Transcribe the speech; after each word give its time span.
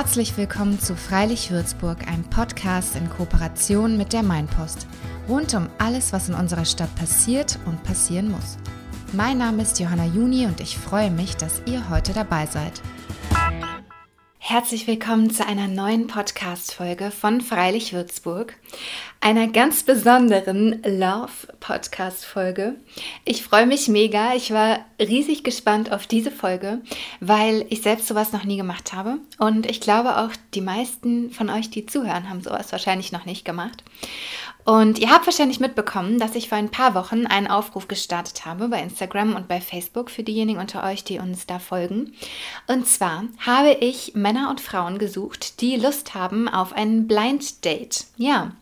Herzlich 0.00 0.36
willkommen 0.36 0.78
zu 0.78 0.94
Freilich 0.94 1.50
Würzburg, 1.50 2.06
einem 2.06 2.22
Podcast 2.22 2.94
in 2.94 3.10
Kooperation 3.10 3.96
mit 3.96 4.12
der 4.12 4.22
Mainpost. 4.22 4.86
Rund 5.28 5.52
um 5.54 5.68
alles, 5.78 6.12
was 6.12 6.28
in 6.28 6.36
unserer 6.36 6.66
Stadt 6.66 6.94
passiert 6.94 7.58
und 7.66 7.82
passieren 7.82 8.30
muss. 8.30 8.58
Mein 9.12 9.38
Name 9.38 9.62
ist 9.62 9.80
Johanna 9.80 10.04
Juni 10.04 10.46
und 10.46 10.60
ich 10.60 10.78
freue 10.78 11.10
mich, 11.10 11.36
dass 11.36 11.62
ihr 11.66 11.90
heute 11.90 12.12
dabei 12.12 12.46
seid. 12.46 12.80
Herzlich 14.50 14.86
willkommen 14.86 15.28
zu 15.28 15.46
einer 15.46 15.68
neuen 15.68 16.06
Podcast-Folge 16.06 17.10
von 17.10 17.42
Freilich 17.42 17.92
Würzburg, 17.92 18.54
einer 19.20 19.46
ganz 19.46 19.82
besonderen 19.82 20.82
Love-Podcast-Folge. 20.84 22.76
Ich 23.26 23.42
freue 23.42 23.66
mich 23.66 23.88
mega. 23.88 24.34
Ich 24.34 24.50
war 24.50 24.78
riesig 24.98 25.44
gespannt 25.44 25.92
auf 25.92 26.06
diese 26.06 26.30
Folge, 26.30 26.80
weil 27.20 27.66
ich 27.68 27.82
selbst 27.82 28.06
sowas 28.06 28.32
noch 28.32 28.44
nie 28.44 28.56
gemacht 28.56 28.94
habe. 28.94 29.18
Und 29.36 29.68
ich 29.70 29.82
glaube 29.82 30.16
auch, 30.16 30.30
die 30.54 30.62
meisten 30.62 31.30
von 31.30 31.50
euch, 31.50 31.68
die 31.68 31.84
zuhören, 31.84 32.30
haben 32.30 32.40
sowas 32.40 32.72
wahrscheinlich 32.72 33.12
noch 33.12 33.26
nicht 33.26 33.44
gemacht. 33.44 33.84
Und 34.68 34.98
ihr 34.98 35.08
habt 35.08 35.24
wahrscheinlich 35.24 35.60
mitbekommen, 35.60 36.18
dass 36.18 36.34
ich 36.34 36.50
vor 36.50 36.58
ein 36.58 36.68
paar 36.68 36.94
Wochen 36.94 37.24
einen 37.24 37.46
Aufruf 37.46 37.88
gestartet 37.88 38.44
habe 38.44 38.68
bei 38.68 38.82
Instagram 38.82 39.34
und 39.34 39.48
bei 39.48 39.62
Facebook 39.62 40.10
für 40.10 40.22
diejenigen 40.22 40.60
unter 40.60 40.84
euch, 40.84 41.04
die 41.04 41.18
uns 41.18 41.46
da 41.46 41.58
folgen. 41.58 42.12
Und 42.66 42.86
zwar 42.86 43.24
habe 43.38 43.78
ich 43.80 44.12
Männer 44.14 44.50
und 44.50 44.60
Frauen 44.60 44.98
gesucht, 44.98 45.62
die 45.62 45.76
Lust 45.76 46.14
haben 46.14 46.50
auf 46.50 46.74
ein 46.74 47.08
Blind 47.08 47.64
Date. 47.64 48.04
Ja, 48.18 48.52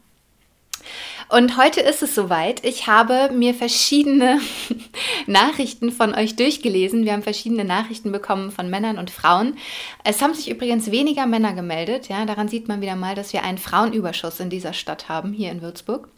und 1.29 1.57
heute 1.57 1.81
ist 1.81 2.03
es 2.03 2.15
soweit. 2.15 2.65
Ich 2.65 2.87
habe 2.87 3.31
mir 3.33 3.55
verschiedene 3.55 4.41
Nachrichten 5.27 5.91
von 5.91 6.15
euch 6.15 6.37
durchgelesen. 6.37 7.05
Wir 7.05 7.13
haben 7.13 7.23
verschiedene 7.23 7.65
Nachrichten 7.65 8.13
bekommen 8.13 8.51
von 8.51 8.71
Männern 8.71 8.99
und 8.99 9.11
Frauen. 9.11 9.57
Es 10.05 10.23
haben 10.23 10.35
sich 10.35 10.51
übrigens 10.51 10.91
weniger 10.91 11.27
Männer 11.27 11.53
gemeldet. 11.53 12.09
Ja, 12.09 12.25
daran 12.25 12.49
sieht 12.49 12.69
man 12.69 12.81
wieder 12.81 12.97
mal, 12.97 13.15
dass 13.15 13.33
wir 13.33 13.43
einen 13.43 13.59
Frauenüberschuss 13.59 14.41
in 14.41 14.51
dieser 14.51 14.73
Stadt 14.73 15.09
haben, 15.09 15.33
hier 15.33 15.51
in 15.51 15.63
Würzburg. 15.63 16.09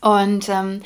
Und 0.00 0.48
ähm, 0.48 0.82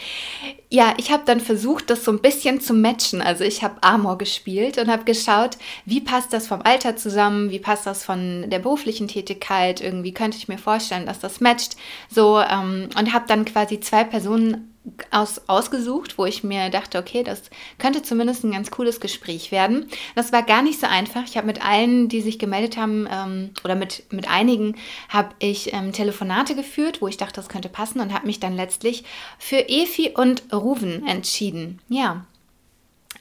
ja, 0.70 0.94
ich 0.96 1.12
habe 1.12 1.24
dann 1.26 1.40
versucht, 1.40 1.90
das 1.90 2.04
so 2.04 2.10
ein 2.10 2.20
bisschen 2.20 2.60
zu 2.60 2.72
matchen. 2.72 3.20
Also 3.20 3.44
ich 3.44 3.62
habe 3.62 3.82
Amor 3.82 4.16
gespielt 4.16 4.78
und 4.78 4.90
habe 4.90 5.04
geschaut, 5.04 5.58
wie 5.84 6.00
passt 6.00 6.32
das 6.32 6.46
vom 6.46 6.62
Alter 6.62 6.96
zusammen, 6.96 7.50
wie 7.50 7.58
passt 7.58 7.86
das 7.86 8.04
von 8.04 8.48
der 8.48 8.58
beruflichen 8.58 9.08
Tätigkeit. 9.08 9.80
Irgendwie 9.82 10.14
könnte 10.14 10.38
ich 10.38 10.48
mir 10.48 10.58
vorstellen, 10.58 11.06
dass 11.06 11.20
das 11.20 11.40
matcht. 11.40 11.76
So 12.08 12.40
ähm, 12.40 12.88
und 12.98 13.12
habe 13.12 13.26
dann 13.28 13.44
quasi 13.44 13.80
zwei 13.80 14.04
Personen 14.04 14.72
aus, 15.10 15.42
ausgesucht, 15.46 16.18
wo 16.18 16.26
ich 16.26 16.42
mir 16.42 16.68
dachte, 16.70 16.98
okay, 16.98 17.22
das 17.22 17.42
könnte 17.78 18.02
zumindest 18.02 18.44
ein 18.44 18.52
ganz 18.52 18.70
cooles 18.70 19.00
Gespräch 19.00 19.52
werden. 19.52 19.86
Das 20.14 20.32
war 20.32 20.42
gar 20.42 20.62
nicht 20.62 20.80
so 20.80 20.86
einfach. 20.86 21.22
Ich 21.24 21.36
habe 21.36 21.46
mit 21.46 21.64
allen, 21.64 22.08
die 22.08 22.20
sich 22.20 22.38
gemeldet 22.38 22.76
haben, 22.76 23.08
ähm, 23.10 23.50
oder 23.64 23.76
mit, 23.76 24.04
mit 24.12 24.28
einigen, 24.28 24.76
habe 25.08 25.30
ich 25.38 25.72
ähm, 25.72 25.92
Telefonate 25.92 26.54
geführt, 26.54 27.00
wo 27.00 27.08
ich 27.08 27.16
dachte, 27.16 27.34
das 27.34 27.48
könnte 27.48 27.68
passen 27.68 28.00
und 28.00 28.12
habe 28.12 28.26
mich 28.26 28.40
dann 28.40 28.56
letztlich 28.56 29.04
für 29.38 29.68
Efi 29.68 30.12
und 30.16 30.42
Ruven 30.52 31.06
entschieden. 31.06 31.78
Ja, 31.88 32.24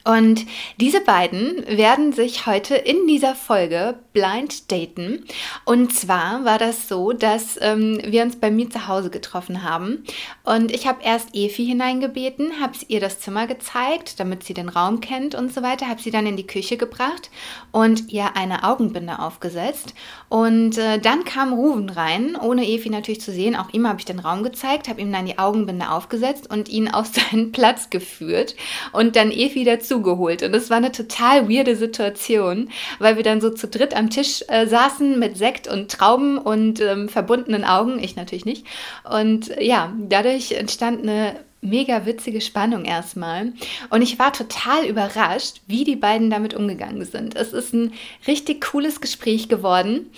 und 0.04 0.46
diese 0.80 1.00
beiden 1.00 1.64
werden 1.66 2.12
sich 2.12 2.46
heute 2.46 2.74
in 2.74 3.06
dieser 3.06 3.34
Folge 3.34 3.96
blind 4.12 4.70
daten. 4.72 5.24
Und 5.64 5.92
zwar 5.94 6.44
war 6.44 6.58
das 6.58 6.88
so, 6.88 7.12
dass 7.12 7.58
ähm, 7.60 8.00
wir 8.04 8.22
uns 8.22 8.36
bei 8.36 8.50
mir 8.50 8.68
zu 8.68 8.88
Hause 8.88 9.10
getroffen 9.10 9.62
haben. 9.62 10.04
Und 10.42 10.72
ich 10.72 10.86
habe 10.86 11.02
erst 11.02 11.34
Efi 11.34 11.64
hineingebeten, 11.64 12.60
habe 12.60 12.72
ihr 12.88 13.00
das 13.00 13.20
Zimmer 13.20 13.46
gezeigt, 13.46 14.18
damit 14.18 14.42
sie 14.42 14.54
den 14.54 14.68
Raum 14.68 15.00
kennt 15.00 15.34
und 15.34 15.52
so 15.52 15.62
weiter, 15.62 15.88
habe 15.88 16.02
sie 16.02 16.10
dann 16.10 16.26
in 16.26 16.36
die 16.36 16.46
Küche 16.46 16.76
gebracht 16.76 17.30
und 17.70 18.12
ihr 18.12 18.36
eine 18.36 18.64
Augenbinde 18.64 19.20
aufgesetzt. 19.20 19.94
Und 20.28 20.78
äh, 20.78 20.98
dann 20.98 21.24
kam 21.24 21.52
Ruven 21.52 21.90
rein, 21.90 22.36
ohne 22.36 22.66
Efi 22.66 22.90
natürlich 22.90 23.20
zu 23.20 23.32
sehen. 23.32 23.54
Auch 23.54 23.72
ihm 23.72 23.86
habe 23.86 24.00
ich 24.00 24.04
den 24.04 24.18
Raum 24.18 24.42
gezeigt, 24.42 24.88
habe 24.88 25.00
ihm 25.00 25.12
dann 25.12 25.26
die 25.26 25.38
Augenbinde 25.38 25.90
aufgesetzt 25.90 26.50
und 26.50 26.68
ihn 26.68 26.88
auf 26.88 27.06
seinen 27.06 27.52
Platz 27.52 27.90
geführt. 27.90 28.56
Und 28.92 29.16
dann 29.16 29.30
Efi 29.30 29.64
dazu 29.64 29.91
dazugeholt. 29.92 30.42
Und 30.42 30.54
es 30.54 30.70
war 30.70 30.78
eine 30.78 30.92
total 30.92 31.48
weirde 31.48 31.76
Situation, 31.76 32.70
weil 32.98 33.16
wir 33.16 33.22
dann 33.22 33.40
so 33.40 33.50
zu 33.50 33.68
dritt 33.68 33.94
am 33.94 34.10
Tisch 34.10 34.44
äh, 34.48 34.66
saßen 34.66 35.18
mit 35.18 35.36
Sekt 35.36 35.68
und 35.68 35.90
Trauben 35.90 36.38
und 36.38 36.80
ähm, 36.80 37.08
verbundenen 37.08 37.64
Augen. 37.64 37.98
Ich 37.98 38.16
natürlich 38.16 38.44
nicht. 38.44 38.66
Und 39.08 39.50
äh, 39.50 39.64
ja, 39.64 39.92
dadurch 40.08 40.52
entstand 40.52 41.02
eine 41.02 41.36
mega 41.64 42.06
witzige 42.06 42.40
Spannung 42.40 42.84
erstmal. 42.84 43.52
Und 43.88 44.02
ich 44.02 44.18
war 44.18 44.32
total 44.32 44.84
überrascht, 44.84 45.60
wie 45.68 45.84
die 45.84 45.94
beiden 45.94 46.28
damit 46.28 46.54
umgegangen 46.54 47.04
sind. 47.04 47.36
Es 47.36 47.52
ist 47.52 47.72
ein 47.72 47.92
richtig 48.26 48.64
cooles 48.64 49.00
Gespräch 49.00 49.48
geworden. 49.48 50.10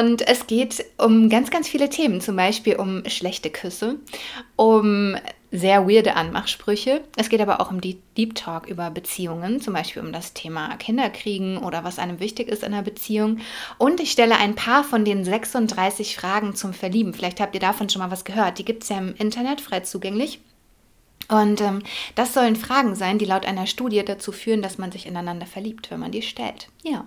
Und 0.00 0.26
es 0.26 0.46
geht 0.46 0.86
um 0.96 1.28
ganz, 1.28 1.50
ganz 1.50 1.68
viele 1.68 1.90
Themen. 1.90 2.22
Zum 2.22 2.36
Beispiel 2.36 2.76
um 2.76 3.02
schlechte 3.08 3.50
Küsse, 3.50 3.96
um 4.56 5.16
sehr 5.50 5.88
weirde 5.88 6.14
Anmachsprüche. 6.16 7.02
Es 7.16 7.28
geht 7.28 7.40
aber 7.40 7.60
auch 7.60 7.70
um 7.70 7.80
die 7.80 7.98
Deep 8.16 8.34
Talk 8.34 8.66
über 8.66 8.90
Beziehungen, 8.90 9.60
zum 9.60 9.74
Beispiel 9.74 10.02
um 10.02 10.12
das 10.12 10.32
Thema 10.32 10.76
Kinderkriegen 10.76 11.58
oder 11.58 11.84
was 11.84 11.98
einem 11.98 12.20
wichtig 12.20 12.48
ist 12.48 12.62
in 12.62 12.72
einer 12.72 12.82
Beziehung. 12.82 13.38
Und 13.78 14.00
ich 14.00 14.10
stelle 14.10 14.36
ein 14.36 14.54
paar 14.54 14.84
von 14.84 15.04
den 15.04 15.24
36 15.24 16.16
Fragen 16.16 16.54
zum 16.54 16.72
Verlieben. 16.72 17.14
Vielleicht 17.14 17.40
habt 17.40 17.54
ihr 17.54 17.60
davon 17.60 17.88
schon 17.88 18.00
mal 18.00 18.10
was 18.10 18.24
gehört. 18.24 18.58
Die 18.58 18.64
gibt 18.64 18.82
es 18.82 18.88
ja 18.88 18.98
im 18.98 19.14
Internet 19.14 19.60
frei 19.60 19.80
zugänglich. 19.80 20.40
Und 21.28 21.60
ähm, 21.60 21.82
das 22.14 22.34
sollen 22.34 22.56
Fragen 22.56 22.94
sein, 22.94 23.18
die 23.18 23.24
laut 23.24 23.46
einer 23.46 23.66
Studie 23.66 24.04
dazu 24.04 24.32
führen, 24.32 24.62
dass 24.62 24.78
man 24.78 24.92
sich 24.92 25.06
ineinander 25.06 25.46
verliebt, 25.46 25.90
wenn 25.90 26.00
man 26.00 26.12
die 26.12 26.22
stellt. 26.22 26.68
Ja. 26.82 27.04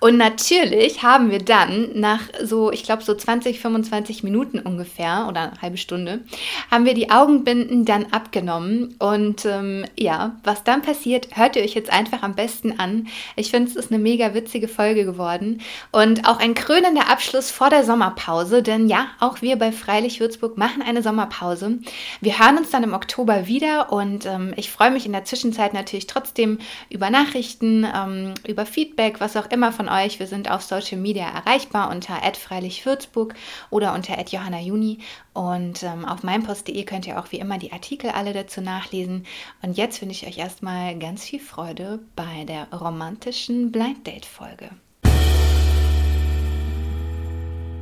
Und 0.00 0.16
natürlich 0.16 1.04
haben 1.04 1.30
wir 1.30 1.38
dann 1.38 1.90
nach 1.94 2.20
so, 2.42 2.72
ich 2.72 2.82
glaube, 2.82 3.04
so 3.04 3.14
20, 3.14 3.60
25 3.60 4.24
Minuten 4.24 4.58
ungefähr 4.58 5.26
oder 5.28 5.52
eine 5.52 5.62
halbe 5.62 5.76
Stunde, 5.76 6.24
haben 6.68 6.84
wir 6.84 6.94
die 6.94 7.10
Augenbinden 7.10 7.84
dann 7.84 8.06
abgenommen. 8.06 8.96
Und 8.98 9.44
ähm, 9.44 9.84
ja, 9.96 10.36
was 10.42 10.64
dann 10.64 10.82
passiert, 10.82 11.28
hört 11.36 11.54
ihr 11.54 11.62
euch 11.62 11.74
jetzt 11.74 11.92
einfach 11.92 12.22
am 12.22 12.34
besten 12.34 12.80
an. 12.80 13.06
Ich 13.36 13.50
finde, 13.52 13.70
es 13.70 13.76
ist 13.76 13.92
eine 13.92 14.02
mega 14.02 14.34
witzige 14.34 14.66
Folge 14.66 15.04
geworden. 15.04 15.60
Und 15.92 16.28
auch 16.28 16.40
ein 16.40 16.54
krönender 16.54 17.08
Abschluss 17.08 17.52
vor 17.52 17.70
der 17.70 17.84
Sommerpause, 17.84 18.62
denn 18.64 18.88
ja, 18.88 19.06
auch 19.20 19.42
wir 19.42 19.56
bei 19.56 19.70
Freilich 19.70 20.18
Würzburg 20.18 20.58
machen 20.58 20.82
eine 20.82 21.02
Sommerpause. 21.02 21.78
Wir 22.20 22.38
hören 22.40 22.58
uns 22.58 22.70
dann 22.70 22.82
im 22.82 22.94
Oktober 22.94 23.43
wieder 23.46 23.92
und 23.92 24.26
ähm, 24.26 24.52
ich 24.56 24.70
freue 24.70 24.90
mich 24.90 25.06
in 25.06 25.12
der 25.12 25.24
Zwischenzeit 25.24 25.74
natürlich 25.74 26.06
trotzdem 26.06 26.58
über 26.90 27.10
Nachrichten, 27.10 27.84
ähm, 27.84 28.34
über 28.46 28.66
Feedback, 28.66 29.20
was 29.20 29.36
auch 29.36 29.50
immer 29.50 29.72
von 29.72 29.88
euch. 29.88 30.18
Wir 30.18 30.26
sind 30.26 30.50
auf 30.50 30.62
Social 30.62 30.98
Media 30.98 31.28
erreichbar 31.28 31.90
unter 31.90 32.14
@freilichwürzburg 32.34 33.34
oder 33.70 33.94
unter 33.94 34.18
@johannajuni 34.20 34.98
und 35.32 35.82
ähm, 35.82 36.04
auf 36.04 36.22
meinpost.de 36.22 36.84
könnt 36.84 37.06
ihr 37.06 37.18
auch 37.18 37.32
wie 37.32 37.38
immer 37.38 37.58
die 37.58 37.72
Artikel 37.72 38.10
alle 38.10 38.32
dazu 38.32 38.60
nachlesen. 38.60 39.26
Und 39.62 39.76
jetzt 39.76 40.00
wünsche 40.00 40.26
ich 40.26 40.26
euch 40.26 40.38
erstmal 40.38 40.98
ganz 40.98 41.24
viel 41.24 41.40
Freude 41.40 42.00
bei 42.16 42.44
der 42.44 42.72
romantischen 42.72 43.72
Blind 43.72 44.06
Date 44.06 44.26
Folge. 44.26 44.70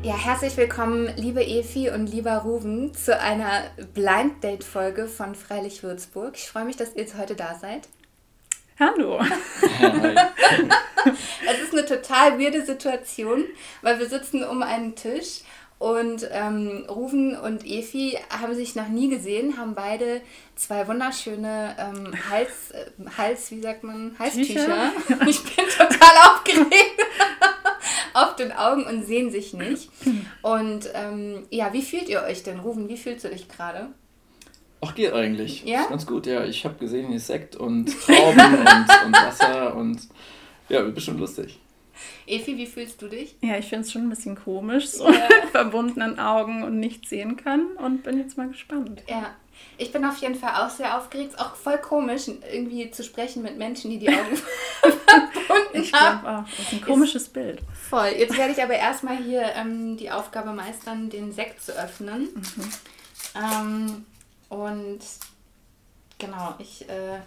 Ja, 0.05 0.17
herzlich 0.17 0.57
willkommen, 0.57 1.13
liebe 1.17 1.45
Efi 1.45 1.89
und 1.89 2.09
lieber 2.09 2.39
Ruven, 2.39 2.93
zu 2.93 3.21
einer 3.21 3.71
Blind 3.95 4.43
Date 4.43 4.65
Folge 4.65 5.07
von 5.07 5.37
Freilich 5.37 5.85
Würzburg. 5.85 6.35
Ich 6.35 6.49
freue 6.49 6.65
mich, 6.65 6.77
dass 6.77 6.97
ihr 6.97 7.03
jetzt 7.03 7.17
heute 7.17 7.37
da 7.37 7.55
seid. 7.55 7.87
Hallo. 8.81 9.21
es 11.49 11.61
ist 11.61 11.73
eine 11.73 11.87
total 11.87 12.41
weirde 12.41 12.67
Situation, 12.67 13.45
weil 13.83 14.01
wir 14.01 14.09
sitzen 14.09 14.43
um 14.43 14.65
einen 14.65 14.97
Tisch 14.97 15.43
und 15.83 16.29
ähm, 16.31 16.85
Ruven 16.89 17.37
und 17.37 17.67
Efi 17.67 18.17
haben 18.31 18.55
sich 18.55 18.77
noch 18.77 18.87
nie 18.87 19.09
gesehen, 19.09 19.57
haben 19.57 19.75
beide 19.75 20.21
zwei 20.55 20.87
wunderschöne 20.87 21.75
ähm, 21.77 22.15
Hals, 22.31 22.71
äh, 22.71 22.87
Hals, 23.19 23.51
wie 23.51 23.61
sagt 23.61 23.83
man, 23.83 24.15
Halstücher. 24.17 24.93
Ich 25.27 25.43
bin 25.43 25.65
total 25.77 26.17
aufgeregt 26.31 27.01
auf 28.15 28.37
den 28.37 28.53
Augen 28.53 28.85
und 28.85 29.05
sehen 29.05 29.33
sich 29.33 29.55
nicht. 29.55 29.91
Und 30.43 30.89
ähm, 30.95 31.49
ja, 31.51 31.73
wie 31.73 31.83
fühlt 31.83 32.09
ihr 32.09 32.23
euch 32.23 32.45
denn, 32.45 32.61
Rufen? 32.61 32.89
Wie 32.89 32.97
fühlst 32.97 33.25
du 33.25 33.31
dich 33.31 33.49
gerade? 33.49 33.89
Ach, 34.83 34.95
geht 34.95 35.13
eigentlich. 35.13 35.65
Ja? 35.65 35.81
Ist 35.81 35.89
ganz 35.89 36.07
gut, 36.07 36.27
ja. 36.27 36.45
Ich 36.45 36.65
habe 36.65 36.77
gesehen, 36.77 37.09
hier 37.09 37.17
ist 37.17 37.27
Sekt 37.27 37.57
und 37.57 37.87
Trauben 37.87 38.55
und, 38.59 39.07
und 39.07 39.13
Wasser 39.15 39.75
und 39.75 40.01
ja, 40.69 40.85
wird 40.85 40.95
bestimmt 40.95 41.19
lustig. 41.19 41.59
Efi, 42.27 42.57
wie 42.57 42.67
fühlst 42.67 43.01
du 43.03 43.09
dich? 43.09 43.37
Ja, 43.41 43.57
ich 43.57 43.67
finde 43.67 43.85
es 43.85 43.93
schon 43.93 44.03
ein 44.03 44.11
bisschen 44.11 44.37
komisch, 44.37 44.89
so 44.89 45.11
ja. 45.11 45.29
mit 45.43 45.51
verbundenen 45.51 46.19
Augen 46.19 46.63
und 46.63 46.79
nicht 46.79 47.09
sehen 47.09 47.37
kann 47.37 47.67
und 47.77 48.03
bin 48.03 48.19
jetzt 48.19 48.37
mal 48.37 48.49
gespannt. 48.49 49.03
Ja, 49.09 49.35
ich 49.79 49.93
bin 49.93 50.05
auf 50.05 50.19
jeden 50.19 50.35
Fall 50.35 50.65
auch 50.65 50.71
sehr 50.71 50.97
aufgeregt. 50.97 51.39
Auch 51.39 51.55
voll 51.57 51.79
komisch, 51.79 52.29
irgendwie 52.29 52.91
zu 52.91 53.03
sprechen 53.03 53.43
mit 53.43 53.59
Menschen, 53.59 53.91
die 53.91 53.99
die 53.99 54.09
Augen 54.09 54.37
verbunden 54.81 55.83
ich 55.83 55.93
haben. 55.93 56.27
Auch. 56.27 56.45
Das 56.57 56.67
ist 56.67 56.73
ein 56.73 56.83
komisches 56.83 57.23
ist 57.23 57.33
Bild. 57.33 57.61
Voll. 57.89 58.13
Jetzt 58.17 58.37
werde 58.37 58.53
ich 58.53 58.63
aber 58.63 58.75
erstmal 58.75 59.17
hier 59.17 59.43
ähm, 59.55 59.97
die 59.97 60.11
Aufgabe 60.11 60.53
meistern, 60.53 61.11
den 61.11 61.33
Sekt 61.33 61.63
zu 61.63 61.73
öffnen. 61.73 62.29
Mhm. 62.35 62.73
Ähm, 63.35 64.07
und 64.49 65.01
genau, 66.19 66.55
ich 66.59 66.89
äh, 66.89 67.19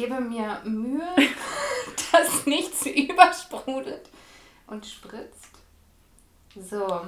gebe 0.00 0.20
mir 0.20 0.60
Mühe, 0.64 1.14
dass 2.12 2.46
nichts 2.46 2.86
übersprudelt 2.86 4.08
und 4.66 4.86
spritzt. 4.86 5.50
So. 6.56 7.06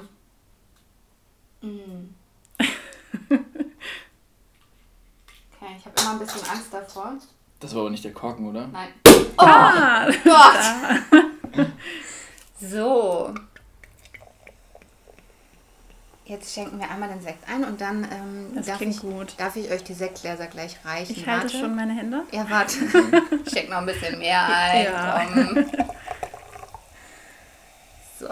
Mm. 1.62 2.14
Okay, 5.54 5.76
ich 5.78 5.86
habe 5.86 6.00
immer 6.00 6.10
ein 6.10 6.18
bisschen 6.18 6.48
Angst 6.50 6.72
davor. 6.72 7.14
Das 7.60 7.74
war 7.74 7.82
aber 7.82 7.90
nicht 7.90 8.04
der 8.04 8.12
Korken, 8.12 8.48
oder? 8.48 8.66
Nein. 8.66 8.92
Oh 9.06 9.44
ah, 9.44 10.06
Gott! 10.24 11.66
so. 12.60 13.34
Jetzt 16.24 16.54
schenken 16.54 16.78
wir 16.78 16.88
einmal 16.88 17.08
den 17.08 17.20
Sekt 17.20 17.48
ein 17.48 17.64
und 17.64 17.80
dann 17.80 18.04
ähm, 18.04 18.62
darf, 18.64 18.80
ich, 18.80 19.00
gut. 19.00 19.34
darf 19.38 19.56
ich 19.56 19.70
euch 19.70 19.82
die 19.82 19.94
Sektgläser 19.94 20.46
gleich 20.46 20.76
reichen. 20.84 21.12
Ich 21.16 21.26
halte 21.26 21.44
warte. 21.46 21.58
schon 21.58 21.74
meine 21.74 21.94
Hände. 21.94 22.22
Ja, 22.30 22.48
warte. 22.48 22.78
ich 23.44 23.52
schenke 23.52 23.70
noch 23.70 23.78
ein 23.78 23.86
bisschen 23.86 24.18
mehr 24.18 24.46
ein. 24.46 24.84
Ja. 24.84 25.26
So. 28.20 28.28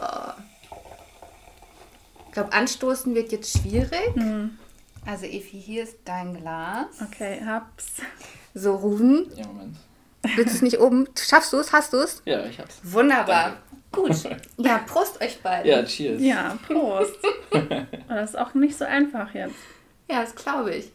Ich 2.27 2.33
glaube, 2.33 2.53
anstoßen 2.53 3.13
wird 3.13 3.33
jetzt 3.33 3.59
schwierig. 3.59 4.15
Mhm. 4.15 4.57
Also 5.05 5.25
Evi, 5.27 5.61
hier 5.61 5.83
ist 5.83 5.97
dein 6.05 6.37
Glas. 6.37 6.87
Okay, 7.03 7.43
hab's. 7.45 7.87
So, 8.55 8.77
Ruben. 8.77 9.33
Ja, 9.35 9.47
Moment. 9.49 9.77
Willst 10.23 10.53
du 10.53 10.57
es 10.57 10.63
nicht 10.63 10.79
oben? 10.79 11.09
Schaffst 11.19 11.53
du 11.53 11.57
es? 11.57 11.73
Hast 11.73 11.93
du 11.93 11.97
es? 11.97 12.23
Ja, 12.25 12.45
ich 12.45 12.61
hab's. 12.61 12.79
Wunderbar. 12.85 13.45
Danke. 13.45 13.59
Gut. 13.93 14.17
Ja, 14.59 14.79
Prost 14.79 15.21
euch 15.21 15.41
beiden. 15.41 15.71
Ja, 15.71 15.83
cheers. 15.85 16.21
Ja, 16.21 16.59
Prost. 16.67 17.17
das 18.09 18.31
ist 18.31 18.39
auch 18.39 18.55
nicht 18.55 18.77
so 18.77 18.85
einfach 18.85 19.35
jetzt. 19.35 19.55
Ja, 20.09 20.21
das 20.21 20.35
glaube 20.35 20.75
ich. 20.75 20.93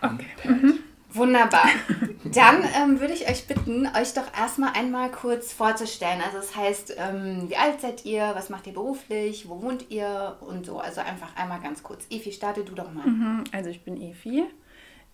Okay. 0.00 0.26
Mhm. 0.44 0.78
Wunderbar. 1.14 1.68
Dann 2.24 2.64
ähm, 2.76 2.98
würde 2.98 3.14
ich 3.14 3.28
euch 3.28 3.46
bitten, 3.46 3.86
euch 3.96 4.14
doch 4.14 4.26
erstmal 4.36 4.72
einmal 4.72 5.10
kurz 5.12 5.52
vorzustellen. 5.52 6.20
Also 6.20 6.38
das 6.38 6.56
heißt, 6.56 6.96
ähm, 6.98 7.48
wie 7.48 7.56
alt 7.56 7.80
seid 7.80 8.04
ihr, 8.04 8.32
was 8.34 8.50
macht 8.50 8.66
ihr 8.66 8.72
beruflich, 8.72 9.48
wo 9.48 9.62
wohnt 9.62 9.90
ihr 9.90 10.36
und 10.40 10.66
so. 10.66 10.80
Also 10.80 11.02
einfach 11.02 11.36
einmal 11.36 11.60
ganz 11.60 11.84
kurz. 11.84 12.04
Efi, 12.10 12.32
starte 12.32 12.64
du 12.64 12.74
doch 12.74 12.92
mal. 12.92 13.06
Mhm, 13.06 13.44
also 13.52 13.70
ich 13.70 13.84
bin 13.84 14.00
Efi. 14.00 14.44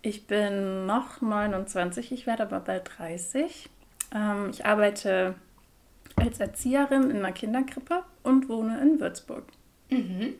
Ich 0.03 0.27
bin 0.27 0.87
noch 0.87 1.21
29, 1.21 2.13
ich 2.13 2.27
werde 2.27 2.45
aber 2.45 2.61
bald 2.61 2.91
30. 2.99 3.69
Ähm, 4.15 4.51
ich 4.51 4.65
arbeite 4.65 5.35
als 6.17 6.41
Erzieherin 6.41 7.11
in 7.11 7.19
einer 7.19 7.33
Kinderkrippe 7.33 8.03
und 8.23 8.49
wohne 8.49 8.81
in 8.81 9.01
Würzburg. 9.01 9.45
Mhm. 9.91 10.35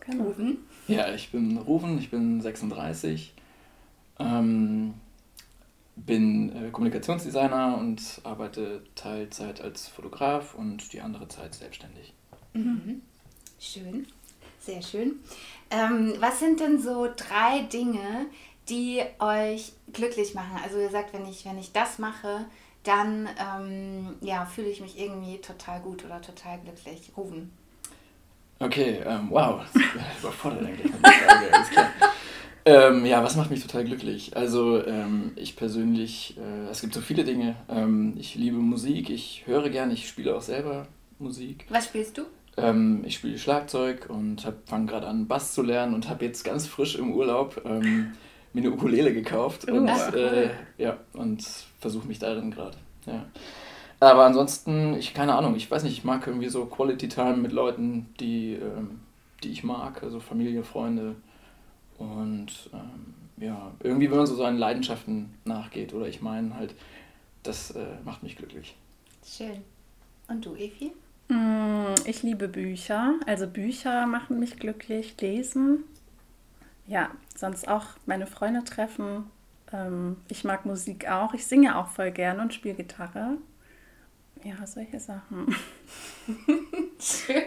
Genau. 0.00 0.24
Rufen? 0.24 0.58
Ja, 0.88 1.12
ich 1.12 1.30
bin 1.30 1.58
Rufen, 1.58 1.98
ich 1.98 2.10
bin 2.10 2.40
36 2.40 3.34
ähm, 4.18 4.94
bin 5.96 6.54
äh, 6.54 6.70
Kommunikationsdesigner 6.70 7.76
und 7.78 8.20
arbeite 8.24 8.82
Teilzeit 8.94 9.60
als 9.60 9.88
Fotograf 9.88 10.54
und 10.54 10.92
die 10.92 11.00
andere 11.00 11.28
Zeit 11.28 11.54
selbstständig. 11.54 12.12
Mhm. 12.52 13.02
Schön, 13.58 14.06
sehr 14.60 14.82
schön. 14.82 15.20
Ähm, 15.70 16.14
was 16.20 16.38
sind 16.40 16.60
denn 16.60 16.80
so 16.80 17.08
drei 17.16 17.62
Dinge, 17.72 18.26
die 18.68 19.02
euch 19.18 19.72
glücklich 19.92 20.34
machen? 20.34 20.58
Also 20.64 20.78
ihr 20.78 20.90
sagt, 20.90 21.12
wenn 21.12 21.26
ich, 21.26 21.44
wenn 21.44 21.58
ich 21.58 21.72
das 21.72 21.98
mache, 21.98 22.46
dann 22.82 23.28
ähm, 23.38 24.16
ja, 24.20 24.46
fühle 24.46 24.68
ich 24.68 24.80
mich 24.80 24.98
irgendwie 24.98 25.38
total 25.40 25.80
gut 25.80 26.04
oder 26.04 26.20
total 26.20 26.58
glücklich. 26.60 27.12
Rufen. 27.16 27.52
Okay, 28.58 29.00
ähm, 29.04 29.28
wow, 29.30 29.60
das 29.74 30.18
überfordert 30.20 30.64
eigentlich. 30.64 30.92
Ähm, 32.68 33.06
ja, 33.06 33.22
was 33.22 33.36
macht 33.36 33.50
mich 33.50 33.62
total 33.62 33.84
glücklich? 33.84 34.36
Also 34.36 34.84
ähm, 34.84 35.30
ich 35.36 35.54
persönlich, 35.54 36.36
äh, 36.36 36.68
es 36.68 36.80
gibt 36.80 36.94
so 36.94 37.00
viele 37.00 37.22
Dinge. 37.22 37.54
Ähm, 37.68 38.14
ich 38.18 38.34
liebe 38.34 38.56
Musik, 38.56 39.08
ich 39.08 39.44
höre 39.46 39.70
gerne, 39.70 39.92
ich 39.92 40.08
spiele 40.08 40.34
auch 40.34 40.42
selber 40.42 40.88
Musik. 41.20 41.64
Was 41.68 41.84
spielst 41.84 42.18
du? 42.18 42.22
Ähm, 42.56 43.04
ich 43.06 43.14
spiele 43.14 43.38
Schlagzeug 43.38 44.10
und 44.10 44.52
fange 44.64 44.86
gerade 44.86 45.06
an, 45.06 45.28
Bass 45.28 45.54
zu 45.54 45.62
lernen 45.62 45.94
und 45.94 46.08
habe 46.08 46.24
jetzt 46.24 46.42
ganz 46.42 46.66
frisch 46.66 46.96
im 46.96 47.14
Urlaub 47.14 47.62
ähm, 47.64 48.14
mir 48.56 48.62
eine 48.62 48.72
Ukulele 48.72 49.12
gekauft 49.12 49.66
oh, 49.70 49.74
und, 49.74 49.88
äh, 50.14 50.48
ja, 50.78 50.96
und 51.12 51.42
versuche 51.78 52.08
mich 52.08 52.18
darin 52.18 52.50
gerade. 52.50 52.76
Ja. 53.04 53.26
Aber 54.00 54.24
ansonsten, 54.24 54.94
ich 54.94 55.12
keine 55.12 55.34
Ahnung, 55.34 55.54
ich 55.56 55.70
weiß 55.70 55.82
nicht, 55.84 55.92
ich 55.92 56.04
mag 56.04 56.26
irgendwie 56.26 56.48
so 56.48 56.64
Quality 56.64 57.08
Time 57.08 57.36
mit 57.36 57.52
Leuten, 57.52 58.14
die, 58.18 58.54
ähm, 58.54 59.00
die 59.42 59.50
ich 59.50 59.62
mag, 59.62 60.02
also 60.02 60.20
Familie, 60.20 60.64
Freunde. 60.64 61.16
Und 61.98 62.70
ähm, 62.72 63.44
ja, 63.44 63.72
irgendwie, 63.82 64.10
wenn 64.10 64.18
man 64.18 64.26
so 64.26 64.36
seinen 64.36 64.58
Leidenschaften 64.58 65.34
nachgeht, 65.44 65.92
oder 65.92 66.08
ich 66.08 66.22
meine 66.22 66.56
halt, 66.56 66.74
das 67.42 67.72
äh, 67.72 67.84
macht 68.06 68.22
mich 68.22 68.36
glücklich. 68.36 68.74
Schön. 69.24 69.62
Und 70.28 70.46
du, 70.46 70.54
Evi? 70.54 70.92
Mm, 71.28 71.94
ich 72.06 72.22
liebe 72.22 72.48
Bücher. 72.48 73.14
Also 73.26 73.46
Bücher 73.46 74.06
machen 74.06 74.40
mich 74.40 74.58
glücklich, 74.58 75.14
lesen. 75.20 75.84
Ja, 76.86 77.10
sonst 77.34 77.68
auch 77.68 77.84
meine 78.06 78.26
Freunde 78.26 78.64
treffen. 78.64 79.30
Ähm, 79.72 80.16
ich 80.28 80.44
mag 80.44 80.66
Musik 80.66 81.08
auch. 81.08 81.34
Ich 81.34 81.46
singe 81.46 81.76
auch 81.76 81.88
voll 81.88 82.10
gerne 82.10 82.42
und 82.42 82.54
spiele 82.54 82.74
Gitarre. 82.74 83.38
Ja, 84.44 84.66
solche 84.66 85.00
Sachen. 85.00 85.54
Schön. 87.00 87.44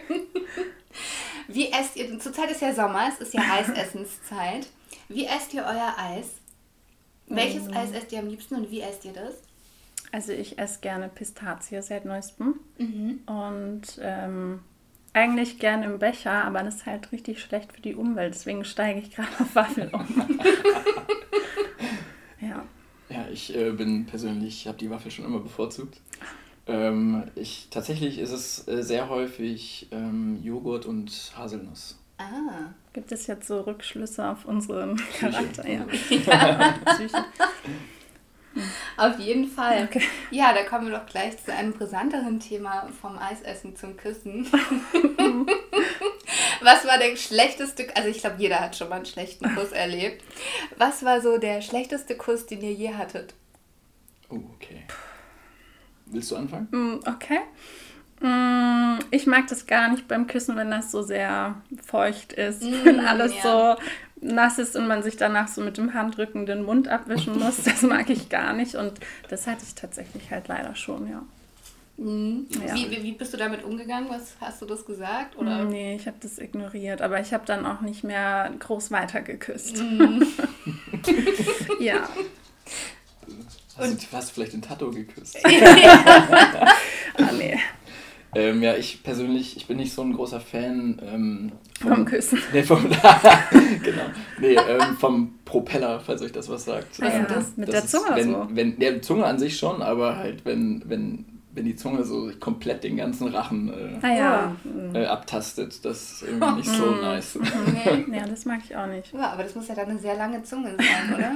Wie 1.47 1.71
esst 1.71 1.95
ihr, 1.95 2.19
zurzeit 2.19 2.51
ist 2.51 2.61
ja 2.61 2.73
Sommer, 2.73 3.07
es 3.07 3.19
ist 3.19 3.33
ja 3.33 3.41
Eisessenszeit. 3.51 4.67
Wie 5.07 5.25
esst 5.25 5.53
ihr 5.53 5.63
euer 5.63 5.95
Eis? 5.97 6.31
Welches 7.27 7.67
mm. 7.67 7.73
Eis 7.73 7.91
esst 7.91 8.11
ihr 8.11 8.19
am 8.19 8.27
liebsten 8.27 8.55
und 8.55 8.71
wie 8.71 8.81
esst 8.81 9.05
ihr 9.05 9.13
das? 9.13 9.35
Also 10.11 10.31
ich 10.31 10.57
esse 10.57 10.79
gerne 10.79 11.09
Pistazie 11.09 11.81
seit 11.81 12.05
neuestem. 12.05 12.59
Mhm. 12.77 13.21
Und 13.27 13.99
ähm, 14.01 14.61
eigentlich 15.13 15.59
gerne 15.59 15.85
im 15.85 15.99
Becher, 15.99 16.43
aber 16.43 16.63
das 16.63 16.77
ist 16.77 16.85
halt 16.85 17.11
richtig 17.11 17.41
schlecht 17.41 17.73
für 17.73 17.81
die 17.81 17.95
Umwelt. 17.95 18.33
Deswegen 18.33 18.63
steige 18.65 18.99
ich 18.99 19.11
gerade 19.11 19.29
auf 19.39 19.55
Waffeln 19.55 19.89
um. 19.89 20.05
ja. 22.41 22.63
Ja, 23.09 23.25
ich 23.31 23.55
äh, 23.55 23.71
bin 23.71 24.05
persönlich, 24.05 24.67
habe 24.67 24.77
die 24.77 24.89
Waffel 24.89 25.11
schon 25.11 25.25
immer 25.25 25.39
bevorzugt. 25.39 25.99
Ähm, 26.67 27.23
ich, 27.35 27.67
tatsächlich 27.71 28.19
ist 28.19 28.31
es 28.31 28.67
äh, 28.67 28.83
sehr 28.83 29.09
häufig 29.09 29.87
ähm, 29.91 30.39
Joghurt 30.43 30.85
und 30.85 31.33
Haselnuss. 31.35 31.97
Ah. 32.19 32.73
Gibt 32.93 33.11
es 33.11 33.27
jetzt 33.27 33.47
so 33.47 33.61
Rückschlüsse 33.61 34.27
auf 34.27 34.45
unseren 34.45 34.95
Psyche. 34.95 35.31
Charakter? 35.31 35.67
Ja. 35.67 35.85
ja. 36.09 37.25
Auf 38.97 39.19
jeden 39.19 39.47
Fall. 39.47 39.85
Okay. 39.85 40.01
Ja, 40.31 40.53
da 40.53 40.63
kommen 40.63 40.89
wir 40.89 40.97
doch 40.97 41.05
gleich 41.05 41.37
zu 41.43 41.53
einem 41.53 41.73
brisanteren 41.73 42.39
Thema 42.39 42.89
vom 43.01 43.17
Eisessen 43.17 43.75
zum 43.75 43.95
Küssen. 43.95 44.47
Was 46.61 46.85
war 46.85 46.97
der 46.97 47.15
schlechteste, 47.15 47.95
also 47.95 48.09
ich 48.09 48.19
glaube, 48.19 48.35
jeder 48.39 48.59
hat 48.59 48.75
schon 48.75 48.89
mal 48.89 48.97
einen 48.97 49.05
schlechten 49.05 49.55
Kuss 49.55 49.71
erlebt. 49.71 50.23
Was 50.77 51.05
war 51.05 51.21
so 51.21 51.37
der 51.37 51.61
schlechteste 51.61 52.17
Kuss, 52.17 52.45
den 52.45 52.61
ihr 52.61 52.73
je 52.73 52.95
hattet? 52.95 53.33
Oh, 54.29 54.39
okay. 54.55 54.83
Willst 56.05 56.31
du 56.31 56.35
anfangen? 56.35 56.67
Mm, 56.71 56.99
okay. 57.07 57.39
Mm, 58.21 58.99
ich 59.11 59.27
mag 59.27 59.47
das 59.47 59.65
gar 59.65 59.89
nicht 59.89 60.07
beim 60.07 60.27
Küssen, 60.27 60.57
wenn 60.57 60.71
das 60.71 60.91
so 60.91 61.01
sehr 61.01 61.61
feucht 61.85 62.33
ist, 62.33 62.63
mm, 62.63 62.73
wenn 62.83 62.99
alles 62.99 63.33
ja. 63.35 63.41
so 63.41 63.75
nass 64.21 64.59
ist 64.59 64.75
und 64.75 64.87
man 64.87 65.03
sich 65.03 65.17
danach 65.17 65.47
so 65.47 65.61
mit 65.61 65.77
dem 65.77 65.93
Handrücken 65.93 66.45
den 66.45 66.63
Mund 66.63 66.87
abwischen 66.87 67.37
muss. 67.39 67.57
Das 67.63 67.81
mag 67.81 68.09
ich 68.09 68.29
gar 68.29 68.53
nicht 68.53 68.75
und 68.75 68.93
das 69.29 69.47
hatte 69.47 69.63
ich 69.65 69.75
tatsächlich 69.75 70.31
halt 70.31 70.47
leider 70.47 70.75
schon, 70.75 71.09
ja. 71.09 71.23
Mhm. 71.97 72.47
ja. 72.65 72.73
Wie, 72.73 72.89
wie, 72.89 73.03
wie, 73.03 73.11
bist 73.11 73.33
du 73.33 73.37
damit 73.37 73.63
umgegangen? 73.63 74.09
Was 74.09 74.35
hast 74.39 74.61
du 74.61 74.65
das 74.65 74.85
gesagt? 74.85 75.37
Oder? 75.37 75.65
Nee, 75.65 75.95
ich 75.95 76.07
habe 76.07 76.17
das 76.21 76.39
ignoriert, 76.39 77.01
aber 77.01 77.19
ich 77.19 77.33
habe 77.33 77.45
dann 77.45 77.65
auch 77.65 77.81
nicht 77.81 78.03
mehr 78.03 78.51
groß 78.57 78.91
weitergeküsst. 78.91 79.77
Mhm. 79.77 80.25
ja. 81.79 82.07
Hast 83.77 84.03
du 84.03 84.17
hast 84.17 84.31
vielleicht 84.31 84.53
den 84.53 84.61
Tato 84.61 84.91
geküsst? 84.91 85.37
ah, 85.45 87.31
nee. 87.37 87.57
Ähm, 88.35 88.61
ja, 88.61 88.75
ich 88.75 89.01
persönlich, 89.01 89.57
ich 89.57 89.65
bin 89.65 89.77
nicht 89.77 89.93
so 89.93 90.03
ein 90.03 90.13
großer 90.13 90.39
Fan 90.39 91.01
ähm, 91.03 91.51
vom, 91.79 91.95
vom, 91.95 92.05
Küssen. 92.05 92.39
Nee, 92.53 92.63
vom, 92.63 92.83
genau. 93.83 94.03
Nee, 94.39 94.55
ähm, 94.55 94.97
vom 94.99 95.39
Propeller, 95.45 95.99
falls 95.99 96.21
euch 96.21 96.31
das 96.31 96.47
was 96.47 96.65
sagt. 96.65 97.01
Was 97.01 97.13
ähm, 97.13 97.25
das? 97.27 97.57
Mit 97.57 97.73
das 97.73 97.75
der 97.75 97.87
Zunge 97.87 98.09
ist, 98.09 98.15
wenn, 98.17 98.31
so? 98.31 98.47
Wenn, 98.51 98.81
ja, 98.81 99.01
Zunge 99.01 99.25
an 99.25 99.39
sich 99.39 99.57
schon, 99.57 99.81
aber 99.81 100.17
halt, 100.17 100.45
wenn, 100.45 100.83
wenn, 100.85 101.25
wenn 101.53 101.65
die 101.65 101.75
Zunge 101.75 102.03
so 102.03 102.31
komplett 102.39 102.83
den 102.83 102.97
ganzen 102.97 103.29
Rachen 103.29 103.73
äh, 103.73 104.05
ah, 104.05 104.13
ja. 104.13 104.55
äh, 104.93 105.05
abtastet, 105.05 105.83
das 105.83 106.11
ist 106.11 106.23
irgendwie 106.23 106.57
nicht 106.57 106.69
so 106.69 106.91
mm. 106.91 107.01
nice. 107.01 107.39
Nee. 108.07 108.15
ja, 108.15 108.27
das 108.27 108.45
mag 108.45 108.59
ich 108.63 108.75
auch 108.75 108.85
nicht. 108.85 109.11
Ja, 109.11 109.31
aber 109.31 109.43
das 109.43 109.55
muss 109.55 109.67
ja 109.67 109.73
dann 109.73 109.89
eine 109.89 109.99
sehr 109.99 110.15
lange 110.15 110.43
Zunge 110.43 110.75
sein, 110.77 111.15
oder? 111.15 111.31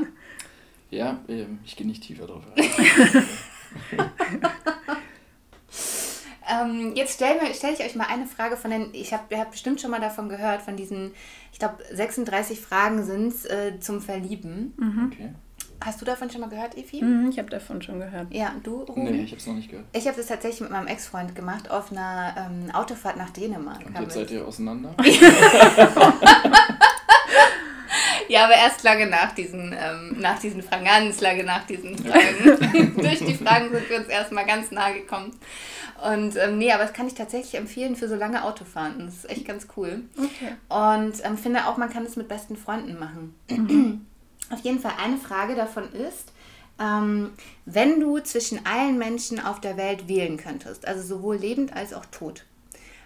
Ja, 0.91 1.19
ähm, 1.27 1.57
ich 1.65 1.75
gehe 1.75 1.87
nicht 1.87 2.03
tiefer 2.03 2.27
drauf 2.27 2.43
ähm, 6.61 6.93
jetzt 6.95 7.15
stelle 7.15 7.39
stell 7.53 7.73
ich 7.73 7.79
euch 7.79 7.95
mal 7.95 8.07
eine 8.07 8.25
Frage 8.25 8.57
von 8.57 8.71
den, 8.71 8.89
ich 8.93 9.13
habe 9.13 9.37
hab 9.37 9.51
bestimmt 9.51 9.81
schon 9.81 9.91
mal 9.91 10.01
davon 10.01 10.29
gehört, 10.29 10.61
von 10.61 10.75
diesen, 10.75 11.11
ich 11.51 11.59
glaube 11.59 11.77
36 11.91 12.59
Fragen 12.59 13.03
sind 13.03 13.27
es 13.27 13.45
äh, 13.45 13.79
zum 13.79 14.01
Verlieben. 14.01 14.73
Mhm. 14.77 15.11
Okay. 15.11 15.29
Hast 15.83 15.99
du 15.99 16.05
davon 16.05 16.29
schon 16.29 16.39
mal 16.39 16.49
gehört, 16.49 16.77
Evi? 16.77 17.03
Mhm, 17.03 17.29
ich 17.29 17.37
habe 17.37 17.49
davon 17.49 17.81
schon 17.81 17.99
gehört. 17.99 18.33
Ja, 18.33 18.55
du, 18.63 18.83
Ruben? 18.83 19.03
Nee, 19.03 19.23
ich 19.23 19.31
habe 19.31 19.41
es 19.41 19.47
noch 19.47 19.55
nicht 19.55 19.69
gehört. 19.69 19.85
Ich 19.91 20.07
habe 20.07 20.15
das 20.15 20.27
tatsächlich 20.27 20.61
mit 20.61 20.71
meinem 20.71 20.87
Ex-Freund 20.87 21.35
gemacht 21.35 21.69
auf 21.69 21.91
einer 21.91 22.33
ähm, 22.37 22.71
Autofahrt 22.73 23.17
nach 23.17 23.31
Dänemark. 23.31 23.85
Und 23.85 23.99
jetzt 23.99 24.13
seid 24.13 24.31
ihr 24.31 24.47
auseinander? 24.47 24.95
ja, 28.29 28.45
aber 28.45 28.53
erst 28.53 28.83
lange 28.83 29.07
nach 29.07 29.33
diesen, 29.33 29.75
ähm, 29.77 30.15
nach 30.19 30.39
diesen 30.39 30.63
Fragen, 30.63 30.85
ganz 30.85 31.19
lange 31.19 31.43
nach 31.43 31.65
diesen 31.65 31.97
Fragen. 31.97 32.95
Durch 33.01 33.19
die 33.19 33.35
Fragen 33.35 33.69
sind 33.71 33.89
wir 33.89 33.97
uns 33.97 34.07
erstmal 34.07 34.45
ganz 34.45 34.71
nahe 34.71 34.93
gekommen. 34.93 35.37
Und 36.03 36.35
ähm, 36.35 36.57
nee, 36.57 36.71
aber 36.71 36.83
das 36.83 36.93
kann 36.93 37.07
ich 37.07 37.13
tatsächlich 37.13 37.55
empfehlen 37.55 37.95
für 37.95 38.09
so 38.09 38.15
lange 38.15 38.43
Autofahren. 38.43 39.05
Das 39.05 39.15
ist 39.15 39.29
echt 39.29 39.45
ganz 39.45 39.67
cool. 39.77 40.01
Okay. 40.17 40.53
Und 40.67 41.13
ähm, 41.23 41.37
finde 41.37 41.67
auch, 41.67 41.77
man 41.77 41.89
kann 41.89 42.05
es 42.05 42.17
mit 42.17 42.27
besten 42.27 42.57
Freunden 42.57 42.99
machen. 42.99 43.35
Mhm. 43.49 44.05
Auf 44.49 44.59
jeden 44.61 44.79
Fall 44.79 44.93
eine 45.01 45.17
Frage 45.17 45.55
davon 45.55 45.91
ist, 45.93 46.33
ähm, 46.79 47.29
wenn 47.65 47.99
du 47.99 48.19
zwischen 48.19 48.65
allen 48.65 48.97
Menschen 48.97 49.39
auf 49.39 49.61
der 49.61 49.77
Welt 49.77 50.07
wählen 50.07 50.37
könntest, 50.37 50.85
also 50.87 51.01
sowohl 51.01 51.37
lebend 51.37 51.73
als 51.73 51.93
auch 51.93 52.05
tot, 52.07 52.45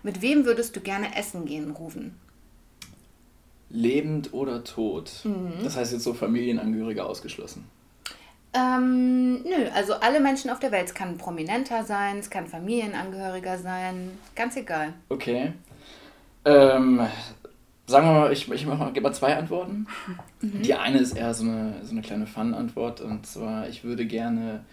mit 0.01 0.21
wem 0.21 0.45
würdest 0.45 0.75
du 0.75 0.79
gerne 0.79 1.15
essen 1.15 1.45
gehen, 1.45 1.71
Rufen? 1.71 2.15
Lebend 3.69 4.33
oder 4.33 4.63
tot? 4.63 5.11
Mhm. 5.23 5.63
Das 5.63 5.75
heißt 5.75 5.91
jetzt 5.91 6.03
so 6.03 6.13
Familienangehörige 6.13 7.05
ausgeschlossen. 7.05 7.65
Ähm, 8.57 9.43
nö, 9.43 9.69
also 9.73 9.93
alle 9.93 10.19
Menschen 10.19 10.49
auf 10.49 10.59
der 10.59 10.71
Welt. 10.71 10.87
Es 10.87 10.93
kann 10.93 11.17
Prominenter 11.17 11.83
sein, 11.83 12.17
es 12.17 12.29
kann 12.29 12.47
Familienangehöriger 12.47 13.57
sein, 13.57 14.11
ganz 14.35 14.55
egal. 14.55 14.93
Okay. 15.09 15.53
Ähm, 16.45 17.01
sagen 17.85 18.07
wir 18.07 18.13
mal, 18.13 18.31
ich, 18.31 18.51
ich 18.51 18.65
mal, 18.65 18.91
gebe 18.93 19.07
mal 19.07 19.13
zwei 19.13 19.35
Antworten. 19.35 19.85
Mhm. 20.41 20.61
Die 20.61 20.73
eine 20.73 20.99
ist 20.99 21.17
eher 21.17 21.33
so 21.33 21.43
eine, 21.43 21.75
so 21.83 21.91
eine 21.91 22.01
kleine 22.01 22.25
Fun-Antwort 22.25 23.01
und 23.01 23.25
zwar, 23.25 23.67
ich 23.69 23.83
würde 23.83 24.05
gerne 24.05 24.63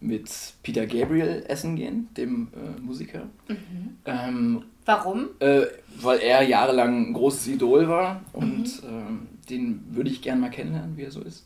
mit 0.00 0.30
Peter 0.62 0.86
Gabriel 0.86 1.44
essen 1.48 1.76
gehen, 1.76 2.08
dem 2.16 2.48
äh, 2.54 2.80
Musiker. 2.80 3.22
Mhm. 3.48 3.96
Ähm, 4.04 4.62
Warum? 4.84 5.30
Äh, 5.40 5.62
weil 6.00 6.20
er 6.20 6.42
jahrelang 6.42 7.08
ein 7.08 7.12
großes 7.12 7.48
Idol 7.48 7.88
war 7.88 8.22
und 8.32 8.82
mhm. 8.82 8.88
ähm, 8.88 9.28
den 9.50 9.84
würde 9.90 10.10
ich 10.10 10.22
gerne 10.22 10.40
mal 10.40 10.50
kennenlernen, 10.50 10.96
wie 10.96 11.02
er 11.02 11.10
so 11.10 11.22
ist. 11.22 11.44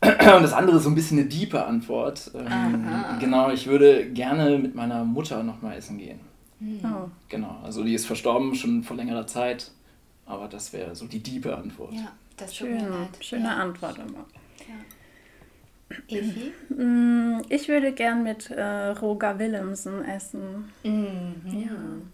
Und 0.02 0.42
das 0.42 0.52
andere 0.52 0.76
ist 0.76 0.84
so 0.84 0.90
ein 0.90 0.94
bisschen 0.94 1.18
eine 1.18 1.28
diepe 1.28 1.64
Antwort. 1.64 2.30
Ähm, 2.34 2.86
genau, 3.18 3.50
ich 3.50 3.66
würde 3.66 4.10
gerne 4.10 4.58
mit 4.58 4.74
meiner 4.74 5.04
Mutter 5.04 5.42
nochmal 5.42 5.76
essen 5.76 5.98
gehen. 5.98 6.20
Mhm. 6.60 6.80
Oh. 6.84 7.10
Genau, 7.28 7.58
also 7.64 7.82
die 7.82 7.94
ist 7.94 8.06
verstorben 8.06 8.54
schon 8.54 8.82
vor 8.84 8.96
längerer 8.96 9.26
Zeit, 9.26 9.72
aber 10.26 10.48
das 10.48 10.72
wäre 10.72 10.94
so 10.94 11.06
die 11.06 11.22
diepe 11.22 11.56
Antwort. 11.56 11.92
Ja, 11.92 12.12
das 12.36 12.54
Schön, 12.54 12.80
Schöne 13.20 13.44
ja. 13.44 13.56
Antwort 13.56 13.98
immer. 13.98 14.24
Evi? 16.08 16.52
Mm, 16.68 17.40
ich 17.48 17.68
würde 17.68 17.92
gern 17.92 18.22
mit 18.22 18.50
äh, 18.50 18.88
Roger 18.88 19.38
Willemsen 19.38 20.04
essen. 20.04 20.70
Mhm. 20.84 21.34
Ja, 21.46 21.70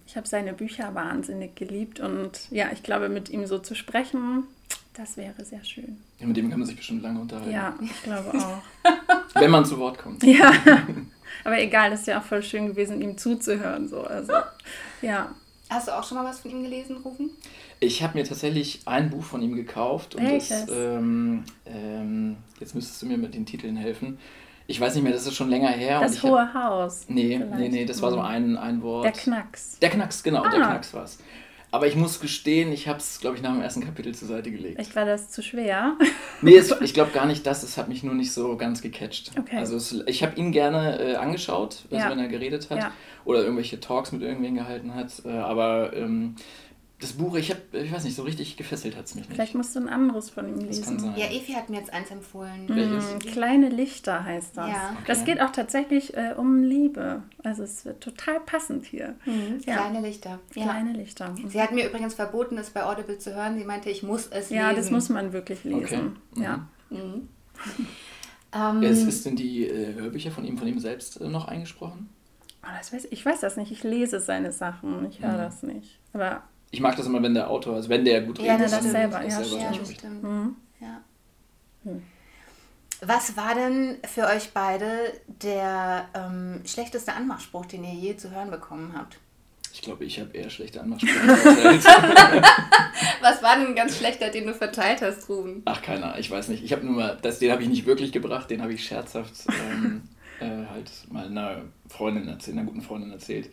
ich 0.06 0.16
habe 0.16 0.28
seine 0.28 0.52
Bücher 0.52 0.94
wahnsinnig 0.94 1.56
geliebt 1.56 2.00
und 2.00 2.50
ja, 2.50 2.66
ich 2.72 2.82
glaube, 2.82 3.08
mit 3.08 3.30
ihm 3.30 3.46
so 3.46 3.58
zu 3.58 3.74
sprechen, 3.74 4.44
das 4.94 5.16
wäre 5.16 5.44
sehr 5.44 5.62
schön. 5.64 5.98
Ja, 6.18 6.26
mit 6.26 6.36
dem 6.36 6.48
kann 6.48 6.58
man 6.58 6.66
sich 6.66 6.76
bestimmt 6.76 7.02
lange 7.02 7.20
unterhalten. 7.20 7.50
Ja, 7.50 7.74
ich 7.80 8.02
glaube 8.02 8.32
auch. 8.38 8.62
Wenn 9.34 9.50
man 9.50 9.64
zu 9.64 9.78
Wort 9.78 9.98
kommt. 9.98 10.22
Ja. 10.22 10.52
Aber 11.44 11.58
egal, 11.58 11.92
ist 11.92 12.06
ja 12.06 12.20
auch 12.20 12.24
voll 12.24 12.42
schön 12.42 12.68
gewesen, 12.68 13.02
ihm 13.02 13.18
zuzuhören. 13.18 13.88
So. 13.88 14.02
Also, 14.02 14.32
ja. 15.02 15.34
Hast 15.68 15.88
du 15.88 15.92
auch 15.92 16.04
schon 16.04 16.18
mal 16.18 16.24
was 16.24 16.40
von 16.40 16.50
ihm 16.50 16.62
gelesen, 16.62 16.98
Rufen? 16.98 17.30
Ich 17.80 18.02
habe 18.02 18.16
mir 18.16 18.24
tatsächlich 18.24 18.82
ein 18.84 19.10
Buch 19.10 19.24
von 19.24 19.42
ihm 19.42 19.56
gekauft. 19.56 20.14
Und 20.14 20.22
Welches? 20.22 20.66
Das, 20.66 20.70
ähm, 20.70 21.44
ähm, 21.66 22.36
jetzt 22.60 22.74
müsstest 22.74 23.02
du 23.02 23.06
mir 23.06 23.18
mit 23.18 23.34
den 23.34 23.46
Titeln 23.46 23.76
helfen. 23.76 24.18
Ich 24.66 24.80
weiß 24.80 24.94
nicht 24.94 25.04
mehr, 25.04 25.12
das 25.12 25.26
ist 25.26 25.34
schon 25.34 25.50
länger 25.50 25.68
her. 25.68 26.00
Das 26.00 26.22
Hohe 26.22 26.40
hab, 26.40 26.54
Haus. 26.54 27.06
Nee, 27.08 27.38
vielleicht. 27.38 27.58
nee, 27.58 27.68
nee, 27.68 27.84
das 27.84 28.00
war 28.00 28.10
so 28.10 28.18
mhm. 28.18 28.24
ein, 28.24 28.56
ein 28.56 28.82
Wort. 28.82 29.04
Der 29.04 29.12
Knacks. 29.12 29.78
Der 29.80 29.90
Knacks, 29.90 30.22
genau, 30.22 30.42
ah. 30.42 30.48
der 30.48 30.60
Knacks 30.60 30.94
war 30.94 31.04
es. 31.04 31.18
Aber 31.74 31.88
ich 31.88 31.96
muss 31.96 32.20
gestehen, 32.20 32.70
ich 32.70 32.86
habe 32.86 33.00
es, 33.00 33.18
glaube 33.18 33.34
ich, 33.34 33.42
nach 33.42 33.52
dem 33.52 33.60
ersten 33.60 33.84
Kapitel 33.84 34.14
zur 34.14 34.28
Seite 34.28 34.52
gelegt. 34.52 34.80
Ich 34.80 34.94
war 34.94 35.04
das 35.04 35.32
zu 35.32 35.42
schwer? 35.42 35.98
nee, 36.40 36.54
es, 36.54 36.72
ich 36.80 36.94
glaube 36.94 37.10
gar 37.10 37.26
nicht 37.26 37.44
das. 37.48 37.64
Es 37.64 37.76
hat 37.76 37.88
mich 37.88 38.04
nur 38.04 38.14
nicht 38.14 38.32
so 38.32 38.56
ganz 38.56 38.80
gecatcht. 38.80 39.32
Okay. 39.36 39.56
Also 39.56 39.74
es, 39.74 39.92
ich 40.06 40.22
habe 40.22 40.36
ihn 40.36 40.52
gerne 40.52 41.00
äh, 41.00 41.16
angeschaut, 41.16 41.82
also 41.90 41.96
ja. 41.96 42.08
wenn 42.08 42.20
er 42.20 42.28
geredet 42.28 42.70
hat. 42.70 42.78
Ja. 42.78 42.92
Oder 43.24 43.42
irgendwelche 43.42 43.80
Talks 43.80 44.12
mit 44.12 44.22
irgendwen 44.22 44.54
gehalten 44.54 44.94
hat. 44.94 45.20
Äh, 45.24 45.30
aber 45.30 45.92
ähm, 45.96 46.36
das 47.00 47.14
Buch, 47.14 47.34
ich 47.34 47.50
habe, 47.50 47.60
ich 47.72 47.92
weiß 47.92 48.04
nicht, 48.04 48.14
so 48.14 48.22
richtig 48.22 48.56
gefesselt 48.56 48.96
hat 48.96 49.06
es 49.06 49.14
mich 49.14 49.28
nicht. 49.28 49.34
Vielleicht 49.34 49.54
musst 49.54 49.74
du 49.74 49.80
ein 49.80 49.88
anderes 49.88 50.30
von 50.30 50.48
ihm 50.48 50.58
lesen. 50.58 50.80
Das 50.80 50.84
kann 50.84 50.98
sein. 51.00 51.14
Ja, 51.16 51.26
Evi 51.26 51.52
hat 51.52 51.68
mir 51.68 51.78
jetzt 51.78 51.92
eins 51.92 52.10
empfohlen. 52.10 52.66
Mhm, 52.66 53.18
Kleine 53.18 53.68
Lichter 53.68 54.24
heißt 54.24 54.56
das. 54.56 54.68
Ja. 54.68 54.90
Okay. 54.92 55.04
Das 55.06 55.24
geht 55.24 55.40
auch 55.40 55.50
tatsächlich 55.50 56.16
äh, 56.16 56.34
um 56.36 56.62
Liebe. 56.62 57.24
Also 57.42 57.64
es 57.64 57.84
wird 57.84 58.00
total 58.00 58.38
passend 58.40 58.86
hier. 58.86 59.16
Mhm. 59.26 59.60
Ja. 59.66 59.76
Kleine 59.76 60.00
Lichter. 60.00 60.38
Ja. 60.54 60.62
Kleine 60.64 60.92
Lichter. 60.92 61.30
Mhm. 61.30 61.48
Sie 61.48 61.60
hat 61.60 61.72
mir 61.72 61.88
übrigens 61.88 62.14
verboten, 62.14 62.56
es 62.58 62.70
bei 62.70 62.84
Audible 62.84 63.18
zu 63.18 63.34
hören. 63.34 63.58
Sie 63.58 63.64
meinte, 63.64 63.90
ich 63.90 64.04
muss 64.04 64.28
es 64.28 64.50
ja, 64.50 64.68
lesen. 64.68 64.70
Ja, 64.70 64.72
das 64.74 64.90
muss 64.90 65.08
man 65.08 65.32
wirklich 65.32 65.64
lesen. 65.64 66.16
Okay. 66.32 66.42
Ja. 66.42 66.68
Mhm. 66.90 67.28
ähm, 68.54 68.82
ist, 68.82 69.02
ist 69.02 69.26
denn 69.26 69.36
die 69.36 69.66
äh, 69.66 69.94
Hörbücher 69.94 70.30
von 70.30 70.44
ihm, 70.44 70.56
von 70.56 70.68
ihm 70.68 70.78
selbst 70.78 71.20
äh, 71.20 71.28
noch 71.28 71.48
eingesprochen? 71.48 72.08
Oh, 72.62 72.68
das 72.78 72.92
weiß, 72.92 73.08
ich 73.10 73.26
weiß 73.26 73.40
das 73.40 73.56
nicht. 73.56 73.72
Ich 73.72 73.82
lese 73.82 74.20
seine 74.20 74.52
Sachen. 74.52 75.04
Ich 75.10 75.20
höre 75.20 75.32
mhm. 75.32 75.38
das 75.38 75.62
nicht. 75.64 75.98
Aber 76.12 76.44
ich 76.74 76.80
mag 76.80 76.96
das 76.96 77.06
immer, 77.06 77.22
wenn 77.22 77.34
der 77.34 77.48
Autor, 77.48 77.76
also 77.76 77.88
wenn 77.88 78.04
der 78.04 78.22
gut 78.22 78.38
redet. 78.38 78.48
Ja, 78.48 78.58
das, 78.58 78.72
das 78.72 78.82
selber, 78.82 79.20
das 79.20 79.32
ja, 79.32 79.44
selber 79.44 79.62
ja, 79.62 79.78
das 79.78 79.92
stimmt. 79.92 80.22
Mhm. 80.24 80.56
Ja. 80.80 81.00
Hm. 81.84 82.02
Was 83.00 83.36
war 83.36 83.54
denn 83.54 83.98
für 84.04 84.26
euch 84.26 84.50
beide 84.52 85.12
der 85.26 86.08
ähm, 86.14 86.62
schlechteste 86.66 87.12
Anmachspruch, 87.12 87.66
den 87.66 87.84
ihr 87.84 87.92
je 87.92 88.16
zu 88.16 88.32
hören 88.32 88.50
bekommen 88.50 88.92
habt? 88.96 89.18
Ich 89.72 89.82
glaube, 89.82 90.04
ich 90.04 90.18
habe 90.18 90.36
eher 90.36 90.50
schlechte 90.50 90.80
Anmachsprüche 90.80 91.14
Was 93.20 93.42
war 93.42 93.56
denn 93.56 93.68
ein 93.68 93.74
ganz 93.76 93.98
schlechter, 93.98 94.30
den 94.30 94.46
du 94.46 94.54
verteilt 94.54 95.00
hast, 95.02 95.28
Ruben? 95.28 95.62
Ach, 95.64 95.80
keiner, 95.80 96.18
ich 96.18 96.30
weiß 96.30 96.48
nicht. 96.48 96.64
Ich 96.64 96.72
habe 96.72 96.84
nur 96.84 96.94
mal, 96.94 97.18
das, 97.22 97.38
den 97.38 97.52
habe 97.52 97.62
ich 97.62 97.68
nicht 97.68 97.86
wirklich 97.86 98.10
gebracht, 98.10 98.50
den 98.50 98.62
habe 98.62 98.72
ich 98.72 98.84
scherzhaft 98.84 99.32
ähm, 99.48 100.02
äh, 100.40 100.66
halt 100.70 100.90
mal 101.10 101.26
einer 101.26 101.62
Freundin 101.88 102.26
erzählt, 102.26 102.56
einer 102.56 102.66
guten 102.66 102.82
Freundin 102.82 103.12
erzählt. 103.12 103.50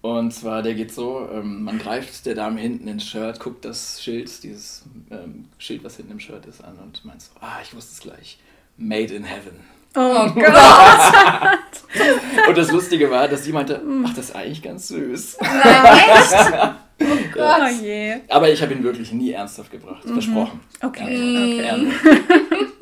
Und 0.00 0.32
zwar, 0.32 0.62
der 0.62 0.74
geht 0.74 0.92
so, 0.92 1.28
ähm, 1.32 1.64
man 1.64 1.78
greift 1.78 2.24
der 2.24 2.36
Dame 2.36 2.60
hinten 2.60 2.86
ins 2.86 3.04
Shirt, 3.04 3.40
guckt 3.40 3.64
das 3.64 4.00
Schild, 4.02 4.42
dieses 4.44 4.84
ähm, 5.10 5.46
Schild, 5.58 5.82
was 5.82 5.96
hinten 5.96 6.12
im 6.12 6.20
Shirt 6.20 6.46
ist, 6.46 6.62
an 6.62 6.78
und 6.78 7.04
meint 7.04 7.20
so, 7.20 7.32
ah, 7.40 7.58
ich 7.62 7.74
wusste 7.74 7.92
es 7.94 8.00
gleich. 8.00 8.38
Made 8.76 9.12
in 9.12 9.24
Heaven. 9.24 9.58
Oh 9.96 10.30
Gott! 10.34 12.48
und 12.48 12.56
das 12.56 12.70
Lustige 12.70 13.10
war, 13.10 13.26
dass 13.26 13.42
sie 13.42 13.52
meinte, 13.52 13.82
ach, 14.04 14.14
das 14.14 14.26
ist 14.26 14.36
eigentlich 14.36 14.62
ganz 14.62 14.86
süß. 14.88 15.38
Nein, 15.40 15.98
echt? 16.14 16.68
Oh 17.00 17.04
Gott. 17.32 17.60
Oh 17.62 17.84
je. 17.84 18.16
Aber 18.28 18.50
ich 18.50 18.60
habe 18.60 18.74
ihn 18.74 18.82
wirklich 18.82 19.12
nie 19.12 19.30
ernsthaft 19.30 19.70
gebracht. 19.70 20.04
Mhm. 20.04 20.14
Versprochen. 20.14 20.60
Okay. 20.82 21.60
Ernsthaft. 21.60 22.04
okay. 22.04 22.66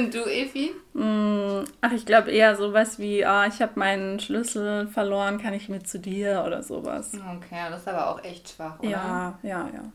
Und 0.00 0.14
du, 0.14 0.24
Evi? 0.24 0.74
Mm, 0.94 1.64
ach, 1.82 1.92
ich 1.92 2.06
glaube 2.06 2.30
eher 2.30 2.56
sowas 2.56 2.98
wie, 2.98 3.22
ah, 3.26 3.46
ich 3.46 3.60
habe 3.60 3.72
meinen 3.78 4.18
Schlüssel 4.18 4.88
verloren, 4.88 5.36
kann 5.36 5.52
ich 5.52 5.68
mit 5.68 5.86
zu 5.86 5.98
dir 5.98 6.42
oder 6.46 6.62
sowas. 6.62 7.12
Okay, 7.14 7.66
das 7.68 7.82
ist 7.82 7.88
aber 7.88 8.08
auch 8.08 8.24
echt 8.24 8.48
schwach, 8.48 8.78
oder? 8.78 8.88
Ja, 8.88 9.38
ja, 9.42 9.68
ja. 9.74 9.92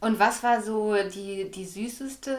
Und 0.00 0.18
was 0.18 0.42
war 0.42 0.60
so 0.60 0.94
die, 0.94 1.50
die 1.50 1.64
süßeste 1.64 2.36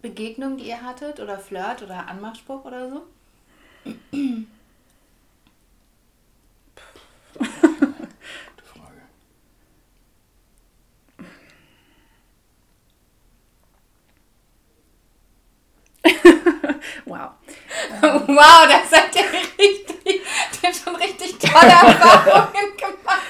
Begegnung, 0.00 0.56
die 0.56 0.68
ihr 0.68 0.82
hattet? 0.82 1.20
Oder 1.20 1.38
Flirt 1.38 1.82
oder 1.82 2.08
Anmachspruch 2.08 2.64
oder 2.64 2.88
so? 2.88 3.02
wow. 17.06 17.32
Wow, 18.40 18.66
das 18.66 18.98
hat 18.98 19.14
ja 19.14 19.22
richtig, 19.22 20.22
der 20.62 20.72
schon 20.72 20.96
richtig 20.96 21.38
tolle 21.38 21.70
Erfahrungen 21.70 22.76
gemacht. 22.76 23.22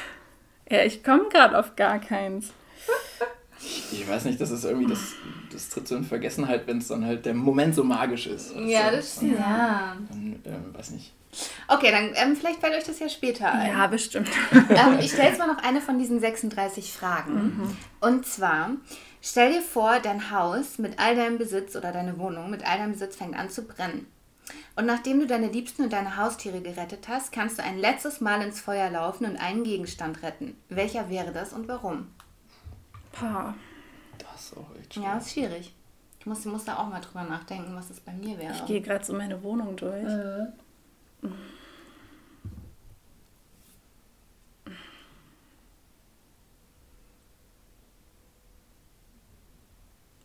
Ja, 0.71 0.85
ich 0.85 1.03
komme 1.03 1.29
gerade 1.29 1.59
auf 1.59 1.75
gar 1.77 1.99
keins. 1.99 2.53
Ich, 3.93 4.09
weiß 4.09 4.25
nicht, 4.25 4.41
das 4.41 4.51
ist 4.51 4.65
irgendwie, 4.65 4.89
das, 4.89 5.01
das 5.53 5.69
tritt 5.69 5.87
so 5.87 5.97
in 5.97 6.05
Vergessenheit, 6.05 6.67
wenn 6.67 6.79
es 6.79 6.89
dann 6.89 7.05
halt 7.05 7.27
der 7.27 7.35
Moment 7.35 7.75
so 7.75 7.85
magisch 7.85 8.27
ist. 8.27 8.55
Ja, 8.57 8.85
also, 8.85 8.97
das 8.97 9.17
stimmt. 9.17 9.39
Ja. 9.39 9.97
Dann, 10.09 10.43
ähm, 10.47 10.75
weiß 10.75 10.91
nicht. 10.91 11.13
Okay, 11.69 11.91
dann 11.91 12.11
ähm, 12.15 12.37
vielleicht 12.37 12.61
fällt 12.61 12.75
euch 12.75 12.85
das 12.85 12.99
ja 12.99 13.09
später 13.09 13.53
ein. 13.53 13.71
Ja, 13.71 13.87
bestimmt. 13.87 14.29
Ähm, 14.53 14.99
ich 15.01 15.13
stelle 15.13 15.29
jetzt 15.29 15.39
mal 15.39 15.47
noch 15.47 15.63
eine 15.63 15.81
von 15.81 15.99
diesen 15.99 16.21
36 16.21 16.93
Fragen. 16.93 17.35
Mhm. 17.35 17.77
Und 18.01 18.27
zwar, 18.27 18.71
Stell 19.23 19.53
dir 19.53 19.63
vor, 19.63 20.01
dein 20.01 20.31
Haus 20.31 20.79
mit 20.79 20.99
all 20.99 21.15
deinem 21.15 21.37
Besitz 21.37 21.77
oder 21.77 21.93
deine 21.93 22.19
Wohnung 22.19 22.49
mit 22.49 22.67
all 22.67 22.79
deinem 22.79 22.93
Besitz 22.93 23.17
fängt 23.17 23.37
an 23.37 23.51
zu 23.51 23.67
brennen. 23.67 24.07
Und 24.77 24.87
nachdem 24.87 25.21
du 25.21 25.27
deine 25.27 25.49
Liebsten 25.49 25.83
und 25.83 25.93
deine 25.93 26.17
Haustiere 26.17 26.61
gerettet 26.61 27.09
hast, 27.09 27.33
kannst 27.33 27.59
du 27.59 27.63
ein 27.63 27.79
letztes 27.79 28.21
Mal 28.21 28.43
ins 28.43 28.61
Feuer 28.61 28.91
laufen 28.91 29.27
und 29.27 29.37
einen 29.37 29.65
Gegenstand 29.65 30.23
retten. 30.23 30.57
Welcher 30.69 31.09
wäre 31.11 31.33
das 31.33 31.53
und 31.53 31.69
warum? 31.69 32.09
Pah. 33.13 33.55
Das 34.19 34.47
ist 34.47 34.57
auch 34.57 34.75
echt 34.79 34.95
schwierig. 34.95 35.09
Ja, 35.09 35.19
ist 35.19 35.33
schwierig. 35.33 35.75
Ich 36.19 36.27
muss, 36.27 36.45
muss 36.45 36.65
da 36.65 36.77
auch 36.77 36.89
mal 36.89 37.01
drüber 37.01 37.25
nachdenken, 37.25 37.75
was 37.75 37.91
es 37.91 38.01
bei 38.01 38.13
mir 38.13 38.39
wäre. 38.39 38.55
Ich 38.55 38.67
gehe 38.67 38.81
gerade 38.81 39.05
so 39.05 39.15
meine 39.15 39.43
Wohnung 39.43 39.77
durch. 39.77 40.05
Äh. 40.05 40.47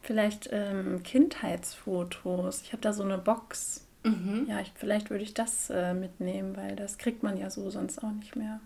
Vielleicht 0.01 0.49
ähm, 0.51 1.01
Kindheitsfotos. 1.01 2.61
Ich 2.61 2.73
habe 2.73 2.81
da 2.81 2.93
so 2.93 3.01
eine 3.01 3.17
Box. 3.17 3.84
Mhm. 4.05 4.45
Ja, 4.47 4.61
ich, 4.61 4.71
vielleicht 4.75 5.09
würde 5.09 5.23
ich 5.23 5.33
das 5.33 5.69
äh, 5.69 5.93
mitnehmen, 5.93 6.55
weil 6.55 6.75
das 6.75 6.97
kriegt 6.97 7.23
man 7.23 7.37
ja 7.37 7.49
so 7.49 7.69
sonst 7.69 8.03
auch 8.03 8.11
nicht 8.11 8.35
mehr. 8.35 8.59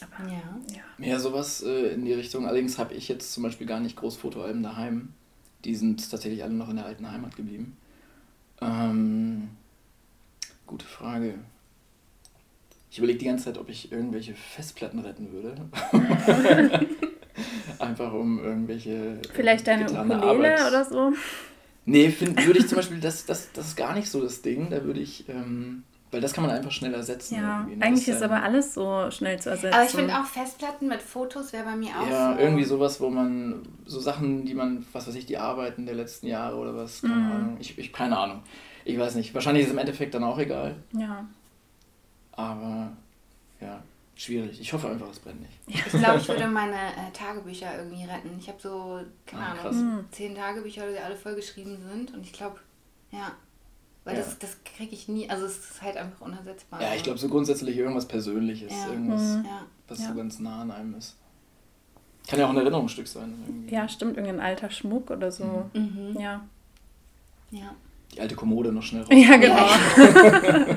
Aber 0.00 0.28
ja. 0.28 0.42
Ja, 0.98 1.06
ja 1.06 1.18
sowas 1.18 1.62
äh, 1.62 1.92
in 1.94 2.04
die 2.04 2.12
Richtung. 2.12 2.46
Allerdings 2.46 2.78
habe 2.78 2.94
ich 2.94 3.08
jetzt 3.08 3.32
zum 3.32 3.44
Beispiel 3.44 3.66
gar 3.66 3.80
nicht 3.80 3.96
groß 3.96 4.16
Fotoalben 4.16 4.62
daheim. 4.62 5.14
Die 5.64 5.74
sind 5.74 6.10
tatsächlich 6.10 6.42
alle 6.42 6.54
noch 6.54 6.68
in 6.68 6.76
der 6.76 6.86
alten 6.86 7.10
Heimat 7.10 7.36
geblieben. 7.36 7.76
Ähm, 8.60 9.50
gute 10.66 10.86
Frage. 10.86 11.34
Ich 12.90 12.98
überlege 12.98 13.20
die 13.20 13.26
ganze 13.26 13.44
Zeit, 13.44 13.58
ob 13.58 13.68
ich 13.68 13.92
irgendwelche 13.92 14.34
Festplatten 14.34 14.98
retten 14.98 15.30
würde. 15.30 15.54
Einfach 17.78 18.12
um 18.12 18.42
irgendwelche. 18.42 19.20
Vielleicht 19.32 19.66
deine 19.66 19.84
Ukulele 19.84 20.22
Arbeit. 20.22 20.66
oder 20.66 20.84
so? 20.84 21.12
Nee, 21.84 22.14
würde 22.20 22.58
ich 22.58 22.68
zum 22.68 22.76
Beispiel, 22.76 23.00
das, 23.00 23.26
das, 23.26 23.52
das 23.52 23.68
ist 23.68 23.76
gar 23.76 23.94
nicht 23.94 24.10
so 24.10 24.22
das 24.22 24.42
Ding. 24.42 24.70
Da 24.70 24.84
würde 24.84 25.00
ich. 25.00 25.28
Ähm, 25.28 25.84
weil 26.10 26.20
das 26.20 26.32
kann 26.32 26.44
man 26.44 26.52
einfach 26.52 26.72
schnell 26.72 26.92
ersetzen. 26.92 27.36
Ja, 27.36 27.60
ne? 27.60 27.76
eigentlich 27.80 28.08
ist, 28.08 28.16
ist 28.16 28.22
aber 28.22 28.42
alles 28.42 28.74
so 28.74 29.10
schnell 29.12 29.38
zu 29.38 29.50
ersetzen. 29.50 29.74
Aber 29.74 29.84
ich 29.84 29.90
finde 29.90 30.18
auch 30.18 30.24
Festplatten 30.24 30.88
mit 30.88 31.00
Fotos 31.00 31.52
wäre 31.52 31.64
bei 31.64 31.76
mir 31.76 31.90
auch 31.90 32.10
Ja, 32.10 32.34
so. 32.34 32.40
irgendwie 32.40 32.64
sowas, 32.64 33.00
wo 33.00 33.10
man, 33.10 33.62
so 33.86 34.00
Sachen, 34.00 34.44
die 34.44 34.54
man, 34.54 34.84
was 34.92 35.06
weiß 35.06 35.14
ich, 35.14 35.26
die 35.26 35.38
Arbeiten 35.38 35.86
der 35.86 35.94
letzten 35.94 36.26
Jahre 36.26 36.56
oder 36.56 36.74
was, 36.74 37.02
keine 37.02 37.14
mhm. 37.14 37.32
Ahnung. 37.32 37.56
Ich, 37.60 37.78
ich, 37.78 37.92
keine 37.92 38.18
Ahnung. 38.18 38.42
Ich 38.84 38.98
weiß 38.98 39.14
nicht. 39.14 39.34
Wahrscheinlich 39.34 39.62
ist 39.62 39.68
es 39.68 39.72
im 39.72 39.78
Endeffekt 39.78 40.12
dann 40.14 40.24
auch 40.24 40.38
egal. 40.38 40.74
Ja. 40.92 41.26
Aber, 42.32 42.90
ja 43.60 43.80
schwierig. 44.20 44.60
Ich 44.60 44.72
hoffe 44.72 44.88
einfach, 44.88 45.10
es 45.10 45.18
brennt 45.18 45.40
nicht. 45.40 45.52
Ich 45.66 45.84
glaube, 45.84 46.18
ich 46.18 46.28
würde 46.28 46.46
meine 46.46 46.74
äh, 46.74 47.10
Tagebücher 47.12 47.78
irgendwie 47.78 48.04
retten. 48.04 48.36
Ich 48.38 48.48
habe 48.48 48.58
so, 48.60 49.00
keine 49.26 49.44
ah, 49.44 49.52
Ahnung, 49.52 49.72
hm. 49.72 50.04
zehn 50.10 50.34
Tagebücher, 50.34 50.90
die 50.90 50.98
alle 50.98 51.16
vollgeschrieben 51.16 51.78
sind. 51.90 52.12
Und 52.12 52.22
ich 52.24 52.32
glaube, 52.32 52.58
ja. 53.10 53.32
Weil 54.04 54.16
ja. 54.16 54.22
das, 54.22 54.38
das 54.38 54.56
kriege 54.64 54.94
ich 54.94 55.08
nie, 55.08 55.28
also 55.28 55.44
es 55.44 55.58
ist 55.58 55.82
halt 55.82 55.96
einfach 55.96 56.20
unersetzbar. 56.22 56.80
Ja, 56.80 56.94
ich 56.94 57.02
glaube 57.02 57.18
so 57.18 57.28
grundsätzlich 57.28 57.76
irgendwas 57.76 58.08
Persönliches, 58.08 58.72
ja. 58.72 58.92
irgendwas, 58.92 59.20
mhm. 59.20 59.46
was 59.88 59.98
so 59.98 60.14
ganz 60.14 60.38
nah 60.38 60.62
an 60.62 60.70
einem 60.70 60.94
ist. 60.94 61.16
Kann 62.26 62.38
ja 62.38 62.46
auch 62.46 62.50
ein 62.50 62.56
Erinnerungsstück 62.56 63.06
sein. 63.06 63.34
Irgendwie. 63.46 63.74
Ja, 63.74 63.88
stimmt, 63.88 64.16
irgendein 64.16 64.40
alter 64.40 64.70
Schmuck 64.70 65.10
oder 65.10 65.30
so. 65.30 65.68
Mhm. 65.74 66.16
Ja. 66.18 66.46
Ja. 67.50 67.74
Die 68.14 68.20
alte 68.20 68.36
Kommode 68.36 68.72
noch 68.72 68.82
schnell 68.82 69.02
raus. 69.10 69.10
Ja, 69.12 69.36
genau. 69.36 69.66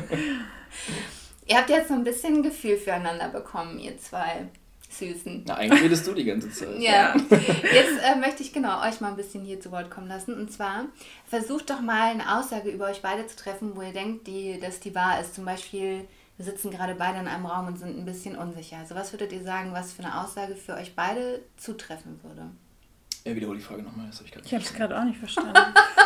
Ihr 1.46 1.58
habt 1.58 1.70
jetzt 1.70 1.90
so 1.90 1.94
ein 1.94 2.04
bisschen 2.04 2.36
ein 2.36 2.44
Gefühl 2.44 2.78
füreinander 2.78 3.30
bekommen, 3.30 3.80
ihr 3.80 3.98
zwei 3.98 4.48
Süßen. 4.90 5.44
Na, 5.48 5.56
eigentlich 5.56 5.84
redest 5.84 6.08
du 6.08 6.14
die 6.14 6.24
ganze 6.24 6.50
Zeit. 6.52 6.80
ja. 6.80 7.16
Jetzt 7.30 8.00
äh, 8.04 8.16
möchte 8.20 8.44
ich 8.44 8.54
genau 8.54 8.82
euch 8.88 9.02
mal 9.02 9.10
ein 9.10 9.16
bisschen 9.16 9.44
hier 9.44 9.60
zu 9.60 9.72
Wort 9.72 9.90
kommen 9.90 10.08
lassen. 10.08 10.36
Und 10.36 10.52
zwar 10.52 10.86
versucht 11.26 11.70
doch 11.70 11.82
mal 11.82 12.12
eine 12.12 12.38
Aussage 12.38 12.70
über 12.70 12.86
euch 12.86 13.02
beide 13.02 13.26
zu 13.28 13.36
treffen, 13.36 13.76
wo 13.76 13.82
ihr 13.82 13.94
denkt, 13.94 14.28
die, 14.28 14.60
dass 14.60 14.80
die 14.80 14.94
wahr 14.94 15.20
ist. 15.20 15.36
Zum 15.36 15.46
Beispiel, 15.46 16.08
wir 16.38 16.46
sitzen 16.46 16.72
gerade 16.72 16.96
beide 16.96 17.20
in 17.20 17.28
einem 17.28 17.46
Raum 17.46 17.68
und 17.68 17.80
sind 17.80 17.98
ein 17.98 18.06
bisschen 18.06 18.38
unsicher. 18.38 18.78
Also 18.78 18.96
was 18.96 19.12
würdet 19.12 19.32
ihr 19.34 19.44
sagen, 19.44 19.74
was 19.74 19.94
für 19.94 20.04
eine 20.04 20.24
Aussage 20.24 20.56
für 20.56 20.76
euch 20.76 20.96
beide 20.96 21.42
zutreffen 21.58 22.20
würde? 22.24 22.52
Ja, 23.26 23.36
wiederhole 23.36 23.58
die 23.58 23.64
Frage 23.64 23.84
nochmal, 23.84 24.08
das 24.08 24.18
habe 24.18 24.28
ich 24.28 24.34
gerade 24.34 24.46
Ich 24.46 24.54
habe 24.54 24.64
es 24.64 24.74
gerade 24.74 25.00
auch 25.00 25.06
nicht 25.06 25.18
verstanden. 25.18 25.54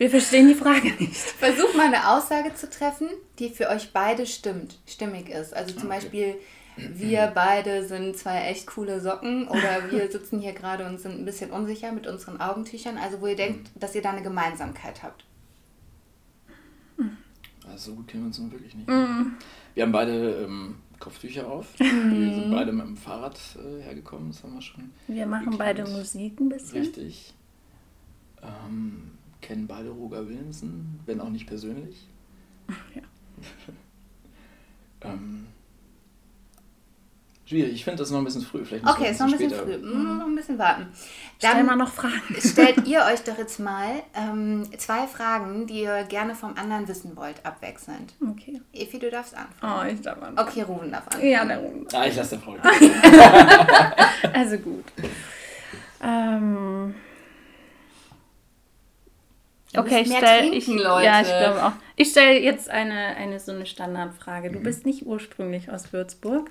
Wir 0.00 0.08
verstehen 0.08 0.48
die 0.48 0.54
Frage 0.54 0.94
nicht. 0.98 1.14
Versucht 1.14 1.76
mal 1.76 1.88
eine 1.88 2.08
Aussage 2.08 2.54
zu 2.54 2.70
treffen, 2.70 3.06
die 3.38 3.50
für 3.50 3.68
euch 3.68 3.92
beide 3.92 4.24
stimmt, 4.24 4.78
stimmig 4.86 5.28
ist. 5.28 5.52
Also 5.52 5.74
zum 5.74 5.90
okay. 5.90 6.00
Beispiel, 6.00 6.34
wir 6.76 7.30
beide 7.34 7.86
sind 7.86 8.16
zwei 8.16 8.46
echt 8.46 8.66
coole 8.66 9.02
Socken 9.02 9.46
oder 9.46 9.90
wir 9.90 10.10
sitzen 10.10 10.40
hier 10.40 10.54
gerade 10.54 10.86
und 10.86 10.98
sind 10.98 11.18
ein 11.18 11.26
bisschen 11.26 11.50
unsicher 11.50 11.92
mit 11.92 12.06
unseren 12.06 12.40
Augentüchern. 12.40 12.96
Also 12.96 13.20
wo 13.20 13.26
ihr 13.26 13.36
denkt, 13.36 13.72
dass 13.74 13.94
ihr 13.94 14.00
da 14.00 14.12
eine 14.12 14.22
Gemeinsamkeit 14.22 15.02
habt. 15.02 15.26
Also 17.70 17.90
so 17.90 17.96
gut 17.96 18.08
kennen 18.08 18.22
wir 18.22 18.28
uns 18.28 18.38
nun 18.38 18.52
wirklich 18.52 18.74
nicht. 18.74 18.88
Mm. 18.88 19.34
Wir 19.74 19.82
haben 19.82 19.92
beide 19.92 20.44
ähm, 20.44 20.76
Kopftücher 20.98 21.46
auf. 21.46 21.78
Wir 21.78 21.86
sind 21.90 22.50
beide 22.50 22.72
mit 22.72 22.86
dem 22.86 22.96
Fahrrad 22.96 23.38
äh, 23.56 23.82
hergekommen, 23.82 24.30
das 24.30 24.42
haben 24.42 24.54
wir 24.54 24.62
schon. 24.62 24.92
Wir 25.08 25.26
machen 25.26 25.58
beide 25.58 25.84
Musik 25.84 26.40
ein 26.40 26.48
bisschen. 26.48 26.80
Richtig. 26.80 27.34
Ähm, 28.42 29.10
kennen 29.40 29.66
beide 29.66 29.90
Roger 29.90 30.28
Willemsen, 30.28 31.00
wenn 31.06 31.20
auch 31.20 31.30
nicht 31.30 31.46
persönlich. 31.46 32.06
Ja. 32.94 33.02
ähm, 35.10 35.46
schwierig, 37.46 37.72
ich 37.72 37.84
finde 37.84 37.98
das 37.98 38.10
noch 38.10 38.18
ein 38.18 38.24
bisschen 38.24 38.42
früh. 38.42 38.64
Vielleicht 38.64 38.86
okay, 38.86 39.10
ist 39.10 39.18
noch 39.18 39.26
ein 39.26 39.32
bisschen 39.32 39.50
später. 39.50 39.64
früh. 39.64 39.78
Mhm. 39.78 40.18
Noch 40.18 40.26
ein 40.26 40.36
bisschen 40.36 40.58
warten. 40.58 40.82
Dann 41.40 41.50
Stell 41.52 41.64
mal 41.64 41.76
noch 41.76 41.90
Fragen. 41.90 42.20
stellt 42.38 42.86
ihr 42.86 43.02
euch 43.10 43.24
doch 43.24 43.38
jetzt 43.38 43.58
mal 43.58 44.02
ähm, 44.14 44.68
zwei 44.78 45.06
Fragen, 45.06 45.66
die 45.66 45.82
ihr 45.82 46.04
gerne 46.04 46.34
vom 46.34 46.54
anderen 46.56 46.86
wissen 46.86 47.16
wollt, 47.16 47.44
abwechselnd. 47.44 48.12
Okay. 48.20 48.60
Efi, 48.72 48.98
du 48.98 49.10
darfst 49.10 49.34
anfangen. 49.34 49.88
Oh, 49.88 49.92
ich 49.92 50.00
darf 50.02 50.22
anfangen. 50.22 50.48
Okay, 50.48 50.62
Ruben 50.62 50.92
darf 50.92 51.06
anfangen. 51.06 51.30
Ja, 51.30 51.44
der 51.44 51.58
Ruben. 51.58 51.86
Ah, 51.92 52.06
ich 52.06 52.14
lasse 52.14 52.36
den 52.36 52.42
Frau. 52.42 52.56
also 54.32 54.58
gut. 54.58 54.84
Ähm... 56.02 56.94
Okay, 59.76 60.02
ich 60.02 60.16
stelle 60.16 60.54
ich, 60.54 60.66
ja, 60.66 61.20
ich 61.20 61.28
glaube 61.28 61.64
auch. 61.64 61.72
Ich 61.96 62.10
stelle 62.10 62.40
jetzt 62.40 62.68
eine, 62.68 63.16
eine 63.16 63.38
so 63.38 63.52
eine 63.52 63.66
Standardfrage. 63.66 64.50
Du 64.50 64.58
mhm. 64.58 64.64
bist 64.64 64.84
nicht 64.84 65.06
ursprünglich 65.06 65.70
aus 65.70 65.92
Würzburg. 65.92 66.50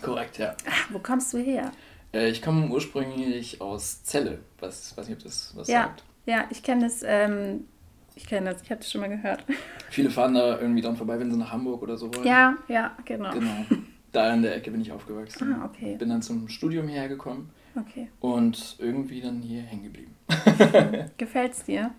Korrekt, 0.00 0.38
ja. 0.38 0.54
Ach, 0.68 0.86
wo 0.90 0.98
kommst 0.98 1.32
du 1.32 1.38
her? 1.38 1.72
Äh, 2.12 2.30
ich 2.30 2.40
komme 2.40 2.68
ursprünglich 2.68 3.60
aus 3.60 4.04
Celle. 4.04 4.40
Was, 4.60 4.96
weiß 4.96 5.08
nicht, 5.08 5.18
ob 5.18 5.24
das 5.24 5.52
was 5.56 5.68
ja, 5.68 5.84
sagt. 5.84 6.04
Ja, 6.26 6.44
ich 6.50 6.62
kenne 6.62 6.84
das. 6.84 7.02
Ähm, 7.04 7.66
ich 8.14 8.26
kenne 8.26 8.52
das. 8.52 8.62
Ich 8.62 8.70
habe 8.70 8.80
das 8.80 8.90
schon 8.90 9.00
mal 9.00 9.08
gehört. 9.08 9.44
Viele 9.90 10.10
fahren 10.10 10.34
da 10.34 10.60
irgendwie 10.60 10.82
dran 10.82 10.96
vorbei, 10.96 11.18
wenn 11.18 11.30
sie 11.30 11.38
nach 11.38 11.50
Hamburg 11.50 11.82
oder 11.82 11.96
so 11.96 12.14
wollen. 12.14 12.26
Ja, 12.26 12.56
ja, 12.68 12.96
genau. 13.04 13.32
Genau. 13.32 13.64
Da 14.12 14.34
in 14.34 14.42
der 14.42 14.54
Ecke 14.54 14.70
bin 14.70 14.82
ich 14.82 14.92
aufgewachsen. 14.92 15.54
Ah, 15.54 15.64
okay. 15.64 15.96
Bin 15.96 16.10
dann 16.10 16.20
zum 16.20 16.46
Studium 16.50 16.86
hierher 16.86 17.08
gekommen. 17.08 17.48
Okay. 17.74 18.08
Und 18.20 18.76
irgendwie 18.78 19.22
dann 19.22 19.40
hier 19.40 19.62
hängen 19.62 19.84
geblieben. 19.84 20.14
Gefällt's 21.16 21.64
dir? 21.64 21.92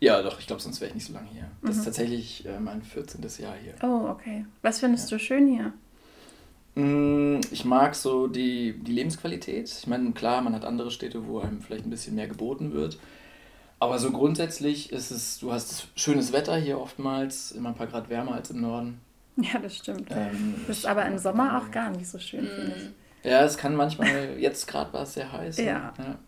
Ja, 0.00 0.22
doch, 0.22 0.38
ich 0.38 0.46
glaube, 0.46 0.62
sonst 0.62 0.80
wäre 0.80 0.90
ich 0.90 0.94
nicht 0.94 1.06
so 1.06 1.12
lange 1.12 1.28
hier. 1.32 1.50
Das 1.62 1.74
mhm. 1.74 1.78
ist 1.80 1.84
tatsächlich 1.84 2.46
äh, 2.46 2.60
mein 2.60 2.82
14. 2.82 3.20
Jahr 3.40 3.54
hier. 3.62 3.74
Oh, 3.82 4.08
okay. 4.08 4.44
Was 4.62 4.80
findest 4.80 5.10
ja. 5.10 5.16
du 5.16 5.22
schön 5.22 5.46
hier? 5.46 5.72
Mm, 6.76 7.40
ich 7.50 7.64
mag 7.64 7.96
so 7.96 8.28
die, 8.28 8.78
die 8.78 8.92
Lebensqualität. 8.92 9.68
Ich 9.68 9.86
meine, 9.88 10.12
klar, 10.12 10.40
man 10.42 10.54
hat 10.54 10.64
andere 10.64 10.90
Städte, 10.92 11.26
wo 11.26 11.40
einem 11.40 11.60
vielleicht 11.60 11.84
ein 11.84 11.90
bisschen 11.90 12.14
mehr 12.14 12.28
geboten 12.28 12.72
wird. 12.72 12.98
Aber 13.80 13.98
so 13.98 14.10
grundsätzlich 14.10 14.92
ist 14.92 15.10
es, 15.10 15.38
du 15.38 15.52
hast 15.52 15.88
schönes 15.96 16.32
Wetter 16.32 16.56
hier 16.56 16.80
oftmals, 16.80 17.52
immer 17.52 17.70
ein 17.70 17.74
paar 17.74 17.86
Grad 17.86 18.08
wärmer 18.08 18.34
als 18.34 18.50
im 18.50 18.60
Norden. 18.60 19.00
Ja, 19.36 19.58
das 19.60 19.76
stimmt. 19.76 20.08
Ähm, 20.10 20.56
das 20.66 20.78
ist 20.78 20.86
aber 20.86 21.06
im 21.06 21.16
Sommer 21.16 21.58
auch 21.58 21.70
gar 21.70 21.90
nicht 21.90 22.08
so 22.08 22.18
schön, 22.18 22.44
finde 22.44 22.74
ich. 22.76 23.30
Ja, 23.30 23.44
es 23.44 23.56
kann 23.56 23.76
manchmal, 23.76 24.36
jetzt 24.38 24.66
gerade 24.66 24.92
war 24.92 25.02
es 25.02 25.14
sehr 25.14 25.30
heiß. 25.30 25.58
Ja. 25.58 25.92
ja. 25.96 26.18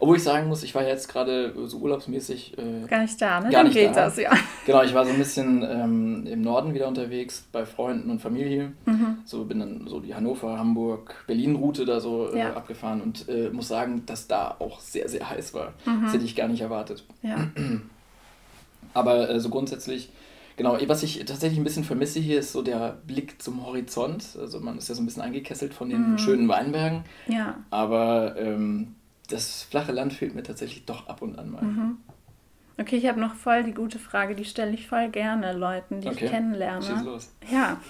Obwohl 0.00 0.16
ich 0.16 0.22
sagen 0.22 0.48
muss, 0.48 0.62
ich 0.62 0.74
war 0.74 0.86
jetzt 0.86 1.08
gerade 1.08 1.52
so 1.66 1.78
urlaubsmäßig. 1.78 2.56
Äh, 2.56 2.86
gar 2.86 3.02
nicht 3.02 3.20
da, 3.20 3.40
ne? 3.40 3.50
Gar 3.50 3.64
nicht 3.64 3.74
geht 3.74 3.90
da. 3.90 4.04
das, 4.04 4.16
ja. 4.16 4.30
Genau, 4.66 4.82
ich 4.82 4.94
war 4.94 5.04
so 5.04 5.12
ein 5.12 5.18
bisschen 5.18 5.62
ähm, 5.62 6.26
im 6.26 6.42
Norden 6.42 6.74
wieder 6.74 6.88
unterwegs, 6.88 7.46
bei 7.50 7.64
Freunden 7.64 8.10
und 8.10 8.20
Familie. 8.20 8.72
Mhm. 8.84 9.18
So 9.24 9.44
bin 9.44 9.60
dann 9.60 9.86
so 9.86 10.00
die 10.00 10.14
Hannover, 10.14 10.58
Hamburg, 10.58 11.24
Berlin-Route 11.26 11.84
da 11.84 12.00
so 12.00 12.30
äh, 12.32 12.38
ja. 12.38 12.52
abgefahren 12.54 13.00
und 13.00 13.28
äh, 13.28 13.50
muss 13.50 13.68
sagen, 13.68 14.04
dass 14.06 14.28
da 14.28 14.56
auch 14.58 14.80
sehr, 14.80 15.08
sehr 15.08 15.28
heiß 15.28 15.54
war. 15.54 15.72
Mhm. 15.86 16.02
Das 16.04 16.12
hätte 16.12 16.24
ich 16.24 16.36
gar 16.36 16.48
nicht 16.48 16.60
erwartet. 16.60 17.04
Ja. 17.22 17.48
Aber 18.94 19.30
äh, 19.30 19.40
so 19.40 19.48
grundsätzlich. 19.48 20.10
Genau, 20.56 20.76
was 20.88 21.04
ich 21.04 21.24
tatsächlich 21.24 21.60
ein 21.60 21.64
bisschen 21.64 21.84
vermisse 21.84 22.18
hier, 22.18 22.40
ist 22.40 22.50
so 22.50 22.62
der 22.62 22.98
Blick 23.06 23.40
zum 23.40 23.64
Horizont. 23.64 24.36
Also 24.40 24.58
man 24.58 24.76
ist 24.76 24.88
ja 24.88 24.96
so 24.96 25.02
ein 25.02 25.06
bisschen 25.06 25.22
eingekesselt 25.22 25.72
von 25.72 25.88
den 25.88 26.12
mhm. 26.12 26.18
schönen 26.18 26.48
Weinbergen. 26.48 27.04
Ja. 27.28 27.58
Aber 27.70 28.34
ähm, 28.36 28.96
das 29.28 29.62
flache 29.62 29.92
Land 29.92 30.12
fehlt 30.12 30.34
mir 30.34 30.42
tatsächlich 30.42 30.84
doch 30.84 31.06
ab 31.06 31.22
und 31.22 31.38
an 31.38 31.50
mal. 31.50 31.62
Mhm. 31.62 31.98
Okay, 32.80 32.96
ich 32.96 33.06
habe 33.06 33.20
noch 33.20 33.34
voll 33.34 33.64
die 33.64 33.74
gute 33.74 33.98
Frage, 33.98 34.34
die 34.34 34.44
stelle 34.44 34.72
ich 34.72 34.86
voll 34.86 35.08
gerne 35.08 35.52
Leuten, 35.52 36.00
die 36.00 36.08
okay. 36.08 36.24
ich 36.24 36.30
kennenlerne. 36.30 36.82
Schieß 36.82 37.02
los. 37.02 37.32
Ja. 37.50 37.80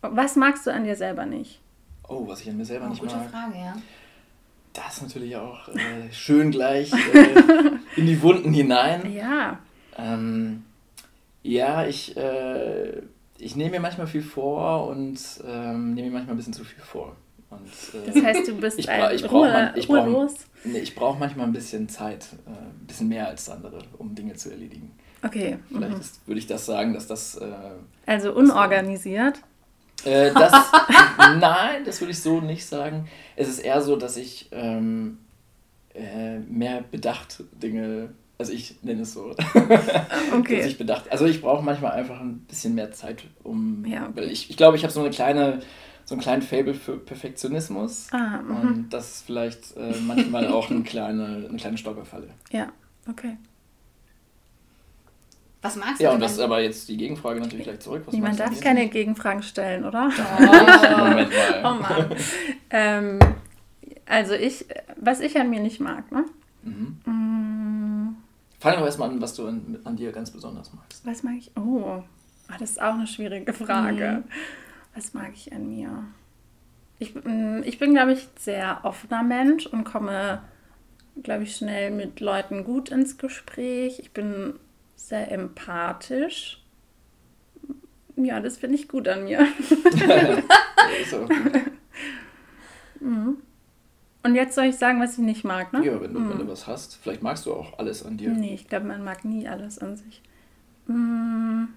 Was 0.00 0.36
magst 0.36 0.66
du 0.66 0.72
an 0.72 0.84
dir 0.84 0.96
selber 0.96 1.24
nicht? 1.24 1.60
Oh, 2.08 2.26
was 2.26 2.42
ich 2.42 2.50
an 2.50 2.56
mir 2.56 2.64
selber 2.64 2.86
oh, 2.86 2.88
nicht 2.90 3.00
gute 3.00 3.14
mag. 3.14 3.26
Gute 3.26 3.36
Frage, 3.36 3.58
ja. 3.58 3.76
Das 4.72 5.00
natürlich 5.00 5.36
auch 5.36 5.68
äh, 5.68 6.12
schön 6.12 6.50
gleich 6.50 6.92
äh, 6.92 7.70
in 7.96 8.06
die 8.06 8.20
Wunden 8.22 8.52
hinein. 8.52 9.12
Ja. 9.14 9.60
Ähm, 9.96 10.64
ja, 11.44 11.86
ich, 11.86 12.16
äh, 12.16 13.02
ich 13.38 13.54
nehme 13.54 13.70
mir 13.70 13.80
manchmal 13.80 14.08
viel 14.08 14.22
vor 14.22 14.88
und 14.88 15.20
ähm, 15.46 15.94
nehme 15.94 16.08
mir 16.08 16.14
manchmal 16.14 16.34
ein 16.34 16.38
bisschen 16.38 16.52
zu 16.52 16.64
viel 16.64 16.82
vor. 16.82 17.14
Und, 17.54 18.00
äh, 18.00 18.06
das 18.06 18.24
heißt, 18.24 18.48
du 18.48 18.56
bist 18.56 18.78
ich, 18.78 18.86
bra 18.86 19.12
ich 19.12 19.22
brauche 19.22 19.48
man, 19.48 19.72
brauch, 19.74 20.30
nee, 20.64 20.84
brauch 20.94 21.18
manchmal 21.18 21.46
ein 21.46 21.52
bisschen 21.52 21.88
Zeit, 21.88 22.26
äh, 22.46 22.50
ein 22.50 22.86
bisschen 22.86 23.08
mehr 23.08 23.28
als 23.28 23.48
andere, 23.48 23.78
um 23.98 24.14
Dinge 24.14 24.34
zu 24.34 24.50
erledigen. 24.50 24.92
Okay. 25.22 25.58
Vielleicht 25.68 25.94
mhm. 25.94 26.00
ist, 26.00 26.26
würde 26.26 26.38
ich 26.38 26.46
das 26.46 26.66
sagen, 26.66 26.92
dass 26.92 27.06
das. 27.06 27.36
Äh, 27.36 27.52
also 28.06 28.34
unorganisiert? 28.34 29.38
Äh, 30.04 30.32
das, 30.32 30.52
nein, 31.18 31.84
das 31.84 32.00
würde 32.00 32.12
ich 32.12 32.20
so 32.20 32.40
nicht 32.40 32.66
sagen. 32.66 33.08
Es 33.36 33.48
ist 33.48 33.58
eher 33.60 33.80
so, 33.80 33.96
dass 33.96 34.16
ich 34.16 34.48
ähm, 34.52 35.18
äh, 35.94 36.38
mehr 36.40 36.82
bedacht 36.90 37.42
Dinge, 37.52 38.10
also 38.36 38.52
ich 38.52 38.82
nenne 38.82 39.02
es 39.02 39.14
so, 39.14 39.34
okay. 40.36 40.58
dass 40.58 40.66
ich 40.66 40.78
bedacht, 40.78 41.10
also 41.10 41.24
ich 41.24 41.40
brauche 41.40 41.62
manchmal 41.62 41.92
einfach 41.92 42.20
ein 42.20 42.40
bisschen 42.40 42.74
mehr 42.74 42.92
Zeit, 42.92 43.22
um, 43.42 43.84
ja, 43.86 44.04
okay. 44.04 44.12
weil 44.16 44.30
ich, 44.30 44.50
ich 44.50 44.56
glaube, 44.56 44.76
ich 44.76 44.82
habe 44.82 44.92
so 44.92 45.00
eine 45.00 45.10
kleine, 45.10 45.60
so 46.04 46.14
einen 46.14 46.22
kleinen 46.22 46.42
Fable 46.42 46.74
für 46.74 46.96
Perfektionismus 46.98 48.08
ah, 48.12 48.40
und 48.40 48.64
mhm. 48.64 48.86
das 48.90 49.10
ist 49.10 49.26
vielleicht 49.26 49.76
äh, 49.76 49.94
manchmal 50.06 50.48
auch 50.48 50.70
eine 50.70 50.82
kleine, 50.82 51.46
eine 51.48 51.56
kleine 51.56 51.78
Stolperfalle. 51.78 52.28
Ja, 52.50 52.68
okay. 53.08 53.36
Was 55.62 55.76
magst 55.76 55.98
du? 56.00 56.04
Ja, 56.04 56.12
und 56.12 56.20
das 56.20 56.32
ist 56.32 56.40
aber 56.40 56.60
jetzt 56.60 56.90
die 56.90 56.98
Gegenfrage 56.98 57.40
natürlich 57.40 57.64
gleich 57.64 57.80
zurück. 57.80 58.02
Was 58.04 58.12
Niemand 58.12 58.38
darf 58.38 58.60
keine 58.60 58.86
Gegenfragen 58.88 59.42
stellen, 59.42 59.86
oder? 59.86 60.10
Oh, 60.10 60.98
Moment 60.98 61.30
mal. 61.32 61.62
Oh 61.64 61.80
Mann. 61.80 62.16
ähm, 62.68 63.18
also 64.04 64.34
ich, 64.34 64.66
was 64.96 65.20
ich 65.20 65.40
an 65.40 65.48
mir 65.48 65.60
nicht 65.60 65.80
mag, 65.80 66.12
ne? 66.12 66.26
Mhm. 66.64 66.98
Mm. 67.06 68.16
Fang 68.60 68.76
doch 68.76 68.84
erstmal 68.84 69.08
an, 69.08 69.22
was 69.22 69.34
du 69.34 69.46
an, 69.46 69.78
an, 69.84 69.96
dir 69.96 70.12
ganz 70.12 70.30
besonders 70.30 70.70
magst. 70.74 71.06
Was 71.06 71.22
mag 71.22 71.34
ich? 71.38 71.50
Oh, 71.56 72.02
ah, 72.48 72.56
das 72.58 72.72
ist 72.72 72.82
auch 72.82 72.94
eine 72.94 73.06
schwierige 73.06 73.54
Frage. 73.54 74.22
Mhm. 74.24 74.30
Was 74.94 75.14
mag 75.14 75.32
ich 75.34 75.52
an 75.52 75.68
mir? 75.68 76.04
Ich, 76.98 77.14
mm, 77.14 77.62
ich 77.64 77.78
bin, 77.78 77.94
glaube 77.94 78.12
ich, 78.12 78.28
sehr 78.38 78.80
offener 78.84 79.22
Mensch 79.22 79.66
und 79.66 79.84
komme, 79.84 80.42
glaube 81.22 81.44
ich, 81.44 81.56
schnell 81.56 81.90
mit 81.90 82.20
Leuten 82.20 82.64
gut 82.64 82.90
ins 82.90 83.18
Gespräch. 83.18 83.98
Ich 83.98 84.12
bin 84.12 84.54
sehr 84.96 85.30
empathisch. 85.32 86.62
Ja, 88.16 88.40
das 88.40 88.58
finde 88.58 88.76
ich 88.76 88.88
gut 88.88 89.08
an 89.08 89.24
mir. 89.24 89.46
so. 91.10 91.28
mhm. 93.00 93.38
Und 94.22 94.34
jetzt 94.36 94.54
soll 94.54 94.64
ich 94.64 94.76
sagen, 94.76 95.00
was 95.00 95.14
ich 95.14 95.18
nicht 95.18 95.44
mag, 95.44 95.72
ne? 95.72 95.84
Ja, 95.84 96.00
wenn 96.00 96.14
du, 96.14 96.20
mhm. 96.20 96.30
wenn 96.30 96.38
du 96.38 96.48
was 96.48 96.66
hast. 96.66 96.96
Vielleicht 97.02 97.22
magst 97.22 97.44
du 97.44 97.52
auch 97.52 97.78
alles 97.78 98.06
an 98.06 98.16
dir. 98.16 98.30
Nee, 98.30 98.54
ich 98.54 98.68
glaube, 98.68 98.86
man 98.86 99.04
mag 99.04 99.24
nie 99.24 99.48
alles 99.48 99.80
an 99.80 99.96
sich. 99.96 100.22
Mhm. 100.86 101.68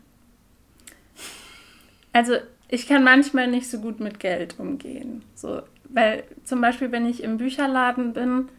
Also, 2.13 2.37
ich 2.69 2.87
kann 2.87 3.03
manchmal 3.03 3.47
nicht 3.47 3.69
so 3.69 3.79
gut 3.79 3.99
mit 3.99 4.19
Geld 4.19 4.55
umgehen. 4.59 5.23
So, 5.35 5.61
weil 5.89 6.23
zum 6.43 6.61
Beispiel, 6.61 6.91
wenn 6.91 7.05
ich 7.05 7.23
im 7.23 7.37
Bücherladen 7.37 8.13
bin, 8.13 8.49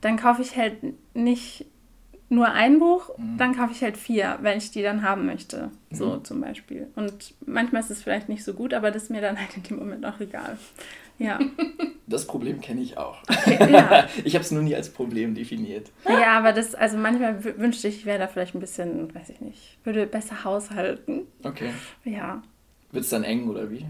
dann 0.00 0.16
kaufe 0.16 0.42
ich 0.42 0.56
halt 0.56 0.76
nicht 1.14 1.66
nur 2.30 2.52
ein 2.52 2.78
Buch, 2.78 3.10
mhm. 3.18 3.36
dann 3.36 3.56
kaufe 3.56 3.72
ich 3.72 3.82
halt 3.82 3.96
vier, 3.96 4.38
wenn 4.40 4.56
ich 4.56 4.70
die 4.70 4.82
dann 4.82 5.02
haben 5.02 5.26
möchte. 5.26 5.70
So 5.90 6.14
mhm. 6.14 6.24
zum 6.24 6.40
Beispiel. 6.40 6.86
Und 6.94 7.34
manchmal 7.44 7.82
ist 7.82 7.90
es 7.90 8.02
vielleicht 8.02 8.28
nicht 8.28 8.44
so 8.44 8.54
gut, 8.54 8.72
aber 8.72 8.90
das 8.90 9.04
ist 9.04 9.10
mir 9.10 9.20
dann 9.20 9.36
halt 9.40 9.56
in 9.56 9.64
dem 9.64 9.78
Moment 9.78 10.06
auch 10.06 10.20
egal. 10.20 10.56
Ja. 11.18 11.38
Das 12.06 12.26
Problem 12.26 12.60
kenne 12.60 12.80
ich 12.80 12.98
auch. 12.98 13.22
Okay, 13.28 13.70
ja. 13.72 14.08
ich 14.24 14.34
habe 14.34 14.44
es 14.44 14.50
nur 14.50 14.64
nie 14.64 14.74
als 14.74 14.90
Problem 14.90 15.36
definiert. 15.36 15.92
Ja, 16.08 16.36
aber 16.36 16.52
das, 16.52 16.74
also 16.74 16.98
manchmal 16.98 17.44
wünschte 17.56 17.86
ich, 17.86 17.98
ich 17.98 18.04
wäre 18.04 18.18
da 18.18 18.26
vielleicht 18.26 18.56
ein 18.56 18.60
bisschen, 18.60 19.14
weiß 19.14 19.28
ich 19.28 19.40
nicht, 19.40 19.78
würde 19.84 20.08
besser 20.08 20.42
haushalten. 20.42 21.28
Okay. 21.44 21.70
Ja. 22.04 22.42
Wird 22.92 23.04
es 23.04 23.10
dann 23.10 23.24
eng 23.24 23.48
oder 23.48 23.70
wie? 23.70 23.86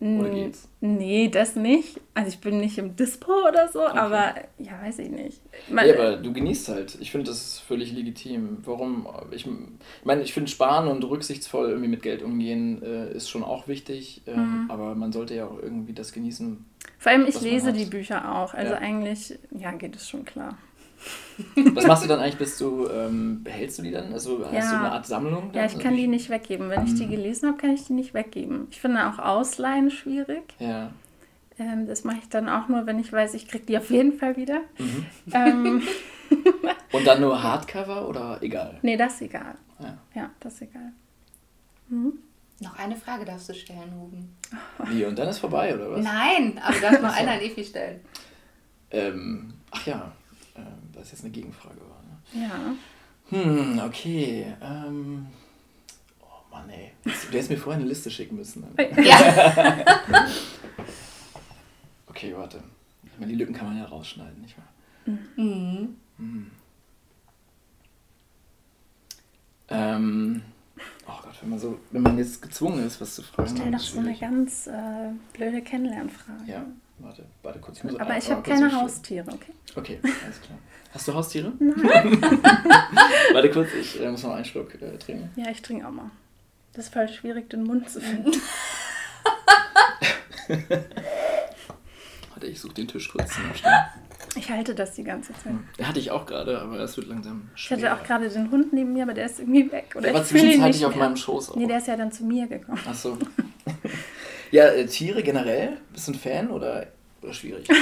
Oder 0.00 0.30
geht's? 0.30 0.68
Nee, 0.80 1.28
das 1.28 1.54
nicht. 1.54 2.00
Also 2.14 2.30
ich 2.30 2.40
bin 2.40 2.58
nicht 2.58 2.78
im 2.78 2.96
Dispo 2.96 3.32
oder 3.48 3.68
so, 3.68 3.84
okay. 3.84 3.96
aber 3.96 4.34
ja, 4.58 4.80
weiß 4.82 4.98
ich 4.98 5.08
nicht. 5.08 5.40
Man, 5.70 5.86
ja, 5.86 5.94
aber 5.94 6.16
du 6.16 6.32
genießt 6.32 6.68
halt. 6.68 6.98
Ich 7.00 7.12
finde, 7.12 7.30
das 7.30 7.40
ist 7.40 7.58
völlig 7.60 7.92
legitim. 7.92 8.58
Warum? 8.64 9.06
Ich, 9.30 9.46
ich 9.46 9.52
meine, 10.04 10.22
ich 10.22 10.32
finde, 10.32 10.50
sparen 10.50 10.88
und 10.88 11.04
rücksichtsvoll 11.04 11.68
irgendwie 11.68 11.88
mit 11.88 12.02
Geld 12.02 12.22
umgehen 12.22 12.82
äh, 12.82 13.12
ist 13.12 13.30
schon 13.30 13.44
auch 13.44 13.68
wichtig, 13.68 14.22
äh, 14.26 14.36
mhm. 14.36 14.68
aber 14.68 14.96
man 14.96 15.12
sollte 15.12 15.36
ja 15.36 15.46
auch 15.46 15.62
irgendwie 15.62 15.92
das 15.92 16.12
genießen. 16.12 16.64
Vor 16.98 17.12
allem, 17.12 17.26
ich 17.26 17.40
lese 17.40 17.72
die 17.72 17.84
Bücher 17.84 18.34
auch. 18.36 18.54
Also 18.54 18.72
ja. 18.72 18.78
eigentlich, 18.78 19.38
ja, 19.56 19.70
geht 19.72 19.94
es 19.94 20.08
schon 20.08 20.24
klar. 20.24 20.58
Was 21.74 21.86
machst 21.86 22.04
du 22.04 22.08
dann 22.08 22.20
eigentlich, 22.20 22.38
bis 22.38 22.58
du, 22.58 22.88
ähm, 22.88 23.42
behältst 23.44 23.78
du 23.78 23.82
die 23.82 23.90
dann? 23.90 24.12
Also 24.12 24.44
hast 24.44 24.52
ja. 24.52 24.70
du 24.70 24.76
eine 24.76 24.92
Art 24.92 25.06
Sammlung? 25.06 25.52
Dann? 25.52 25.54
Ja, 25.54 25.66
ich 25.66 25.78
kann 25.78 25.94
die 25.94 26.06
nicht 26.06 26.30
weggeben. 26.30 26.68
Wenn 26.68 26.84
ich 26.84 26.94
die 26.94 27.04
hm. 27.04 27.10
gelesen 27.10 27.48
habe, 27.48 27.58
kann 27.58 27.70
ich 27.70 27.84
die 27.84 27.92
nicht 27.92 28.14
weggeben. 28.14 28.66
Ich 28.70 28.80
finde 28.80 29.06
auch 29.08 29.18
Ausleihen 29.18 29.90
schwierig. 29.90 30.42
Ja. 30.58 30.90
Ähm, 31.58 31.86
das 31.86 32.04
mache 32.04 32.18
ich 32.22 32.28
dann 32.28 32.48
auch 32.48 32.68
nur, 32.68 32.86
wenn 32.86 32.98
ich 32.98 33.12
weiß, 33.12 33.34
ich 33.34 33.48
kriege 33.48 33.64
die 33.64 33.78
auf 33.78 33.90
jeden 33.90 34.12
Fall 34.12 34.36
wieder. 34.36 34.60
Mhm. 34.78 35.06
Ähm. 35.32 35.82
Und 36.92 37.06
dann 37.06 37.20
nur 37.20 37.42
Hardcover 37.42 38.08
oder 38.08 38.38
egal? 38.42 38.78
Nee, 38.82 38.96
das 38.96 39.14
ist 39.14 39.22
egal. 39.22 39.54
Ja, 39.78 39.98
ja 40.14 40.30
das 40.40 40.54
ist 40.54 40.62
egal. 40.62 40.92
Mhm. 41.88 42.18
Noch 42.60 42.76
eine 42.78 42.96
Frage 42.96 43.24
darfst 43.24 43.48
du 43.48 43.54
stellen, 43.54 43.92
Ruben. 43.98 44.36
Wie, 44.86 45.04
und 45.04 45.16
dann 45.16 45.28
ist 45.28 45.38
vorbei, 45.38 45.72
oder 45.74 45.92
was? 45.92 46.04
Nein, 46.04 46.58
aber 46.60 46.74
du 46.74 46.80
darfst 46.80 47.02
noch 47.02 47.12
eine 47.16 47.30
an 47.30 47.40
Evi 47.40 47.64
stellen. 47.64 48.00
Ähm, 48.90 49.54
ach 49.70 49.86
ja, 49.86 50.12
das 50.98 51.10
jetzt 51.12 51.22
eine 51.22 51.32
Gegenfrage 51.32 51.80
war. 51.80 52.02
Ne? 52.02 52.42
Ja. 52.42 52.74
Hm, 53.30 53.80
okay. 53.84 54.54
Ähm, 54.60 55.26
oh 56.20 56.50
Mann, 56.50 56.68
ey. 56.70 56.92
Du 57.04 57.10
hättest 57.10 57.50
mir 57.50 57.58
vorher 57.58 57.80
eine 57.80 57.88
Liste 57.88 58.10
schicken 58.10 58.36
müssen. 58.36 58.64
Ja. 59.02 59.84
okay, 62.06 62.34
warte. 62.36 62.62
Ich 63.04 63.18
meine, 63.18 63.32
die 63.32 63.38
Lücken 63.38 63.54
kann 63.54 63.68
man 63.68 63.78
ja 63.78 63.84
rausschneiden, 63.84 64.40
nicht 64.42 64.56
wahr? 64.56 65.16
Mhm. 65.36 65.96
Hm. 66.18 66.50
Ähm, 69.70 70.42
oh 71.06 71.12
Gott, 71.22 71.34
wenn 71.42 71.50
man, 71.50 71.58
so, 71.58 71.78
wenn 71.90 72.02
man 72.02 72.16
jetzt 72.16 72.40
gezwungen 72.40 72.84
ist, 72.86 73.00
was 73.00 73.14
zu 73.16 73.22
fragen. 73.22 73.50
Stell 73.54 73.70
doch 73.70 73.78
so 73.80 73.98
eine 73.98 74.16
ganz 74.16 74.66
äh, 74.66 75.10
blöde 75.34 75.62
Kennenlernfrage. 75.62 76.44
Ja. 76.46 76.64
Warte, 77.00 77.24
warte 77.42 77.58
kurz. 77.60 77.78
Ich 77.78 77.84
muss 77.84 77.98
Aber 77.98 78.16
ich 78.16 78.30
habe 78.30 78.42
keine 78.42 78.72
Haustiere, 78.72 79.30
okay? 79.30 79.52
Okay, 79.76 80.00
alles 80.02 80.40
klar. 80.40 80.58
Hast 80.92 81.06
du 81.06 81.14
Haustiere? 81.14 81.52
Nein. 81.58 82.20
warte 83.32 83.50
kurz, 83.50 83.68
ich 83.74 84.00
äh, 84.00 84.10
muss 84.10 84.22
noch 84.22 84.32
einen 84.34 84.44
Schluck 84.44 84.74
äh, 84.80 84.96
trinken. 84.98 85.30
Ja, 85.36 85.50
ich 85.50 85.62
trinke 85.62 85.86
auch 85.86 85.92
mal. 85.92 86.10
Das 86.72 86.86
ist 86.86 86.94
voll 86.94 87.08
schwierig, 87.08 87.50
den 87.50 87.64
Mund 87.64 87.88
zu 87.90 88.00
finden. 88.00 88.32
warte, 92.30 92.46
ich 92.46 92.60
suche 92.60 92.74
den 92.74 92.88
Tisch 92.88 93.10
kurz 93.10 93.34
zum 93.34 93.44
Ich 94.36 94.50
halte 94.50 94.74
das 94.74 94.94
die 94.94 95.04
ganze 95.04 95.32
Zeit. 95.34 95.52
Hm. 95.52 95.64
Hatte 95.82 95.98
ich 96.00 96.10
auch 96.10 96.26
gerade, 96.26 96.60
aber 96.60 96.80
es 96.80 96.96
wird 96.96 97.08
langsam 97.08 97.50
schwer. 97.54 97.78
Ich 97.78 97.84
hatte 97.84 98.00
auch 98.00 98.04
gerade 98.04 98.28
den 98.28 98.50
Hund 98.50 98.72
neben 98.72 98.92
mir, 98.92 99.04
aber 99.04 99.14
der 99.14 99.26
ist 99.26 99.40
irgendwie 99.40 99.70
weg. 99.70 99.92
Oder 99.94 100.06
der 100.06 100.14
war 100.14 100.24
zwischenzeitlich 100.24 100.86
auf 100.86 100.96
meinem 100.96 101.16
Schoß. 101.16 101.50
Auch. 101.50 101.56
Nee, 101.56 101.66
der 101.66 101.78
ist 101.78 101.86
ja 101.86 101.96
dann 101.96 102.10
zu 102.10 102.24
mir 102.24 102.46
gekommen. 102.46 102.80
Ach 102.88 102.94
so. 102.94 103.18
Ja, 104.50 104.64
äh, 104.66 104.86
Tiere 104.86 105.22
generell? 105.22 105.78
Bist 105.92 106.08
du 106.08 106.12
ein 106.12 106.14
Fan 106.14 106.50
oder, 106.50 106.86
schwierig? 107.30 107.68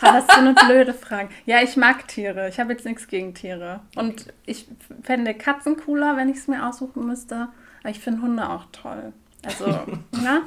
Das 0.00 0.24
ist 0.24 0.32
so 0.32 0.38
eine 0.38 0.54
blöde 0.54 0.94
Frage. 0.94 1.28
Ja, 1.44 1.62
ich 1.62 1.76
mag 1.76 2.08
Tiere. 2.08 2.48
Ich 2.48 2.58
habe 2.58 2.72
jetzt 2.72 2.86
nichts 2.86 3.06
gegen 3.06 3.34
Tiere. 3.34 3.80
Und 3.96 4.32
ich 4.46 4.66
fände 5.02 5.34
Katzen 5.34 5.76
cooler, 5.76 6.16
wenn 6.16 6.30
ich 6.30 6.38
es 6.38 6.48
mir 6.48 6.66
aussuchen 6.66 7.06
müsste. 7.06 7.48
Aber 7.80 7.90
ich 7.90 8.00
finde 8.00 8.22
Hunde 8.22 8.48
auch 8.48 8.64
toll. 8.72 9.12
Also, 9.44 9.66
na? 10.12 10.42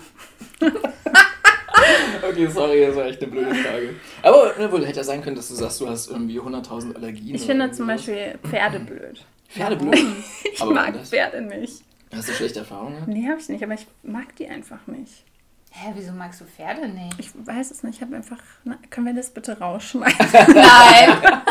okay, 2.27 2.47
sorry, 2.47 2.85
das 2.85 2.95
war 2.95 3.05
echt 3.05 3.21
eine 3.21 3.31
blöde 3.31 3.55
Frage. 3.55 3.95
Aber 4.21 4.53
ne, 4.57 4.71
wohl 4.71 4.85
hätte 4.85 4.97
ja 4.97 5.03
sein 5.03 5.21
können, 5.21 5.35
dass 5.35 5.49
du 5.49 5.55
sagst, 5.55 5.81
du 5.81 5.89
hast 5.89 6.09
irgendwie 6.09 6.39
100.000 6.39 6.95
Allergien. 6.95 7.35
Ich 7.35 7.45
finde 7.45 7.71
zum 7.71 7.87
Beispiel 7.87 8.39
Pferde 8.47 8.79
blöd. 8.79 9.23
Pferde 9.49 9.75
blöd? 9.75 10.05
ich 10.53 10.61
Aber 10.61 10.73
mag 10.73 10.95
Pferde 11.05 11.41
nicht. 11.41 11.83
Hast 12.15 12.29
du 12.29 12.33
schlechte 12.33 12.59
Erfahrungen? 12.59 13.03
Nee, 13.07 13.27
habe 13.29 13.39
ich 13.39 13.49
nicht, 13.49 13.63
aber 13.63 13.73
ich 13.73 13.87
mag 14.03 14.35
die 14.35 14.47
einfach 14.47 14.85
nicht. 14.87 15.23
Hä, 15.71 15.91
wieso 15.95 16.11
magst 16.11 16.39
du 16.39 16.45
Pferde 16.45 16.87
nicht? 16.87 17.15
Ich 17.17 17.29
weiß 17.33 17.71
es 17.71 17.81
nicht. 17.81 17.95
Ich 17.95 18.01
habe 18.01 18.15
einfach. 18.15 18.37
Na, 18.63 18.77
können 18.91 19.07
wir 19.07 19.13
das 19.15 19.31
bitte 19.31 19.57
rausschmeißen? 19.57 20.19
Nein! 20.53 21.41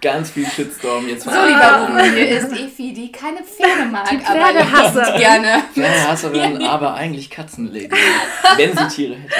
Ganz 0.00 0.30
viel 0.30 0.46
Shitstorm 0.46 1.06
jetzt. 1.06 1.24
So, 1.24 1.30
lieber 1.30 1.88
Ruben, 1.88 2.14
hier 2.14 2.38
ist 2.38 2.52
Efi, 2.52 2.92
die 2.94 3.12
keine 3.12 3.42
Pferde 3.42 3.84
mag, 3.90 4.08
die 4.08 4.18
Pferde 4.18 4.60
aber 4.60 4.72
hasse. 4.72 5.14
gerne. 5.18 5.62
Pferdehasserin, 5.74 6.62
aber 6.62 6.94
eigentlich 6.94 7.28
Katzenlady. 7.28 7.90
wenn 8.56 8.76
sie 8.76 8.88
Tiere 8.88 9.16
hätte. 9.16 9.34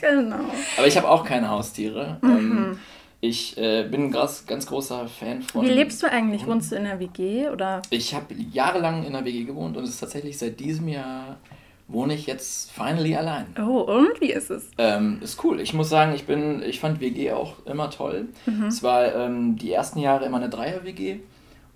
Genau. 0.00 0.44
Aber 0.76 0.86
ich 0.86 0.96
habe 0.96 1.08
auch 1.08 1.24
keine 1.24 1.48
Haustiere. 1.48 2.18
Mhm. 2.22 2.30
Ähm, 2.30 2.78
ich 3.24 3.56
äh, 3.56 3.84
bin 3.84 4.06
ein 4.06 4.10
ganz, 4.10 4.46
ganz 4.46 4.66
großer 4.66 5.06
Fan 5.06 5.42
von. 5.42 5.64
Wie 5.64 5.70
lebst 5.70 6.02
du 6.02 6.10
eigentlich? 6.10 6.44
Wohnst 6.44 6.72
du 6.72 6.76
in 6.76 6.82
der 6.82 6.98
WG 6.98 7.48
oder? 7.48 7.80
Ich 7.88 8.14
habe 8.14 8.34
jahrelang 8.34 9.04
in 9.04 9.12
der 9.12 9.24
WG 9.24 9.44
gewohnt 9.44 9.76
und 9.76 9.84
es 9.84 9.90
ist 9.90 10.00
tatsächlich 10.00 10.36
seit 10.36 10.58
diesem 10.58 10.88
Jahr 10.88 11.36
wohne 11.86 12.14
ich 12.14 12.26
jetzt 12.26 12.72
finally 12.72 13.14
allein. 13.14 13.46
Oh, 13.60 13.82
und 13.82 14.20
wie 14.20 14.32
ist 14.32 14.50
es? 14.50 14.70
Ähm, 14.76 15.18
ist 15.22 15.42
cool. 15.44 15.60
Ich 15.60 15.72
muss 15.72 15.88
sagen, 15.88 16.14
ich 16.14 16.26
bin, 16.26 16.62
ich 16.62 16.80
fand 16.80 17.00
WG 17.00 17.30
auch 17.30 17.64
immer 17.64 17.90
toll. 17.90 18.28
Mhm. 18.46 18.64
Es 18.64 18.82
war 18.82 19.14
ähm, 19.14 19.56
die 19.56 19.70
ersten 19.70 20.00
Jahre 20.00 20.24
immer 20.24 20.38
eine 20.38 20.48
Dreier-WG 20.48 21.20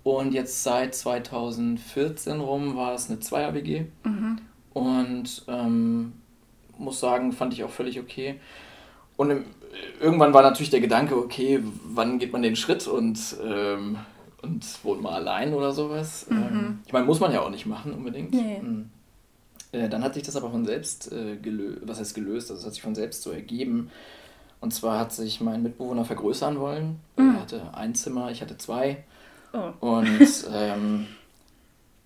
und 0.03 0.33
jetzt 0.33 0.63
seit 0.63 0.95
2014 0.95 2.41
rum 2.41 2.75
war 2.75 2.93
es 2.93 3.09
eine 3.09 3.21
Zweier-WG. 3.21 3.85
Mhm. 4.03 4.39
Und 4.73 5.45
ähm, 5.47 6.11
muss 6.77 6.99
sagen, 6.99 7.31
fand 7.31 7.53
ich 7.53 7.63
auch 7.63 7.69
völlig 7.69 7.99
okay. 7.99 8.35
und 9.15 9.29
im, 9.29 9.45
irgendwann 9.99 10.33
war 10.33 10.41
natürlich 10.41 10.69
der 10.69 10.79
Gedanke, 10.79 11.17
okay, 11.17 11.61
wann 11.85 12.19
geht 12.19 12.33
man 12.33 12.41
den 12.41 12.55
Schritt 12.55 12.87
und, 12.87 13.19
ähm, 13.43 13.97
und 14.41 14.65
wohnt 14.83 15.01
mal 15.01 15.13
allein 15.13 15.53
oder 15.53 15.71
sowas. 15.71 16.27
Mhm. 16.29 16.37
Ähm, 16.37 16.79
ich 16.85 16.93
meine, 16.93 17.05
muss 17.05 17.19
man 17.19 17.31
ja 17.31 17.41
auch 17.41 17.49
nicht 17.49 17.65
machen 17.65 17.93
unbedingt. 17.93 18.33
Nee. 18.33 18.59
Mhm. 18.61 18.89
Äh, 19.71 19.89
dann 19.89 20.03
hat 20.03 20.13
sich 20.13 20.23
das 20.23 20.35
aber 20.35 20.49
von 20.49 20.65
selbst 20.65 21.11
äh, 21.11 21.37
gelöst, 21.37 21.81
was 21.85 21.99
heißt 21.99 22.15
gelöst, 22.15 22.49
also 22.49 22.61
es 22.61 22.65
hat 22.65 22.73
sich 22.73 22.81
von 22.81 22.95
selbst 22.95 23.23
so 23.23 23.31
ergeben. 23.31 23.89
Und 24.59 24.73
zwar 24.73 24.99
hat 24.99 25.13
sich 25.13 25.39
mein 25.41 25.61
Mitbewohner 25.61 26.05
vergrößern 26.05 26.59
wollen. 26.59 26.99
Mhm. 27.15 27.35
Er 27.35 27.41
hatte 27.41 27.73
ein 27.73 27.93
Zimmer, 27.95 28.31
ich 28.31 28.41
hatte 28.41 28.57
zwei. 28.57 29.03
Oh. 29.53 29.71
Und, 29.79 30.45
ähm, 30.53 31.07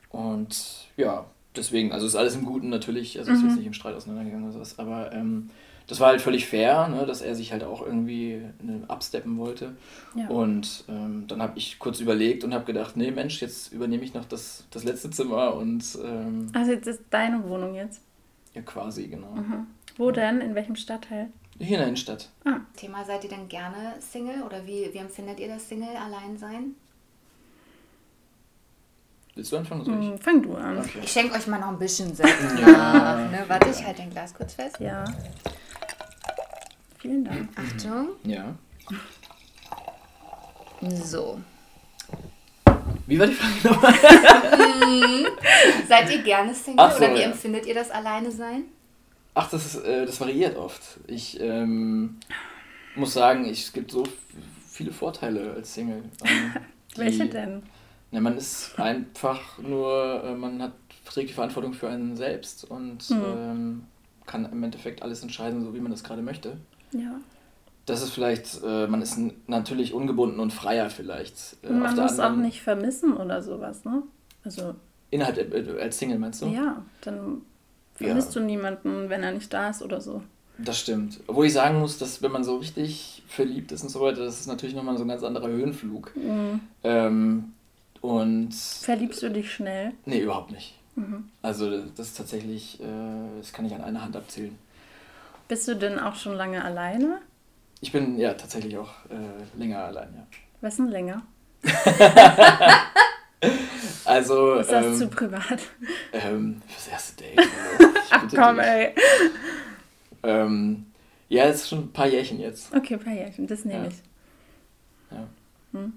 und 0.09 0.87
ja, 0.97 1.25
deswegen, 1.55 1.91
also 1.91 2.05
ist 2.07 2.15
alles 2.15 2.35
im 2.35 2.45
Guten 2.45 2.69
natürlich, 2.69 3.17
also 3.19 3.31
mhm. 3.31 3.37
ist 3.37 3.43
jetzt 3.43 3.55
nicht 3.57 3.67
im 3.67 3.73
Streit 3.73 3.95
auseinandergegangen 3.95 4.45
oder 4.45 4.53
sowas, 4.53 4.79
aber 4.79 5.13
ähm, 5.13 5.49
das 5.91 5.99
war 5.99 6.07
halt 6.07 6.21
völlig 6.21 6.47
fair, 6.47 6.87
ne, 6.87 7.05
dass 7.05 7.21
er 7.21 7.35
sich 7.35 7.51
halt 7.51 7.65
auch 7.65 7.85
irgendwie 7.85 8.41
ne, 8.61 8.81
absteppen 8.87 9.37
wollte. 9.37 9.75
Ja. 10.15 10.29
Und 10.29 10.85
ähm, 10.87 11.25
dann 11.27 11.41
habe 11.41 11.57
ich 11.57 11.79
kurz 11.79 11.99
überlegt 11.99 12.45
und 12.45 12.53
habe 12.53 12.63
gedacht, 12.63 12.95
nee 12.95 13.11
Mensch, 13.11 13.41
jetzt 13.41 13.73
übernehme 13.73 14.01
ich 14.05 14.13
noch 14.13 14.23
das, 14.23 14.63
das 14.71 14.85
letzte 14.85 15.09
Zimmer 15.09 15.53
und... 15.53 15.83
Ähm, 16.01 16.49
also 16.53 16.71
jetzt 16.71 16.87
ist 16.87 17.01
deine 17.09 17.43
Wohnung 17.43 17.75
jetzt? 17.75 17.99
Ja, 18.53 18.61
quasi, 18.61 19.07
genau. 19.07 19.31
Mhm. 19.31 19.67
Wo 19.97 20.11
denn? 20.11 20.39
In 20.39 20.55
welchem 20.55 20.77
Stadtteil? 20.77 21.27
Hier 21.59 21.71
in 21.71 21.79
der 21.79 21.87
Innenstadt. 21.87 22.29
Ah. 22.45 22.61
Thema, 22.77 23.03
seid 23.03 23.25
ihr 23.25 23.29
denn 23.29 23.49
gerne 23.49 23.95
Single 23.99 24.43
oder 24.43 24.65
wie, 24.65 24.89
wie 24.93 24.97
empfindet 24.97 25.41
ihr 25.41 25.49
das 25.49 25.67
Single, 25.67 25.89
allein 25.97 26.37
sein? 26.37 26.75
Willst 29.35 29.51
du 29.51 29.57
anfangen? 29.57 29.83
Soll 29.83 30.01
ich? 30.01 30.09
Hm, 30.09 30.19
fang 30.19 30.41
du 30.41 30.55
an. 30.55 30.77
Okay. 30.77 30.99
Ich 31.03 31.11
schenke 31.11 31.35
euch 31.35 31.47
mal 31.47 31.59
noch 31.59 31.67
ein 31.67 31.79
bisschen 31.79 32.15
Sekt 32.15 32.37
ja. 32.61 33.27
Ne, 33.29 33.43
warte, 33.49 33.69
ich 33.69 33.85
halte 33.85 34.03
dein 34.03 34.09
Glas 34.09 34.33
kurz 34.33 34.53
fest. 34.53 34.79
Ja. 34.79 35.03
Vielen 37.01 37.23
Dank. 37.23 37.49
Achtung. 37.55 38.09
Ja. 38.23 38.55
So. 41.03 41.39
Wie 43.07 43.19
war 43.19 43.27
die 43.27 43.33
Frage 43.33 43.73
nochmal? 43.73 43.93
Seid 45.87 46.11
ihr 46.11 46.21
gerne 46.21 46.53
Single 46.53 46.91
so, 46.91 46.97
oder 46.97 47.13
wie 47.15 47.19
ja. 47.19 47.25
empfindet 47.25 47.65
ihr 47.65 47.73
das 47.73 47.91
Alleine 47.91 48.31
sein? 48.31 48.63
Ach, 49.33 49.49
das, 49.49 49.65
ist, 49.65 49.83
äh, 49.83 50.05
das 50.05 50.19
variiert 50.19 50.57
oft. 50.57 50.99
Ich 51.07 51.39
ähm, 51.39 52.17
muss 52.95 53.13
sagen, 53.13 53.45
ich, 53.45 53.63
es 53.63 53.73
gibt 53.73 53.91
so 53.91 54.03
viele 54.67 54.91
Vorteile 54.91 55.53
als 55.53 55.73
Single. 55.73 56.03
Ähm, 56.23 56.53
Welche 56.95 57.25
denn? 57.25 57.63
Na, 58.11 58.19
man 58.19 58.37
ist 58.37 58.77
einfach 58.77 59.57
nur, 59.59 60.23
äh, 60.23 60.35
man 60.35 60.61
hat 60.61 60.73
trägt 61.05 61.29
die 61.29 61.33
Verantwortung 61.33 61.73
für 61.73 61.89
einen 61.89 62.15
selbst 62.15 62.63
und 62.69 63.03
hm. 63.03 63.23
ähm, 63.25 63.83
kann 64.25 64.49
im 64.51 64.63
Endeffekt 64.63 65.01
alles 65.01 65.21
entscheiden, 65.23 65.63
so 65.63 65.73
wie 65.73 65.79
man 65.79 65.91
das 65.91 66.03
gerade 66.03 66.21
möchte. 66.21 66.57
Ja. 66.93 67.19
Das 67.85 68.01
ist 68.01 68.11
vielleicht, 68.11 68.61
äh, 68.63 68.87
man 68.87 69.01
ist 69.01 69.17
natürlich 69.47 69.93
ungebunden 69.93 70.39
und 70.39 70.53
freier 70.53 70.89
vielleicht. 70.89 71.57
Äh, 71.63 71.71
man 71.71 71.95
muss 71.95 72.19
anderen, 72.19 72.39
auch 72.39 72.45
nicht 72.45 72.61
vermissen 72.61 73.17
oder 73.17 73.41
sowas, 73.41 73.83
ne? 73.85 74.03
Also. 74.43 74.75
Innerhalb 75.09 75.37
äh, 75.53 75.81
als 75.81 75.97
Single 75.97 76.19
meinst 76.19 76.41
du? 76.41 76.47
Ja, 76.47 76.83
dann 77.01 77.41
vermisst 77.95 78.35
ja. 78.35 78.41
du 78.41 78.47
niemanden, 78.47 79.09
wenn 79.09 79.23
er 79.23 79.31
nicht 79.31 79.51
da 79.51 79.69
ist 79.69 79.81
oder 79.81 79.99
so. 79.99 80.21
Das 80.57 80.79
stimmt. 80.79 81.19
Obwohl 81.27 81.47
ich 81.47 81.53
sagen 81.53 81.79
muss, 81.79 81.97
dass 81.97 82.21
wenn 82.21 82.31
man 82.31 82.43
so 82.43 82.57
richtig 82.57 83.23
verliebt 83.27 83.71
ist 83.71 83.83
und 83.83 83.89
so 83.89 83.99
weiter, 84.01 84.23
das 84.23 84.39
ist 84.39 84.47
natürlich 84.47 84.75
nochmal 84.75 84.97
so 84.97 85.03
ein 85.03 85.07
ganz 85.07 85.23
anderer 85.23 85.47
Höhenflug. 85.47 86.15
Mhm. 86.15 86.59
Ähm, 86.83 87.53
und. 88.01 88.53
Verliebst 88.53 89.23
du 89.23 89.29
dich 89.29 89.51
schnell? 89.51 89.93
Nee, 90.05 90.21
überhaupt 90.21 90.51
nicht. 90.51 90.75
Mhm. 90.95 91.29
Also 91.41 91.81
das 91.95 92.07
ist 92.07 92.17
tatsächlich, 92.17 92.79
äh, 92.79 92.85
das 93.39 93.53
kann 93.53 93.65
ich 93.65 93.73
an 93.73 93.81
einer 93.81 94.03
Hand 94.03 94.15
abzählen. 94.15 94.55
Bist 95.51 95.67
du 95.67 95.75
denn 95.75 95.99
auch 95.99 96.15
schon 96.15 96.35
lange 96.35 96.63
alleine? 96.63 97.19
Ich 97.81 97.91
bin 97.91 98.17
ja 98.17 98.33
tatsächlich 98.35 98.77
auch 98.77 98.93
äh, 99.09 99.59
länger 99.59 99.83
allein, 99.83 100.13
ja. 100.15 100.25
Was 100.61 100.77
denn 100.77 100.87
länger? 100.87 101.23
also. 104.05 104.53
Ist 104.53 104.71
das 104.71 104.85
ähm, 104.85 104.95
zu 104.95 105.09
privat? 105.09 105.59
Ähm, 106.13 106.61
fürs 106.69 106.87
erste 106.87 107.21
Date. 107.21 107.41
Ach 108.11 108.25
komm, 108.33 108.55
dich. 108.55 108.65
ey. 108.65 108.95
Ähm, 110.23 110.85
ja, 111.27 111.43
es 111.47 111.63
ist 111.63 111.69
schon 111.69 111.79
ein 111.79 111.91
paar 111.91 112.07
Jährchen 112.07 112.39
jetzt. 112.39 112.73
Okay, 112.73 112.93
ein 112.93 113.01
paar 113.01 113.13
Jährchen, 113.13 113.45
das 113.45 113.65
nehme 113.65 113.83
ja. 113.83 113.89
ich. 113.89 114.01
Ja. 115.11 115.27
Hm? 115.73 115.93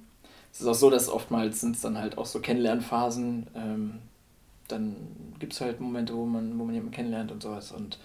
Es 0.52 0.62
ist 0.62 0.66
auch 0.66 0.74
so, 0.74 0.90
dass 0.90 1.08
oftmals 1.08 1.60
sind 1.60 1.76
es 1.76 1.82
dann 1.82 1.96
halt 1.96 2.18
auch 2.18 2.26
so 2.26 2.40
Kennenlernphasen. 2.40 3.46
Ähm, 3.54 4.00
dann 4.66 4.96
gibt 5.38 5.52
es 5.52 5.60
halt 5.60 5.78
Momente, 5.78 6.16
wo 6.16 6.26
man, 6.26 6.58
wo 6.58 6.64
man 6.64 6.74
jemanden 6.74 6.94
kennenlernt 6.94 7.30
und 7.30 7.40
sowas. 7.40 7.70
Und 7.70 8.00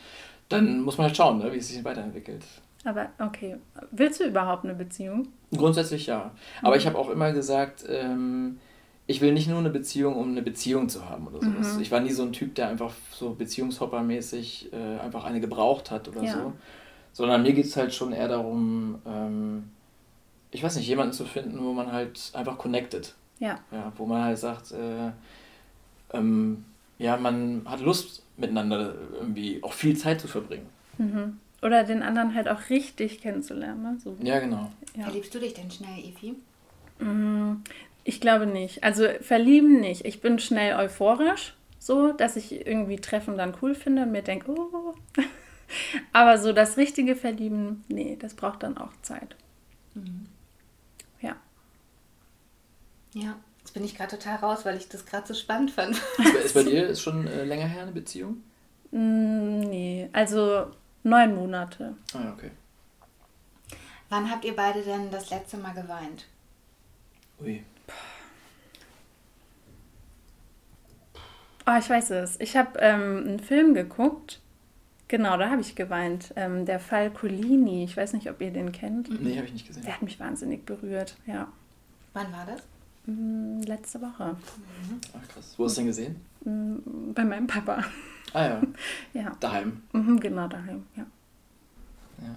dann 0.49 0.81
muss 0.81 0.97
man 0.97 1.07
halt 1.07 1.17
schauen, 1.17 1.39
ne, 1.39 1.51
wie 1.53 1.57
es 1.57 1.69
sich 1.69 1.83
weiterentwickelt. 1.83 2.43
Aber 2.83 3.09
okay, 3.19 3.57
willst 3.91 4.19
du 4.19 4.25
überhaupt 4.25 4.63
eine 4.63 4.73
Beziehung? 4.73 5.27
Grundsätzlich 5.55 6.07
ja. 6.07 6.31
Aber 6.61 6.75
mhm. 6.75 6.79
ich 6.79 6.87
habe 6.87 6.97
auch 6.97 7.09
immer 7.09 7.31
gesagt, 7.31 7.85
ähm, 7.87 8.59
ich 9.05 9.21
will 9.21 9.33
nicht 9.33 9.47
nur 9.47 9.59
eine 9.59 9.69
Beziehung, 9.69 10.15
um 10.15 10.29
eine 10.29 10.41
Beziehung 10.41 10.87
zu 10.87 11.09
haben 11.09 11.27
oder 11.27 11.41
sowas. 11.41 11.75
Mhm. 11.75 11.81
Ich 11.81 11.91
war 11.91 11.99
nie 11.99 12.11
so 12.11 12.23
ein 12.23 12.31
Typ, 12.31 12.55
der 12.55 12.69
einfach 12.69 12.93
so 13.11 13.31
beziehungshoppermäßig 13.31 14.71
äh, 14.71 14.99
einfach 14.99 15.23
eine 15.25 15.41
gebraucht 15.41 15.91
hat 15.91 16.07
oder 16.07 16.23
ja. 16.23 16.33
so. 16.33 16.53
Sondern 17.11 17.41
mir 17.41 17.53
geht 17.53 17.65
es 17.65 17.75
halt 17.75 17.93
schon 17.93 18.13
eher 18.13 18.27
darum, 18.27 18.99
ähm, 19.05 19.71
ich 20.51 20.63
weiß 20.63 20.75
nicht, 20.77 20.87
jemanden 20.87 21.13
zu 21.13 21.25
finden, 21.25 21.59
wo 21.63 21.73
man 21.73 21.91
halt 21.91 22.31
einfach 22.33 22.57
connected. 22.57 23.15
Ja. 23.39 23.59
ja 23.71 23.91
wo 23.97 24.05
man 24.05 24.23
halt 24.23 24.37
sagt, 24.37 24.71
äh, 24.71 25.11
ähm, 26.13 26.65
ja, 26.99 27.17
man 27.17 27.63
hat 27.65 27.79
Lust 27.79 28.23
miteinander 28.37 28.93
irgendwie 29.13 29.63
auch 29.63 29.73
viel 29.73 29.97
Zeit 29.97 30.21
zu 30.21 30.27
verbringen. 30.27 30.67
Mhm. 30.97 31.39
Oder 31.61 31.83
den 31.83 32.03
anderen 32.03 32.35
halt 32.35 32.47
auch 32.47 32.69
richtig 32.69 33.21
kennenzulernen. 33.21 33.81
Ne? 33.81 33.97
So. 34.03 34.15
Ja, 34.21 34.39
genau. 34.39 34.71
Ja. 34.95 35.03
Verliebst 35.03 35.33
du 35.33 35.39
dich 35.39 35.53
denn 35.53 35.71
schnell, 35.71 35.97
Evi? 35.97 36.35
Mhm. 36.99 37.63
Ich 38.03 38.21
glaube 38.21 38.45
nicht. 38.45 38.83
Also 38.83 39.07
verlieben 39.21 39.79
nicht. 39.79 40.05
Ich 40.05 40.21
bin 40.21 40.39
schnell 40.39 40.75
euphorisch, 40.75 41.53
so, 41.79 42.11
dass 42.11 42.35
ich 42.35 42.65
irgendwie 42.65 42.97
Treffen 42.97 43.37
dann 43.37 43.55
cool 43.61 43.75
finde 43.75 44.03
und 44.03 44.11
mir 44.11 44.21
denke, 44.21 44.51
oh. 44.51 44.93
Aber 46.13 46.37
so 46.37 46.51
das 46.53 46.77
richtige 46.77 47.15
Verlieben, 47.15 47.83
nee, 47.87 48.17
das 48.19 48.33
braucht 48.33 48.63
dann 48.63 48.77
auch 48.77 48.91
Zeit. 49.01 49.35
Mhm. 49.95 50.25
Ja. 51.21 51.35
Ja. 53.13 53.35
Jetzt 53.69 53.75
bin 53.75 53.85
ich 53.85 53.93
gerade 53.93 54.17
total 54.17 54.37
raus, 54.37 54.65
weil 54.65 54.77
ich 54.77 54.89
das 54.89 55.05
gerade 55.05 55.27
so 55.27 55.35
spannend 55.35 55.69
fand. 55.69 55.95
Ist 56.43 56.55
bei 56.55 56.63
dir 56.63 56.87
ist 56.87 57.03
schon 57.03 57.27
äh, 57.27 57.43
länger 57.43 57.67
her 57.67 57.83
eine 57.83 57.91
Beziehung? 57.91 58.37
Mm, 58.89 59.59
nee, 59.59 60.09
also 60.11 60.71
neun 61.03 61.35
Monate. 61.35 61.93
Ah, 62.15 62.33
okay. 62.33 62.49
Wann 64.09 64.31
habt 64.31 64.43
ihr 64.43 64.55
beide 64.55 64.81
denn 64.81 65.11
das 65.11 65.29
letzte 65.29 65.57
Mal 65.57 65.73
geweint? 65.73 66.25
Ui. 67.39 67.63
Oh, 71.67 71.77
ich 71.77 71.89
weiß 71.91 72.09
es. 72.09 72.39
Ich 72.39 72.57
habe 72.57 72.79
ähm, 72.79 73.23
einen 73.27 73.39
Film 73.39 73.75
geguckt. 73.75 74.41
Genau, 75.09 75.37
da 75.37 75.51
habe 75.51 75.61
ich 75.61 75.75
geweint. 75.75 76.33
Ähm, 76.35 76.65
der 76.65 76.79
Fall 76.79 77.11
Colini. 77.11 77.83
Ich 77.83 77.95
weiß 77.95 78.13
nicht, 78.13 78.31
ob 78.31 78.41
ihr 78.41 78.49
den 78.49 78.71
kennt. 78.71 79.21
Nee, 79.21 79.37
habe 79.37 79.45
ich 79.45 79.53
nicht 79.53 79.67
gesehen. 79.67 79.83
Der 79.83 79.93
hat 79.93 80.01
mich 80.01 80.19
wahnsinnig 80.19 80.65
berührt, 80.65 81.17
ja. 81.27 81.49
Wann 82.13 82.33
war 82.33 82.47
das? 82.47 82.63
Mm, 83.05 83.61
letzte 83.61 84.01
Woche. 84.01 84.35
Mhm. 84.35 85.01
Ach 85.13 85.27
krass. 85.27 85.53
Wo 85.57 85.65
hast 85.65 85.77
du 85.77 85.81
den 85.81 85.87
gesehen? 85.87 86.15
Mm, 86.43 87.13
bei 87.13 87.25
meinem 87.25 87.47
Papa. 87.47 87.83
Ah 88.33 88.45
ja. 88.45 88.61
ja. 89.13 89.35
Daheim. 89.39 89.81
Mhm, 89.93 90.19
genau, 90.19 90.47
daheim, 90.47 90.83
ja. 90.95 91.05
Ja. 92.21 92.35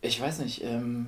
Ich 0.00 0.20
weiß 0.20 0.40
nicht, 0.40 0.62
ähm, 0.64 1.06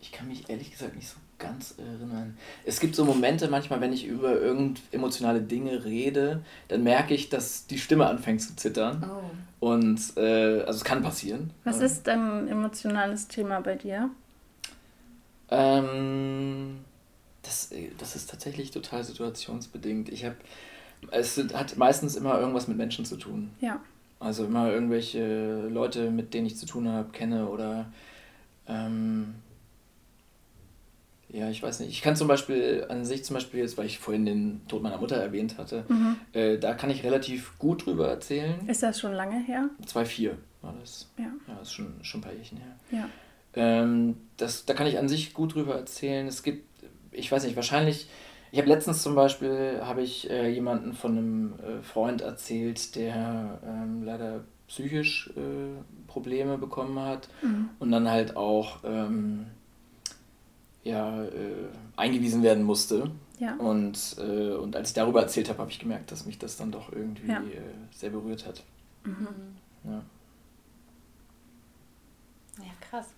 ich 0.00 0.12
kann 0.12 0.28
mich 0.28 0.48
ehrlich 0.48 0.70
gesagt 0.70 0.96
nicht 0.96 1.08
so 1.08 1.16
ganz 1.38 1.74
erinnern. 1.78 2.36
Es 2.64 2.80
gibt 2.80 2.94
so 2.94 3.04
Momente 3.04 3.48
manchmal, 3.48 3.80
wenn 3.80 3.92
ich 3.92 4.06
über 4.06 4.40
irgend 4.40 4.80
emotionale 4.92 5.40
Dinge 5.40 5.84
rede, 5.84 6.42
dann 6.68 6.82
merke 6.82 7.14
ich, 7.14 7.28
dass 7.28 7.66
die 7.66 7.78
Stimme 7.78 8.06
anfängt 8.06 8.42
zu 8.42 8.56
zittern. 8.56 9.08
Oh. 9.08 9.66
Und 9.66 10.00
äh, 10.16 10.60
also 10.60 10.78
es 10.78 10.84
kann 10.84 11.02
passieren. 11.02 11.50
Was 11.64 11.80
ist 11.80 12.08
ein 12.08 12.48
emotionales 12.48 13.28
Thema 13.28 13.60
bei 13.60 13.76
dir? 13.76 14.10
Ähm, 15.50 16.57
das, 17.98 18.16
ist 18.16 18.30
tatsächlich 18.30 18.70
total 18.70 19.04
situationsbedingt. 19.04 20.08
Ich 20.08 20.24
habe, 20.24 20.36
es 21.10 21.38
hat 21.54 21.76
meistens 21.76 22.16
immer 22.16 22.38
irgendwas 22.38 22.68
mit 22.68 22.76
Menschen 22.76 23.04
zu 23.04 23.16
tun. 23.16 23.50
Ja. 23.60 23.80
Also 24.20 24.44
immer 24.44 24.70
irgendwelche 24.72 25.68
Leute, 25.68 26.10
mit 26.10 26.34
denen 26.34 26.46
ich 26.46 26.56
zu 26.56 26.66
tun 26.66 26.88
habe, 26.88 27.10
kenne 27.10 27.48
oder 27.48 27.86
ähm, 28.66 29.34
ja, 31.30 31.50
ich 31.50 31.62
weiß 31.62 31.80
nicht. 31.80 31.90
Ich 31.90 32.00
kann 32.00 32.16
zum 32.16 32.26
Beispiel 32.26 32.86
an 32.88 33.04
sich 33.04 33.24
zum 33.24 33.34
Beispiel 33.34 33.60
jetzt, 33.60 33.76
weil 33.76 33.86
ich 33.86 33.98
vorhin 33.98 34.24
den 34.24 34.62
Tod 34.66 34.82
meiner 34.82 34.96
Mutter 34.96 35.16
erwähnt 35.16 35.58
hatte, 35.58 35.84
mhm. 35.88 36.16
äh, 36.32 36.58
da 36.58 36.74
kann 36.74 36.90
ich 36.90 37.04
relativ 37.04 37.58
gut 37.58 37.84
drüber 37.84 38.08
erzählen. 38.08 38.66
Ist 38.66 38.82
das 38.82 38.98
schon 38.98 39.12
lange 39.12 39.38
her? 39.44 39.68
2004 39.84 40.38
war 40.62 40.74
das. 40.80 41.08
Ja. 41.18 41.24
Ja, 41.46 41.54
das 41.58 41.68
ist 41.68 41.74
schon, 41.74 41.92
schon 42.02 42.20
ein 42.20 42.24
paar 42.24 42.32
Jährchen 42.32 42.58
her. 42.58 42.76
Ja. 42.90 43.08
Ähm, 43.54 44.16
das, 44.38 44.64
da 44.64 44.72
kann 44.72 44.86
ich 44.86 44.98
an 44.98 45.08
sich 45.08 45.34
gut 45.34 45.54
drüber 45.54 45.74
erzählen. 45.74 46.26
Es 46.26 46.42
gibt 46.42 46.77
ich 47.10 47.30
weiß 47.30 47.44
nicht, 47.44 47.56
wahrscheinlich, 47.56 48.08
ich 48.50 48.58
habe 48.58 48.68
letztens 48.68 49.02
zum 49.02 49.14
Beispiel, 49.14 49.80
habe 49.82 50.02
ich 50.02 50.30
äh, 50.30 50.48
jemanden 50.48 50.94
von 50.94 51.18
einem 51.18 51.52
äh, 51.58 51.82
Freund 51.82 52.20
erzählt, 52.20 52.94
der 52.96 53.60
ähm, 53.64 54.02
leider 54.04 54.44
psychisch 54.68 55.30
äh, 55.36 55.82
Probleme 56.06 56.58
bekommen 56.58 56.98
hat 57.00 57.28
mhm. 57.42 57.70
und 57.78 57.90
dann 57.90 58.08
halt 58.08 58.36
auch 58.36 58.80
ähm, 58.84 59.46
ja, 60.84 61.24
äh, 61.24 61.68
eingewiesen 61.96 62.42
werden 62.42 62.64
musste. 62.64 63.10
Ja. 63.38 63.54
Und, 63.56 64.16
äh, 64.18 64.54
und 64.54 64.74
als 64.74 64.88
ich 64.88 64.94
darüber 64.94 65.22
erzählt 65.22 65.48
habe, 65.48 65.60
habe 65.60 65.70
ich 65.70 65.78
gemerkt, 65.78 66.10
dass 66.10 66.26
mich 66.26 66.38
das 66.38 66.56
dann 66.56 66.72
doch 66.72 66.92
irgendwie 66.92 67.28
ja. 67.28 67.40
Äh, 67.40 67.60
sehr 67.92 68.10
berührt 68.10 68.46
hat. 68.46 68.64
Mhm. 69.04 69.28
Ja. 69.84 70.02
ja, 72.58 72.72
krass. 72.80 73.14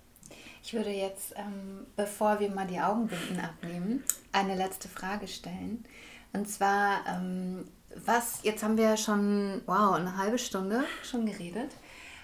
Ich 0.63 0.75
würde 0.75 0.91
jetzt, 0.91 1.35
ähm, 1.37 1.87
bevor 1.97 2.39
wir 2.41 2.51
mal 2.51 2.67
die 2.67 2.81
Augenbinden 2.81 3.41
abnehmen, 3.41 4.05
eine 4.33 4.55
letzte 4.55 4.89
Frage 4.89 5.27
stellen. 5.27 5.85
Und 6.33 6.49
zwar, 6.49 7.01
ähm, 7.09 7.67
was, 8.05 8.41
jetzt 8.43 8.63
haben 8.63 8.77
wir 8.77 8.97
schon, 8.97 9.63
wow, 9.67 9.95
eine 9.95 10.17
halbe 10.17 10.39
Stunde 10.39 10.85
schon 11.03 11.27
geredet. 11.27 11.73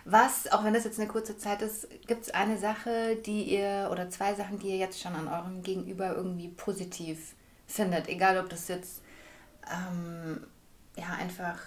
Was, 0.04 0.50
auch 0.52 0.62
wenn 0.62 0.74
das 0.74 0.84
jetzt 0.84 1.00
eine 1.00 1.08
kurze 1.08 1.36
Zeit 1.36 1.62
ist, 1.62 1.88
gibt 2.06 2.22
es 2.22 2.30
eine 2.30 2.58
Sache, 2.58 3.16
die 3.16 3.42
ihr 3.42 3.88
oder 3.90 4.08
zwei 4.08 4.34
Sachen, 4.34 4.60
die 4.60 4.68
ihr 4.68 4.76
jetzt 4.76 5.00
schon 5.00 5.14
an 5.14 5.26
eurem 5.26 5.62
Gegenüber 5.62 6.14
irgendwie 6.14 6.48
positiv 6.48 7.34
findet? 7.66 8.08
Egal, 8.08 8.38
ob 8.38 8.48
das 8.48 8.68
jetzt 8.68 9.02
ähm, 9.68 10.46
ja 10.96 11.08
einfach 11.18 11.58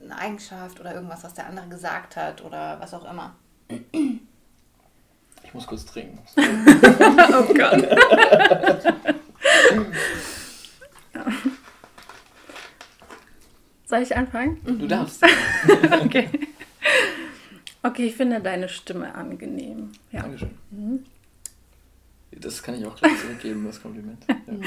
eine 0.00 0.16
Eigenschaft 0.16 0.80
oder 0.80 0.94
irgendwas, 0.94 1.22
was 1.22 1.34
der 1.34 1.46
andere 1.46 1.68
gesagt 1.68 2.16
hat 2.16 2.42
oder 2.42 2.80
was 2.80 2.94
auch 2.94 3.04
immer. 3.04 3.36
Ich 5.52 5.54
muss 5.54 5.66
kurz 5.66 5.84
trinken. 5.84 6.18
oh 6.38 7.52
Gott. 7.52 7.86
Soll 13.84 14.00
ich 14.00 14.16
anfangen? 14.16 14.58
Du 14.64 14.86
darfst. 14.86 15.22
okay. 16.04 16.30
Okay, 17.82 18.06
ich 18.06 18.16
finde 18.16 18.40
deine 18.40 18.66
Stimme 18.70 19.14
angenehm. 19.14 19.92
Ja. 20.10 20.22
Dankeschön. 20.22 20.52
Mhm. 20.70 21.04
Das 22.30 22.62
kann 22.62 22.74
ich 22.76 22.86
auch 22.86 22.96
gleich 22.96 23.20
zurückgeben, 23.20 23.66
das 23.66 23.82
Kompliment. 23.82 24.24
Ja. 24.26 24.36
Mhm. 24.46 24.62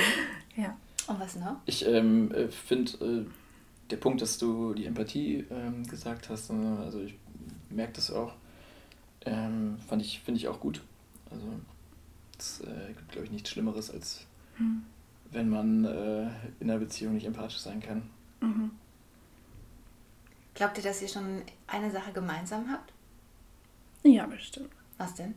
ja. 0.56 0.78
Und 1.08 1.20
was 1.20 1.36
noch? 1.36 1.62
Ich 1.66 1.84
ähm, 1.88 2.32
äh, 2.32 2.48
finde, 2.50 2.92
äh, 3.04 3.26
der 3.90 3.98
Punkt, 3.98 4.22
dass 4.22 4.38
du 4.38 4.76
die 4.76 4.86
Empathie 4.86 5.48
ähm, 5.50 5.84
gesagt 5.88 6.30
hast, 6.30 6.52
ne, 6.52 6.78
also 6.86 7.02
ich 7.02 7.16
merke 7.72 7.94
das 7.94 8.12
auch, 8.12 8.36
ähm, 9.26 9.78
fand 9.88 10.02
ich, 10.02 10.22
finde 10.22 10.40
ich 10.40 10.48
auch 10.48 10.60
gut. 10.60 10.82
Also 11.32 11.46
es 12.38 12.62
äh, 12.62 12.94
gibt, 12.94 13.12
glaube 13.12 13.26
ich, 13.26 13.32
nichts 13.32 13.50
Schlimmeres, 13.50 13.92
als 13.92 14.26
mhm. 14.58 14.84
wenn 15.32 15.50
man 15.50 15.86
äh, 15.86 16.28
in 16.60 16.70
einer 16.70 16.80
Beziehung 16.80 17.14
nicht 17.14 17.26
empathisch 17.26 17.60
sein 17.60 17.80
kann. 17.80 18.10
Mhm. 18.42 18.72
Glaubt 20.54 20.78
ihr, 20.78 20.84
dass 20.84 21.02
ihr 21.02 21.10
schon 21.10 21.42
eine 21.68 21.92
Sache 21.92 22.14
gemeinsam 22.14 22.70
habt? 22.72 22.94
Ja, 24.04 24.26
bestimmt. 24.26 24.70
Was 24.98 25.16
denn? 25.16 25.36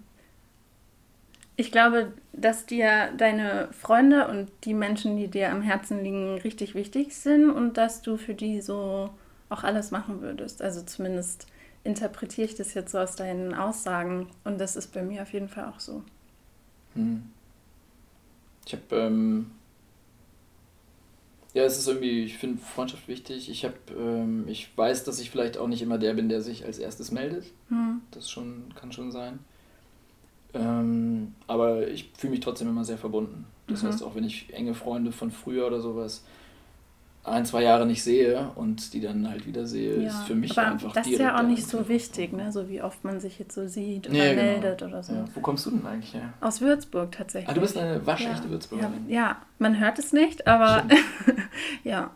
Ich 1.57 1.73
glaube, 1.73 2.13
dass 2.33 2.67
dir 2.67 3.13
deine 3.17 3.73
Freunde 3.73 4.29
und 4.29 4.49
die 4.63 4.75
Menschen, 4.75 5.17
die 5.17 5.27
dir 5.27 5.51
am 5.51 5.63
Herzen 5.63 6.05
liegen, 6.05 6.39
richtig 6.39 6.77
wichtig 6.77 7.17
sind 7.17 7.51
und 7.51 7.77
dass 7.77 8.01
du 8.01 8.17
für 8.17 8.35
die 8.35 8.61
so 8.61 9.11
auch 9.49 9.65
alles 9.65 9.91
machen 9.91 10.21
würdest. 10.21 10.63
Also 10.63 10.83
zumindest 10.83 11.49
interpretiere 11.85 12.47
ich 12.47 12.55
das 12.55 12.75
jetzt 12.75 12.93
so 12.93 12.99
aus 12.99 13.17
deinen 13.17 13.55
Aussagen 13.55 14.29
und 14.45 14.59
das 14.59 14.77
ist 14.77 14.93
bei 14.93 15.03
mir 15.03 15.23
auf 15.23 15.33
jeden 15.33 15.49
Fall 15.49 15.67
auch 15.67 15.81
so. 15.81 16.03
Hm. 16.95 17.25
Ich 18.67 18.73
habe 18.73 18.97
ähm, 18.97 19.51
ja, 21.55 21.65
es 21.65 21.79
ist 21.79 21.89
irgendwie, 21.89 22.25
ich 22.25 22.39
finde 22.39 22.59
Freundschaft 22.63 23.09
wichtig. 23.09 23.51
Ich 23.51 23.65
habe, 23.65 23.75
ähm, 23.99 24.47
ich 24.47 24.77
weiß, 24.77 25.05
dass 25.05 25.19
ich 25.19 25.31
vielleicht 25.31 25.57
auch 25.57 25.67
nicht 25.67 25.83
immer 25.83 25.99
der 25.99 26.15
bin, 26.15 26.29
der 26.29 26.41
sich 26.43 26.65
als 26.65 26.79
erstes 26.79 27.11
meldet. 27.11 27.47
Mhm. 27.71 28.03
Das 28.11 28.31
schon, 28.31 28.65
kann 28.75 28.93
schon 28.93 29.11
sein. 29.11 29.39
Ähm, 30.55 31.35
aber 31.47 31.89
ich 31.89 32.11
fühle 32.17 32.33
mich 32.33 32.41
trotzdem 32.41 32.69
immer 32.69 32.85
sehr 32.85 32.99
verbunden. 32.99 33.47
Das 33.67 33.83
mhm. 33.83 33.89
heißt, 33.89 34.03
auch 34.03 34.15
wenn 34.15 34.25
ich 34.25 34.53
enge 34.55 34.75
Freunde 34.75 35.11
von 35.11 35.31
früher 35.31 35.67
oder 35.67 35.81
sowas 35.81 36.25
ein, 37.25 37.45
zwei 37.45 37.63
Jahre 37.63 37.87
nicht 37.87 38.03
sehe 38.03 38.51
und 38.55 38.93
die 38.95 39.01
dann 39.01 39.29
halt 39.29 39.47
wieder 39.47 39.67
sehe, 39.67 40.01
ja, 40.01 40.09
ist 40.09 40.23
für 40.23 40.35
mich 40.35 40.57
aber 40.59 40.69
einfach 40.69 40.93
Das 40.93 41.07
ist 41.07 41.19
ja 41.19 41.39
auch 41.39 41.43
nicht 41.43 41.69
so 41.69 41.89
wichtig, 41.89 42.33
ne? 42.33 42.53
so 42.53 42.69
wie 42.69 42.83
oft 42.83 43.05
man 43.05 43.21
sich 43.21 43.39
jetzt 43.39 43.55
so 43.55 43.67
sieht 43.67 44.09
oder 44.09 44.17
ja, 44.17 44.35
genau. 44.35 44.43
meldet 44.43 44.83
oder 44.83 45.03
so. 45.03 45.13
Ja. 45.13 45.25
Wo 45.35 45.41
kommst 45.41 45.67
du 45.67 45.71
denn 45.71 45.87
eigentlich 45.87 46.15
her? 46.15 46.33
Aus 46.41 46.61
Würzburg 46.61 47.13
tatsächlich. 47.13 47.51
Ah, 47.51 47.55
du 47.55 47.61
bist 47.61 47.77
eine 47.77 48.05
waschechte 48.07 48.49
Würzburgerin. 48.51 49.09
Ja, 49.09 49.37
man 49.59 49.79
hört 49.79 49.99
es 49.99 50.13
nicht, 50.13 50.47
aber 50.47 50.85
ja. 51.85 52.11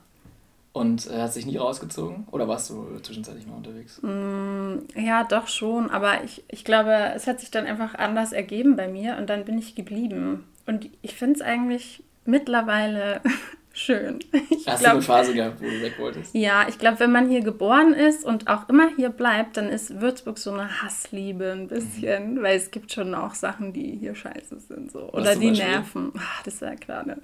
Und 0.73 1.07
äh, 1.11 1.21
hast 1.21 1.37
dich 1.37 1.45
nie 1.45 1.59
rausgezogen 1.59 2.27
oder 2.31 2.49
warst 2.49 2.71
du 2.71 2.99
zwischenzeitlich 3.03 3.47
noch 3.47 3.59
unterwegs? 3.59 4.01
Mm, 4.03 4.79
ja, 4.99 5.25
doch 5.25 5.47
schon, 5.47 5.91
aber 5.91 6.25
ich, 6.25 6.45
ich 6.49 6.65
glaube, 6.65 7.13
es 7.15 7.27
hat 7.27 7.41
sich 7.41 7.51
dann 7.51 7.67
einfach 7.67 7.95
anders 7.95 8.33
ergeben 8.33 8.75
bei 8.77 8.89
mir 8.89 9.19
und 9.19 9.29
dann 9.29 9.45
bin 9.45 9.59
ich 9.59 9.75
geblieben. 9.75 10.45
Und 10.65 10.89
ich 11.03 11.15
finde 11.15 11.41
es 11.41 11.43
eigentlich 11.43 12.03
mittlerweile 12.25 13.21
schön. 13.73 14.21
Ich 14.51 14.69
Hast 14.69 14.81
glaub, 14.81 14.93
du 14.93 14.97
eine 14.99 15.03
Phase 15.03 15.35
gehabt, 15.35 15.61
wo 15.61 15.65
du 15.65 15.83
weg 15.83 15.95
wolltest? 15.99 16.35
Ja, 16.35 16.67
ich 16.69 16.79
glaube, 16.79 17.01
wenn 17.01 17.11
man 17.11 17.29
hier 17.29 17.41
geboren 17.41 17.95
ist 17.95 18.25
und 18.25 18.47
auch 18.49 18.69
immer 18.69 18.91
hier 18.95 19.09
bleibt, 19.09 19.57
dann 19.57 19.69
ist 19.69 20.01
Würzburg 20.01 20.39
so 20.39 20.53
eine 20.53 20.83
Hassliebe 20.83 21.51
ein 21.51 21.67
bisschen, 21.67 22.35
mhm. 22.35 22.43
weil 22.43 22.57
es 22.57 22.71
gibt 22.71 22.93
schon 22.93 23.15
auch 23.15 23.35
Sachen, 23.35 23.73
die 23.73 23.97
hier 23.99 24.15
scheiße 24.15 24.61
sind. 24.61 24.93
So. 24.93 25.11
Oder 25.13 25.35
die 25.35 25.51
nerven. 25.51 26.13
Ach, 26.17 26.43
das 26.45 26.55
ist 26.55 26.63
ja 26.63 26.77
klar. 26.77 27.05
Ne? 27.07 27.17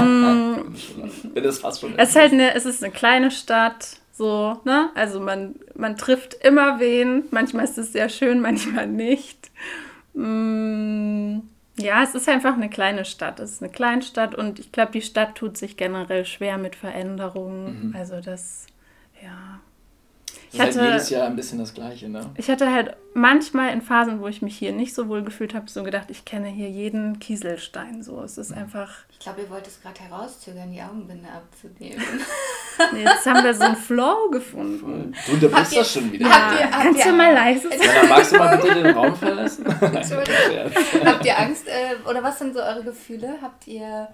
mm. 0.00 1.34
das 1.34 1.58
fast 1.58 1.80
schon. 1.80 1.98
Es 1.98 2.10
ist 2.10 2.16
halt 2.16 2.32
eine, 2.32 2.54
es 2.54 2.64
ist 2.64 2.82
eine 2.82 2.92
kleine 2.92 3.30
Stadt. 3.30 3.98
So, 4.12 4.60
ne? 4.64 4.90
Also 4.94 5.20
man, 5.20 5.56
man 5.74 5.96
trifft 5.96 6.34
immer 6.34 6.80
wen. 6.80 7.24
Manchmal 7.30 7.64
ist 7.64 7.78
es 7.78 7.92
sehr 7.92 8.08
schön, 8.08 8.40
manchmal 8.40 8.86
nicht. 8.86 9.50
Mm. 10.14 11.40
Ja, 11.76 12.02
es 12.02 12.14
ist 12.14 12.28
einfach 12.28 12.54
eine 12.54 12.70
kleine 12.70 13.04
Stadt. 13.04 13.40
Es 13.40 13.52
ist 13.52 13.62
eine 13.62 13.72
Kleinstadt 13.72 14.34
und 14.34 14.58
ich 14.58 14.70
glaube, 14.70 14.92
die 14.92 15.02
Stadt 15.02 15.34
tut 15.34 15.56
sich 15.56 15.76
generell 15.76 16.24
schwer 16.24 16.56
mit 16.58 16.76
Veränderungen. 16.76 17.88
Mhm. 17.88 17.96
Also 17.96 18.20
das, 18.20 18.66
ja. 19.22 19.60
Ich 20.54 20.58
das 20.58 20.68
ist 20.68 20.76
hatte, 20.76 20.84
halt 20.84 20.94
jedes 20.94 21.10
Jahr 21.10 21.26
ein 21.26 21.34
bisschen 21.34 21.58
das 21.58 21.74
Gleiche, 21.74 22.08
ne? 22.08 22.30
Ich 22.36 22.48
hatte 22.48 22.72
halt 22.72 22.96
manchmal 23.12 23.72
in 23.72 23.82
Phasen, 23.82 24.20
wo 24.20 24.28
ich 24.28 24.40
mich 24.40 24.56
hier 24.56 24.72
nicht 24.72 24.94
so 24.94 25.08
wohl 25.08 25.24
gefühlt 25.24 25.52
habe, 25.52 25.68
so 25.68 25.82
gedacht, 25.82 26.12
ich 26.12 26.24
kenne 26.24 26.46
hier 26.46 26.70
jeden 26.70 27.18
Kieselstein. 27.18 28.04
So, 28.04 28.22
es 28.22 28.38
ist 28.38 28.52
mhm. 28.52 28.58
einfach. 28.58 28.88
Ich 29.10 29.18
glaube, 29.18 29.40
ihr 29.40 29.50
wollt 29.50 29.66
es 29.66 29.82
gerade 29.82 29.98
herauszögern, 29.98 30.70
die 30.70 30.80
Augenbinde 30.80 31.28
abzunehmen. 31.28 32.00
nee, 32.92 33.02
jetzt 33.02 33.26
haben 33.26 33.42
wir 33.42 33.52
so 33.52 33.64
einen 33.64 33.74
Flow 33.74 34.30
gefunden. 34.30 35.12
Du 35.26 35.32
unterbrichst 35.32 35.76
das 35.76 35.92
schon 35.92 36.12
wieder. 36.12 36.30
Habt 36.30 36.60
ihr, 36.60 36.70
habt 36.70 36.82
Kannst 36.84 37.04
ihr, 37.04 37.10
du 37.10 37.16
mal 37.16 37.34
leise 37.34 37.68
sein? 37.70 37.80
Ja, 37.82 38.08
magst 38.08 38.32
du 38.32 38.38
mal 38.38 38.56
bitte 38.56 38.74
den 38.74 38.94
Raum 38.94 39.16
verlassen? 39.16 39.66
habt 41.04 41.24
ihr 41.24 41.36
Angst 41.36 41.66
äh, 41.66 42.08
oder 42.08 42.22
was 42.22 42.38
sind 42.38 42.54
so 42.54 42.60
eure 42.60 42.84
Gefühle? 42.84 43.38
Habt 43.42 43.66
ihr, 43.66 44.06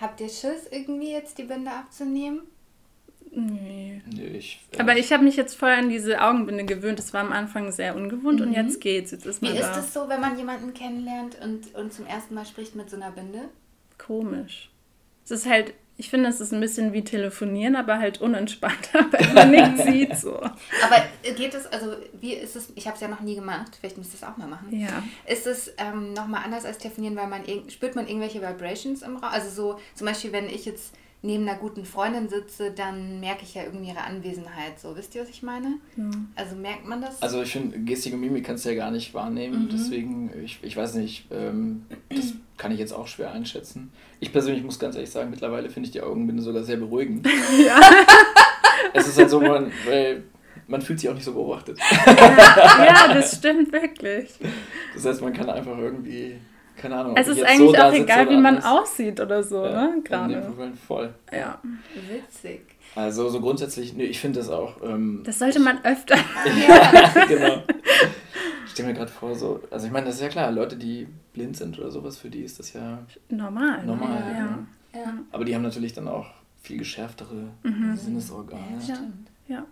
habt 0.00 0.20
ihr 0.20 0.28
Schiss, 0.28 0.66
irgendwie 0.68 1.12
jetzt 1.12 1.38
die 1.38 1.44
Binde 1.44 1.70
abzunehmen? 1.70 2.40
Nee. 3.36 4.00
nee 4.06 4.38
ich, 4.38 4.60
äh 4.72 4.80
Aber 4.80 4.96
ich 4.96 5.12
habe 5.12 5.22
mich 5.22 5.36
jetzt 5.36 5.56
voll 5.56 5.70
an 5.70 5.90
diese 5.90 6.22
Augenbinde 6.22 6.64
gewöhnt. 6.64 6.98
Das 6.98 7.12
war 7.12 7.20
am 7.20 7.32
Anfang 7.32 7.70
sehr 7.70 7.94
ungewohnt 7.94 8.40
mhm. 8.40 8.46
und 8.46 8.52
jetzt 8.54 8.80
geht's. 8.80 9.10
Jetzt 9.10 9.26
ist 9.26 9.42
Wie 9.42 9.48
ist 9.48 9.76
es 9.76 9.92
so, 9.92 10.08
wenn 10.08 10.20
man 10.20 10.38
jemanden 10.38 10.72
kennenlernt 10.72 11.36
und, 11.42 11.74
und 11.74 11.92
zum 11.92 12.06
ersten 12.06 12.34
Mal 12.34 12.46
spricht 12.46 12.74
mit 12.74 12.88
so 12.88 12.96
einer 12.96 13.10
Binde? 13.10 13.50
Komisch. 13.98 14.70
Es 15.24 15.32
ist 15.32 15.46
halt, 15.46 15.74
ich 15.98 16.08
finde, 16.08 16.30
es 16.30 16.40
ist 16.40 16.54
ein 16.54 16.60
bisschen 16.60 16.94
wie 16.94 17.04
telefonieren, 17.04 17.76
aber 17.76 17.98
halt 17.98 18.22
unentspannter, 18.22 19.06
weil 19.10 19.34
man 19.34 19.50
nichts 19.50 19.84
sieht. 19.90 20.16
So. 20.16 20.36
Aber 20.36 21.04
geht 21.22 21.52
es, 21.52 21.66
also 21.66 21.92
wie 22.18 22.34
ist 22.34 22.56
es, 22.56 22.72
ich 22.74 22.86
habe 22.86 22.94
es 22.94 23.02
ja 23.02 23.08
noch 23.08 23.20
nie 23.20 23.34
gemacht, 23.34 23.76
vielleicht 23.78 23.98
müsst 23.98 24.14
ihr 24.14 24.16
es 24.16 24.22
auch 24.22 24.38
mal 24.38 24.48
machen. 24.48 24.78
Ja. 24.78 25.02
Ist 25.26 25.46
es 25.46 25.74
ähm, 25.76 26.14
nochmal 26.14 26.42
anders 26.44 26.64
als 26.64 26.78
telefonieren, 26.78 27.16
weil 27.16 27.26
man, 27.28 27.42
spürt 27.68 27.96
man 27.96 28.08
irgendwelche 28.08 28.40
Vibrations 28.40 29.02
im 29.02 29.16
Raum? 29.16 29.30
Also 29.30 29.50
so 29.50 29.80
zum 29.94 30.06
Beispiel, 30.06 30.32
wenn 30.32 30.48
ich 30.48 30.64
jetzt 30.64 30.94
neben 31.26 31.48
einer 31.48 31.58
guten 31.58 31.84
Freundin 31.84 32.28
sitze, 32.28 32.70
dann 32.70 33.20
merke 33.20 33.42
ich 33.42 33.54
ja 33.54 33.64
irgendwie 33.64 33.88
ihre 33.88 34.02
Anwesenheit. 34.02 34.78
So, 34.78 34.96
wisst 34.96 35.14
ihr, 35.14 35.22
was 35.22 35.28
ich 35.28 35.42
meine? 35.42 35.74
Ja. 35.96 36.04
Also 36.36 36.56
merkt 36.56 36.86
man 36.86 37.00
das? 37.00 37.20
Also 37.20 37.42
ich 37.42 37.52
finde, 37.52 37.78
Gestik 37.80 38.14
und 38.14 38.20
Mimik 38.20 38.46
kannst 38.46 38.64
du 38.64 38.70
ja 38.70 38.76
gar 38.76 38.90
nicht 38.90 39.12
wahrnehmen. 39.12 39.64
Mhm. 39.64 39.68
Deswegen, 39.70 40.30
ich, 40.44 40.60
ich 40.62 40.76
weiß 40.76 40.94
nicht, 40.94 41.26
ähm, 41.30 41.84
das 42.08 42.34
kann 42.56 42.70
ich 42.72 42.78
jetzt 42.78 42.92
auch 42.92 43.08
schwer 43.08 43.32
einschätzen. 43.32 43.92
Ich 44.20 44.32
persönlich 44.32 44.64
muss 44.64 44.78
ganz 44.78 44.94
ehrlich 44.94 45.10
sagen, 45.10 45.30
mittlerweile 45.30 45.68
finde 45.68 45.88
ich 45.88 45.92
die 45.92 46.00
Augenbinde 46.00 46.42
sogar 46.42 46.62
sehr 46.62 46.76
beruhigend. 46.76 47.28
Ja. 47.58 47.80
es 48.92 49.08
ist 49.08 49.18
halt 49.18 49.30
so, 49.30 49.40
man, 49.40 49.72
weil 49.86 50.24
man 50.68 50.82
fühlt 50.82 51.00
sich 51.00 51.08
auch 51.08 51.14
nicht 51.14 51.24
so 51.24 51.32
beobachtet. 51.32 51.78
Ja, 52.06 52.84
ja, 52.84 53.14
das 53.14 53.36
stimmt 53.36 53.72
wirklich. 53.72 54.30
Das 54.94 55.04
heißt, 55.04 55.22
man 55.22 55.32
kann 55.32 55.48
einfach 55.50 55.76
irgendwie 55.78 56.36
keine 56.76 56.96
Ahnung. 56.96 57.16
Es 57.16 57.28
ist 57.28 57.42
eigentlich 57.42 57.76
so 57.76 57.82
auch 57.82 57.92
egal, 57.92 58.28
wie 58.30 58.36
man 58.36 58.62
aussieht 58.62 59.20
oder 59.20 59.42
so, 59.42 59.64
ja, 59.64 59.88
ne? 59.88 60.02
Gerade. 60.02 60.52
Voll. 60.86 61.14
Ja. 61.32 61.60
Witzig. 62.08 62.62
Also 62.94 63.28
so 63.28 63.40
grundsätzlich, 63.40 63.94
nee, 63.94 64.04
ich 64.04 64.20
finde 64.20 64.40
das 64.40 64.48
auch. 64.48 64.82
Ähm, 64.82 65.22
das 65.24 65.38
sollte 65.38 65.60
man 65.60 65.84
öfter. 65.84 66.16
ja, 66.68 67.24
genau. 67.28 67.62
Ich 68.64 68.72
stelle 68.72 68.88
mir 68.88 68.94
gerade 68.94 69.10
vor, 69.10 69.34
so, 69.34 69.60
also 69.70 69.86
ich 69.86 69.92
meine, 69.92 70.06
das 70.06 70.16
ist 70.16 70.22
ja 70.22 70.28
klar, 70.28 70.50
Leute, 70.50 70.76
die 70.76 71.06
blind 71.34 71.56
sind 71.56 71.78
oder 71.78 71.90
sowas, 71.90 72.16
für 72.16 72.30
die 72.30 72.40
ist 72.40 72.58
das 72.58 72.72
ja 72.72 72.98
normal. 73.28 73.80
Ne? 73.80 73.86
Normal, 73.86 74.20
ja. 74.20 74.38
ja. 74.38 75.00
ja. 75.00 75.14
Aber 75.30 75.44
die 75.44 75.54
haben 75.54 75.62
natürlich 75.62 75.92
dann 75.92 76.08
auch 76.08 76.26
viel 76.62 76.78
geschärftere 76.78 77.50
mhm. 77.62 77.96
Sinnesorgane. 77.96 78.62
Ja, 78.78 78.94
stimmt. 78.94 79.28
Ja. 79.46 79.66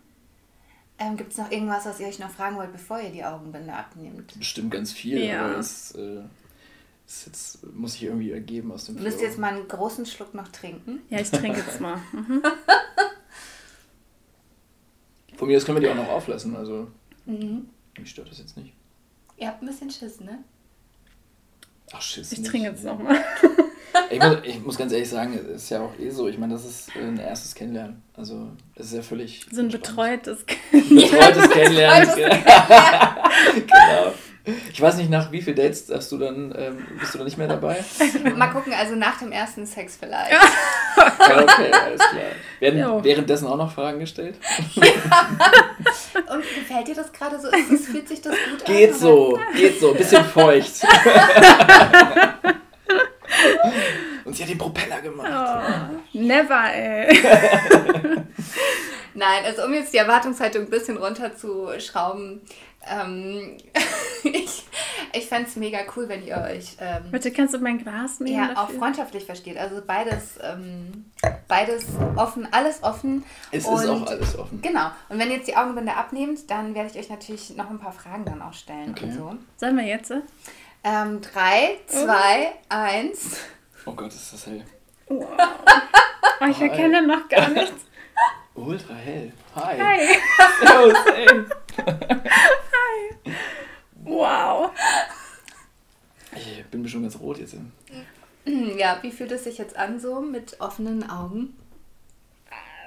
Ähm, 0.98 1.16
Gibt 1.16 1.32
es 1.32 1.38
noch 1.38 1.50
irgendwas, 1.50 1.86
was 1.86 1.98
ihr 1.98 2.07
euch 2.07 2.18
noch 2.18 2.30
fragen 2.30 2.57
wollt, 2.57 2.72
bevor 2.72 3.00
ihr 3.00 3.11
die 3.11 3.24
Augenbinde 3.24 3.72
abnehmt? 3.72 4.38
Bestimmt 4.38 4.70
ganz 4.70 4.92
viel, 4.92 5.24
Ja. 5.24 5.46
aber 5.46 5.59
es, 5.59 5.92
äh, 5.92 6.20
es 7.07 7.26
jetzt, 7.26 7.66
muss 7.74 7.92
sich 7.92 8.05
irgendwie 8.05 8.30
ergeben 8.32 8.72
aus 8.72 8.86
dem 8.86 8.96
Müsst 8.96 9.20
jetzt 9.20 9.38
mal 9.38 9.52
einen 9.55 9.68
großen 9.68 10.07
Schluck 10.07 10.34
noch 10.34 10.48
trinken? 10.48 11.02
Ja, 11.11 11.20
ich 11.20 11.30
trinke 11.30 11.59
jetzt 11.61 11.80
mal. 11.80 11.98
Mhm. 12.12 12.42
Von 15.36 15.48
mir 15.48 15.57
aus 15.57 15.64
können 15.64 15.76
wir 15.80 15.82
die 15.82 15.88
auch 15.92 15.96
noch 16.02 16.09
auflassen, 16.09 16.55
also 16.57 16.88
Mhm. 17.26 17.68
mich 17.98 18.11
stört 18.11 18.30
das 18.30 18.38
jetzt 18.38 18.57
nicht. 18.57 18.72
Ihr 19.36 19.48
habt 19.48 19.62
ein 19.62 19.66
bisschen 19.66 19.90
Schiss, 19.90 20.20
ne? 20.20 20.38
Ach, 21.92 22.00
Schiss. 22.02 22.32
Ich 22.32 22.38
nicht. 22.38 22.50
trinke 22.50 22.68
jetzt 22.68 22.84
nochmal. 22.84 23.16
Ich 24.11 24.18
muss, 24.18 24.36
ich 24.42 24.61
muss 24.61 24.76
ganz 24.76 24.92
ehrlich 24.92 25.09
sagen, 25.09 25.34
es 25.34 25.62
ist 25.62 25.70
ja 25.70 25.80
auch 25.80 25.96
eh 26.00 26.11
so. 26.11 26.26
Ich 26.26 26.36
meine, 26.36 26.55
das 26.55 26.64
ist 26.64 26.90
ein 26.96 27.16
erstes 27.16 27.55
Kennenlernen. 27.55 28.02
Also, 28.14 28.48
es 28.74 28.86
ist 28.86 28.94
ja 28.94 29.02
völlig. 29.02 29.46
So 29.52 29.61
ein 29.61 29.68
betreutes 29.68 30.44
Betreutes 30.72 31.50
Kennenlernen. 31.50 32.09
Betreutes 32.09 32.16
genau. 33.55 34.14
Ich 34.72 34.80
weiß 34.80 34.97
nicht, 34.97 35.09
nach 35.09 35.32
wie 35.32 35.40
viel 35.40 35.55
Dates 35.55 35.86
darfst 35.86 36.12
du 36.12 36.18
dann, 36.18 36.55
ähm, 36.57 36.86
bist 37.01 37.14
du 37.14 37.18
dann 37.18 37.24
nicht 37.24 37.38
mehr 37.38 37.49
dabei? 37.49 37.82
Mal 38.36 38.49
gucken, 38.49 38.74
also 38.74 38.95
nach 38.95 39.18
dem 39.18 39.32
ersten 39.32 39.64
Sex 39.66 39.97
vielleicht. 39.99 40.32
Ja, 40.97 41.42
okay, 41.42 41.72
alles 41.72 41.99
klar. 41.99 42.22
Werden 42.61 42.78
Jo. 42.80 43.03
währenddessen 43.03 43.49
auch 43.49 43.57
noch 43.57 43.72
Fragen 43.72 43.99
gestellt? 43.99 44.36
Und 44.76 46.42
gefällt 46.42 46.86
dir 46.86 46.95
das 46.95 47.12
gerade 47.12 47.40
so? 47.40 47.49
Ist 47.49 47.72
das, 47.72 47.80
fühlt 47.86 48.07
sich 48.07 48.20
das 48.20 48.32
gut 48.32 48.61
an? 48.61 48.66
Geht 48.66 48.95
so, 48.95 49.40
geht 49.57 49.80
so, 49.80 49.90
ein 49.90 49.97
bisschen 49.97 50.24
feucht. 50.24 50.72
Und 54.24 54.36
sie 54.36 54.42
hat 54.45 54.51
den 54.51 54.59
Propeller 54.59 55.01
gemacht. 55.01 55.30
Oh, 55.32 55.97
never, 56.12 56.72
ey. 56.72 57.18
Nein, 59.14 59.45
also 59.45 59.64
um 59.64 59.74
jetzt 59.74 59.92
die 59.92 59.99
Erwartungshaltung 59.99 60.62
ein 60.64 60.70
bisschen 60.70 60.97
runterzuschrauben, 60.97 62.40
ähm, 62.89 63.57
ich, 64.24 64.64
ich 65.12 65.26
fände 65.26 65.49
es 65.49 65.57
mega 65.57 65.78
cool, 65.97 66.09
wenn 66.09 66.24
ihr 66.26 66.37
euch 66.39 66.76
ähm, 66.80 67.11
Bitte 67.11 67.30
kannst 67.30 67.55
du 67.55 67.59
mein 67.59 67.78
Glas 67.78 68.20
nehmen? 68.20 68.37
ja, 68.37 68.51
auch 68.53 68.66
dafür? 68.66 68.78
freundschaftlich 68.78 69.24
versteht. 69.24 69.57
Also 69.59 69.80
beides, 69.87 70.39
ähm, 70.43 71.07
beides 71.49 71.87
offen, 72.16 72.49
alles 72.53 72.82
offen. 72.82 73.24
Es 73.51 73.64
Und- 73.66 73.82
ist 73.82 73.89
auch 73.89 74.07
alles 74.07 74.39
offen. 74.39 74.61
Genau. 74.62 74.87
Und 75.09 75.18
wenn 75.18 75.30
ihr 75.30 75.37
jetzt 75.37 75.49
die 75.49 75.57
Augenbinde 75.57 75.95
abnehmt, 75.95 76.51
dann 76.51 76.74
werde 76.74 76.91
ich 76.91 76.99
euch 76.99 77.09
natürlich 77.11 77.57
noch 77.57 77.70
ein 77.70 77.78
paar 77.78 77.93
Fragen 77.93 78.24
dann 78.24 78.43
auch 78.43 78.53
stellen 78.55 78.91
Okay. 78.91 79.05
und 79.07 79.12
so. 79.12 79.35
Sollen 79.57 79.76
wir 79.76 79.85
jetzt? 79.85 80.11
äh? 80.11 80.20
Ähm, 80.85 81.20
drei, 81.22 81.78
zwei, 81.87 82.53
eins. 82.68 83.39
Oh 83.87 83.93
Gott, 83.93 84.09
ist 84.12 84.32
das 84.32 84.47
hell. 84.47 84.64
Wow. 85.09 85.26
Oh, 86.41 86.45
ich 86.51 86.61
erkenne 86.61 87.07
noch 87.07 87.28
gar 87.28 87.49
nichts. 87.51 87.85
Ultra 88.55 88.95
hell. 88.95 89.32
Hi. 89.55 89.78
Hi. 89.78 89.98
Servus, 90.66 91.07
ey. 91.14 91.28
Wow. 94.05 94.70
Ich 96.34 96.64
bin 96.66 96.82
mir 96.82 96.88
schon 96.88 97.02
ganz 97.02 97.18
rot 97.20 97.38
jetzt. 97.38 97.55
Ja, 98.44 98.98
wie 99.02 99.12
fühlt 99.12 99.30
es 99.32 99.44
sich 99.44 99.59
jetzt 99.59 99.76
an 99.76 100.00
so 100.00 100.20
mit 100.20 100.61
offenen 100.61 101.09
Augen? 101.09 101.57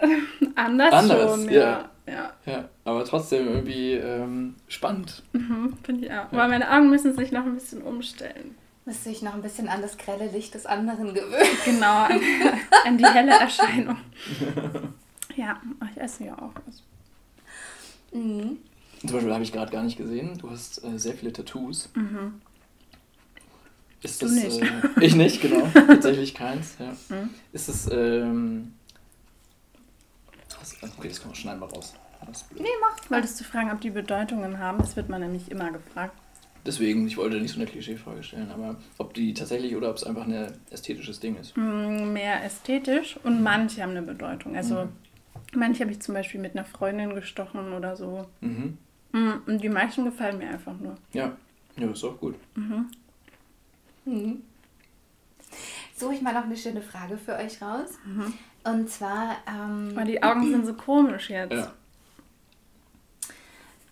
Anders, 0.55 0.93
Anders, 0.93 1.41
schon, 1.41 1.49
ja. 1.49 1.89
ja. 2.05 2.13
ja. 2.13 2.33
Ja, 2.45 2.69
aber 2.83 3.05
trotzdem 3.05 3.47
irgendwie 3.47 3.93
ähm, 3.93 4.55
spannend. 4.67 5.23
Mhm, 5.31 5.77
Finde 5.83 6.05
ich 6.05 6.11
auch. 6.11 6.31
Aber 6.31 6.47
meine 6.47 6.69
Augen 6.69 6.89
müssen 6.89 7.15
sich 7.15 7.31
noch 7.31 7.45
ein 7.45 7.55
bisschen 7.55 7.81
umstellen. 7.81 8.55
Müsste 8.85 9.09
ich 9.09 9.21
noch 9.21 9.33
ein 9.33 9.41
bisschen 9.41 9.67
an 9.69 9.81
das 9.81 9.97
grelle 9.97 10.27
Licht 10.27 10.53
des 10.53 10.65
anderen 10.65 11.13
gewöhnen. 11.13 11.57
Genau, 11.65 12.03
an, 12.03 12.21
an 12.85 12.97
die 12.97 13.05
helle 13.05 13.31
Erscheinung. 13.39 13.97
Ja, 15.37 15.61
ich 15.91 16.01
esse 16.01 16.25
ja 16.25 16.33
auch 16.37 16.51
was. 16.65 16.83
Mhm. 18.13 18.57
Zum 19.01 19.11
Beispiel 19.11 19.33
habe 19.33 19.43
ich 19.43 19.51
gerade 19.53 19.71
gar 19.71 19.83
nicht 19.83 19.97
gesehen, 19.97 20.37
du 20.39 20.49
hast 20.49 20.83
äh, 20.83 20.97
sehr 20.97 21.13
viele 21.13 21.31
Tattoos. 21.31 21.89
Mhm. 21.95 22.41
Ist 24.01 24.21
Du 24.21 24.25
das, 24.25 24.35
nicht. 24.35 24.61
Äh, 24.61 24.65
ich 25.05 25.15
nicht, 25.15 25.41
genau. 25.41 25.67
Tatsächlich 25.73 26.33
keins. 26.33 26.75
Ja. 26.79 26.93
Mhm. 27.15 27.29
Ist 27.53 27.69
es. 27.69 27.89
Ähm, 27.91 28.73
okay, 30.97 31.07
das 31.09 31.19
kann 31.19 31.27
man 31.29 31.35
schneiden 31.35 31.59
mal 31.59 31.67
raus. 31.69 31.93
Das 32.25 32.41
ist 32.41 32.49
blöd. 32.49 32.63
Nee, 32.63 32.67
mach. 32.81 33.09
Wolltest 33.11 33.39
du 33.39 33.43
fragen, 33.43 33.71
ob 33.71 33.79
die 33.81 33.91
Bedeutungen 33.91 34.57
haben? 34.57 34.79
Das 34.79 34.95
wird 34.95 35.09
man 35.09 35.21
nämlich 35.21 35.49
immer 35.51 35.71
gefragt. 35.71 36.13
Deswegen, 36.65 37.07
ich 37.07 37.15
wollte 37.17 37.39
nicht 37.39 37.53
so 37.53 37.59
eine 37.61 37.69
Klischeefrage 37.69 38.23
stellen, 38.23 38.51
aber 38.51 38.75
ob 38.97 39.13
die 39.13 39.33
tatsächlich 39.33 39.75
oder 39.75 39.89
ob 39.89 39.95
es 39.97 40.03
einfach 40.03 40.25
ein 40.25 40.51
ästhetisches 40.69 41.19
Ding 41.19 41.37
ist. 41.37 41.55
Mm, 41.55 42.11
Mehr 42.11 42.43
ästhetisch 42.43 43.17
und 43.23 43.41
manche 43.41 43.81
haben 43.83 43.91
eine 43.91 44.01
Bedeutung. 44.01 44.55
Also 44.57 44.75
Mhm. 44.85 44.89
Manche 45.53 45.81
habe 45.83 45.91
ich 45.91 46.01
zum 46.01 46.13
Beispiel 46.13 46.39
mit 46.41 46.55
einer 46.55 46.65
Freundin 46.65 47.13
gestochen 47.15 47.73
oder 47.73 47.95
so. 47.95 48.25
Mhm. 48.41 48.77
Mm, 49.11 49.31
Und 49.45 49.63
die 49.63 49.69
meisten 49.69 50.05
gefallen 50.05 50.37
mir 50.37 50.49
einfach 50.49 50.77
nur. 50.79 50.95
Ja. 51.13 51.35
ja, 51.77 51.87
ist 51.89 52.03
auch 52.03 52.17
gut. 52.19 52.35
Mhm. 52.55 52.87
Suche 55.95 56.13
ich 56.13 56.21
mal 56.21 56.33
noch 56.33 56.43
eine 56.45 56.55
schöne 56.57 56.81
Frage 56.81 57.17
für 57.17 57.35
euch 57.35 57.61
raus. 57.61 57.89
Und 58.63 58.89
zwar, 58.89 59.37
ähm, 59.47 59.91
Aber 59.95 60.05
die 60.05 60.21
Augen 60.21 60.49
sind 60.49 60.65
so 60.65 60.73
komisch 60.73 61.29
jetzt. 61.29 61.53
Ja. 61.53 61.71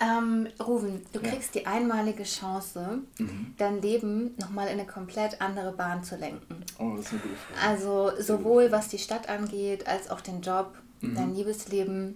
ähm, 0.02 0.48
Ruven, 0.62 1.02
du 1.14 1.22
Ja. 1.22 1.30
kriegst 1.32 1.56
die 1.56 1.66
einmalige 1.66 2.24
Chance, 2.24 3.00
Mhm. 3.18 3.54
dein 3.58 3.82
Leben 3.82 4.36
nochmal 4.38 4.68
in 4.68 4.74
eine 4.80 4.86
komplett 4.86 5.40
andere 5.42 5.72
Bahn 5.72 6.04
zu 6.04 6.18
lenken. 6.18 6.64
Oh, 6.78 6.94
das 6.98 7.06
ist 7.06 7.12
eine 7.14 7.22
gute 7.22 7.36
Frage. 7.36 7.68
Also 7.70 8.12
sowohl 8.22 8.72
was 8.74 8.90
die 8.90 8.98
Stadt 9.00 9.30
angeht, 9.30 9.88
als 9.88 10.10
auch 10.10 10.20
den 10.22 10.42
Job, 10.42 10.76
Mhm. 11.12 11.16
dein 11.16 11.36
Liebesleben. 11.36 12.16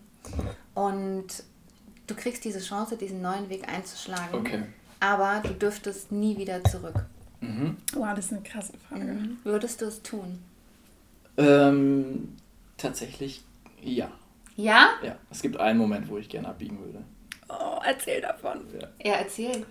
Und 0.75 1.27
du 2.07 2.15
kriegst 2.15 2.43
diese 2.45 2.59
Chance, 2.59 2.97
diesen 2.97 3.21
neuen 3.21 3.49
Weg 3.49 3.67
einzuschlagen. 3.67 4.39
Okay. 4.39 4.63
Aber 4.99 5.41
du 5.43 5.53
dürftest 5.53 6.11
nie 6.11 6.37
wieder 6.37 6.63
zurück. 6.63 7.05
Mhm. 7.41 7.77
Wow, 7.93 8.09
das 8.15 8.25
ist 8.25 8.33
eine 8.33 8.41
krasse 8.41 8.73
Frage. 8.87 9.17
Würdest 9.43 9.81
du 9.81 9.85
es 9.85 10.01
tun? 10.01 10.39
Ähm, 11.37 12.35
tatsächlich 12.77 13.43
ja. 13.81 14.11
Ja? 14.55 14.89
Ja. 15.01 15.15
Es 15.31 15.41
gibt 15.41 15.57
einen 15.57 15.79
Moment, 15.79 16.09
wo 16.09 16.17
ich 16.17 16.27
gerne 16.27 16.49
abbiegen 16.49 16.79
würde. 16.79 17.01
Oh, 17.47 17.79
erzähl 17.85 18.21
davon. 18.21 18.59
Ja. 18.73 19.11
Ja, 19.11 19.17
erzähl. 19.19 19.65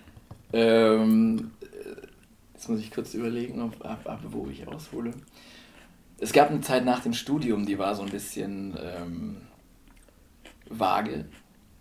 Ähm, 0.53 1.51
äh, 1.61 2.07
jetzt 2.55 2.69
muss 2.71 2.81
ich 2.81 2.91
kurz 2.91 3.13
überlegen, 3.13 3.61
ob, 3.61 3.85
ab, 3.85 4.01
ab, 4.09 4.21
wo 4.25 4.49
ich 4.49 4.67
aushole. 4.67 5.13
Es 6.21 6.33
gab 6.33 6.51
eine 6.51 6.61
Zeit 6.61 6.85
nach 6.85 7.01
dem 7.01 7.13
Studium, 7.13 7.65
die 7.65 7.79
war 7.79 7.95
so 7.95 8.03
ein 8.03 8.11
bisschen 8.11 8.77
ähm, 8.81 9.37
vage. 10.69 11.27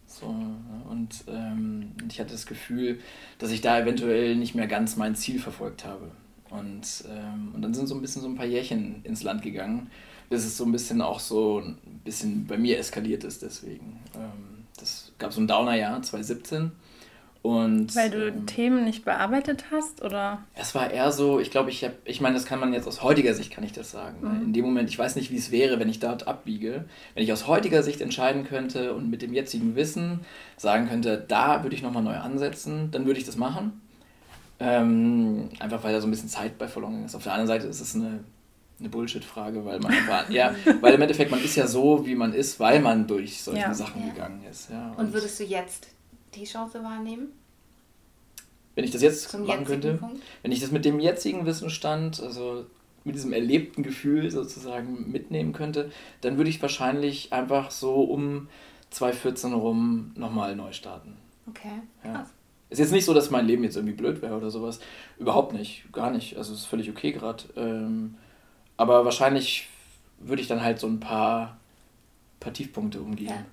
So, 0.05 0.31
ne? 0.31 0.55
und 0.89 1.23
ähm, 1.27 1.91
ich 2.09 2.19
hatte 2.19 2.31
das 2.31 2.45
Gefühl, 2.45 2.99
dass 3.39 3.51
ich 3.51 3.61
da 3.61 3.79
eventuell 3.79 4.35
nicht 4.35 4.55
mehr 4.55 4.67
ganz 4.67 4.95
mein 4.95 5.15
Ziel 5.15 5.39
verfolgt 5.39 5.85
habe. 5.85 6.11
Und, 6.49 7.03
ähm, 7.09 7.51
und 7.53 7.61
dann 7.61 7.73
sind 7.73 7.87
so 7.87 7.95
ein 7.95 8.01
bisschen 8.01 8.21
so 8.21 8.27
ein 8.27 8.35
paar 8.35 8.45
Jährchen 8.45 9.03
ins 9.03 9.23
Land 9.23 9.41
gegangen, 9.41 9.89
bis 10.29 10.45
es 10.45 10.55
so 10.55 10.63
ein 10.63 10.71
bisschen 10.71 11.01
auch 11.01 11.19
so 11.19 11.59
ein 11.59 11.77
bisschen 12.05 12.47
bei 12.47 12.57
mir 12.57 12.79
eskaliert 12.79 13.23
ist 13.23 13.41
deswegen. 13.41 13.99
Ähm, 14.15 14.65
das 14.77 15.11
gab 15.17 15.33
so 15.33 15.41
ein 15.41 15.47
Downer-Jahr, 15.47 16.01
2017. 16.01 16.71
Und, 17.43 17.95
Weil 17.95 18.09
du 18.09 18.27
ähm, 18.27 18.45
Themen 18.45 18.83
nicht 18.83 19.05
bearbeitet 19.05 19.65
hast 19.71 20.01
oder? 20.01 20.39
es 20.55 20.75
war 20.75 20.91
eher 20.91 21.11
so, 21.11 21.39
ich 21.39 21.51
glaube, 21.51 21.69
ich 21.69 21.83
habe, 21.83 21.93
ich 22.03 22.19
meine, 22.19 22.35
das 22.35 22.45
kann 22.45 22.59
man 22.59 22.73
jetzt 22.73 22.87
aus 22.87 23.03
heutiger 23.03 23.33
Sicht 23.33 23.51
kann 23.51 23.63
ich 23.63 23.71
das 23.71 23.91
sagen. 23.91 24.17
ne? 24.21 24.41
In 24.43 24.53
dem 24.53 24.65
Moment, 24.65 24.89
ich 24.89 24.97
weiß 24.99 25.15
nicht, 25.15 25.31
wie 25.31 25.37
es 25.37 25.51
wäre, 25.51 25.79
wenn 25.79 25.87
ich 25.89 25.99
dort 25.99 26.27
abbiege. 26.27 26.85
Wenn 27.13 27.23
ich 27.23 27.31
aus 27.31 27.47
heutiger 27.47 27.83
Sicht 27.83 28.01
entscheiden 28.01 28.43
könnte 28.45 28.93
und 28.93 29.09
mit 29.09 29.21
dem 29.21 29.33
jetzigen 29.33 29.75
Wissen 29.75 30.21
sagen 30.57 30.89
könnte, 30.89 31.23
da 31.27 31.63
würde 31.63 31.75
ich 31.75 31.81
nochmal 31.83 32.03
neu 32.03 32.15
ansetzen, 32.17 32.89
dann 32.91 33.05
würde 33.05 33.19
ich 33.19 33.25
das 33.25 33.37
machen. 33.37 33.81
Ähm, 34.59 35.49
einfach 35.59 35.83
weil 35.83 35.93
da 35.93 36.01
so 36.01 36.07
ein 36.07 36.11
bisschen 36.11 36.29
Zeit 36.29 36.57
bei 36.57 36.67
verloren 36.67 37.05
ist. 37.05 37.15
Auf 37.15 37.23
der 37.23 37.33
anderen 37.33 37.47
Seite 37.47 37.67
ist 37.67 37.79
es 37.79 37.93
eine, 37.95 38.23
eine 38.79 38.89
Bullshit-Frage, 38.89 39.63
weil 39.65 39.79
man 39.79 39.91
einfach, 39.91 40.29
ja, 40.31 40.55
weil 40.81 40.95
im 40.95 41.01
Endeffekt 41.01 41.29
man 41.29 41.43
ist 41.43 41.55
ja 41.55 41.67
so, 41.67 42.05
wie 42.07 42.15
man 42.15 42.33
ist, 42.33 42.59
weil 42.59 42.79
man 42.79 43.05
durch 43.05 43.41
solche 43.43 43.61
Ja. 43.61 43.73
Sachen 43.73 44.01
Ja. 44.01 44.13
gegangen 44.13 44.41
ist. 44.49 44.69
Ja, 44.71 44.93
Und 44.97 45.13
würdest 45.13 45.39
du 45.39 45.43
jetzt 45.43 45.87
die 46.35 46.45
Chance 46.45 46.83
wahrnehmen? 46.83 47.29
wenn 48.77 48.83
ich 48.83 48.91
das 48.91 49.01
jetzt 49.01 49.29
Zum 49.29 49.47
machen 49.47 49.65
könnte, 49.65 49.95
Punkt? 49.95 50.21
wenn 50.43 50.51
ich 50.51 50.59
das 50.59 50.69
mit 50.71 50.85
dem 50.85 50.99
jetzigen 50.99 51.47
Wissensstand, 51.47 52.21
also 52.21 52.67
mit 53.03 53.15
diesem 53.15 53.33
erlebten 53.33 53.81
Gefühl 53.81 54.29
sozusagen 54.29 55.11
mitnehmen 55.11 55.51
könnte, 55.51 55.91
dann 56.21 56.37
würde 56.37 56.51
ich 56.51 56.61
wahrscheinlich 56.61 57.33
einfach 57.33 57.71
so 57.71 58.03
um 58.03 58.49
2014 58.91 59.53
rum 59.53 60.11
nochmal 60.15 60.55
neu 60.55 60.73
starten. 60.73 61.17
Okay. 61.47 61.81
Ja. 62.03 62.13
Krass. 62.13 62.29
Ist 62.69 62.77
jetzt 62.77 62.91
nicht 62.91 63.05
so, 63.05 63.15
dass 63.15 63.31
mein 63.31 63.47
Leben 63.47 63.63
jetzt 63.63 63.77
irgendwie 63.77 63.95
blöd 63.95 64.21
wäre 64.21 64.37
oder 64.37 64.51
sowas. 64.51 64.79
Überhaupt 65.17 65.53
nicht, 65.53 65.91
gar 65.91 66.11
nicht. 66.11 66.37
Also 66.37 66.53
es 66.53 66.59
ist 66.59 66.65
völlig 66.65 66.87
okay 66.91 67.13
gerade. 67.13 67.45
Ähm, 67.55 68.13
aber 68.75 69.05
wahrscheinlich 69.05 69.69
würde 70.19 70.43
ich 70.43 70.47
dann 70.47 70.61
halt 70.61 70.77
so 70.77 70.85
ein 70.85 70.99
paar, 70.99 71.57
paar 72.39 72.53
Tiefpunkte 72.53 73.01
umgehen. 73.01 73.29
Ja. 73.29 73.45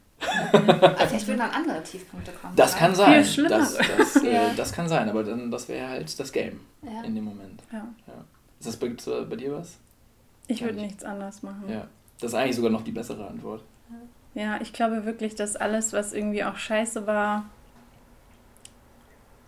Also 0.52 1.06
vielleicht 1.06 1.26
würden 1.28 1.38
dann 1.38 1.50
andere 1.50 1.82
Tiefpunkte 1.82 2.32
kommen. 2.32 2.54
Das 2.56 2.72
oder? 2.72 2.78
kann 2.80 2.94
sein. 2.94 3.24
Viel 3.24 3.48
Das, 3.48 3.74
schlimmer. 3.76 3.96
das, 3.98 4.16
äh, 4.16 4.32
Ja. 4.34 4.50
das 4.56 4.72
kann 4.72 4.88
sein, 4.88 5.08
aber 5.08 5.24
dann 5.24 5.50
das 5.50 5.68
wäre 5.68 5.88
halt 5.88 6.18
das 6.18 6.32
Game 6.32 6.60
Ja. 6.82 7.02
in 7.02 7.14
dem 7.14 7.24
Moment. 7.24 7.62
Ja. 7.72 7.86
Ja. 8.06 8.14
Ist 8.60 8.68
das 8.68 8.76
bei, 8.76 8.88
bei 9.28 9.36
dir 9.36 9.52
was? 9.56 9.78
Ich 10.46 10.62
würde 10.62 10.80
nichts 10.80 11.04
anders 11.04 11.42
machen. 11.42 11.64
Ja. 11.68 11.86
Das 12.20 12.32
ist 12.32 12.34
eigentlich 12.38 12.56
sogar 12.56 12.70
noch 12.70 12.82
die 12.82 12.92
bessere 12.92 13.26
Antwort. 13.26 13.62
Ja, 14.34 14.60
ich 14.60 14.72
glaube 14.72 15.04
wirklich, 15.04 15.34
dass 15.36 15.54
alles, 15.56 15.92
was 15.92 16.12
irgendwie 16.12 16.42
auch 16.44 16.56
scheiße 16.56 17.06
war, 17.06 17.44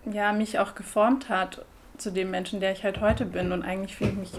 ja, 0.04 0.32
mich 0.32 0.58
auch 0.58 0.74
geformt 0.74 1.28
hat 1.28 1.64
zu 1.98 2.10
dem 2.12 2.30
Menschen, 2.30 2.60
der 2.60 2.72
ich 2.72 2.84
halt 2.84 3.00
heute 3.00 3.24
bin. 3.24 3.52
Und 3.52 3.62
eigentlich 3.62 3.96
fühle 3.96 4.10
ich 4.10 4.16
mich 4.16 4.32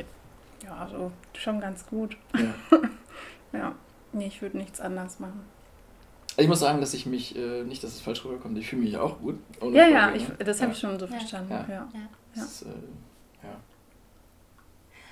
ja 0.64 0.88
so 0.90 1.12
schon 1.34 1.60
ganz 1.60 1.86
gut. 1.88 2.18
Ja. 2.36 2.78
ja. 3.60 3.76
Nee, 4.14 4.28
ich 4.28 4.42
würde 4.42 4.58
nichts 4.58 4.80
anders 4.80 5.20
machen. 5.20 5.42
Also 6.38 6.46
ich 6.46 6.50
muss 6.50 6.60
sagen, 6.60 6.80
dass 6.80 6.94
ich 6.94 7.06
mich, 7.06 7.36
äh, 7.36 7.64
nicht, 7.64 7.84
dass 7.84 7.96
es 7.96 8.00
falsch 8.00 8.24
rüberkommt, 8.24 8.58
ich 8.58 8.70
fühle 8.70 8.84
mich 8.84 8.96
auch 8.98 9.20
gut. 9.20 9.40
Ja, 9.74 9.88
ja, 9.88 10.14
ich, 10.14 10.26
das 10.38 10.62
habe 10.62 10.72
ich 10.72 10.80
schon 10.80 10.98
so 11.00 11.08
verstanden. 11.08 11.52
Ja. 11.52 11.68
ja. 11.68 11.90
Das, 12.36 12.62
äh, 12.62 12.68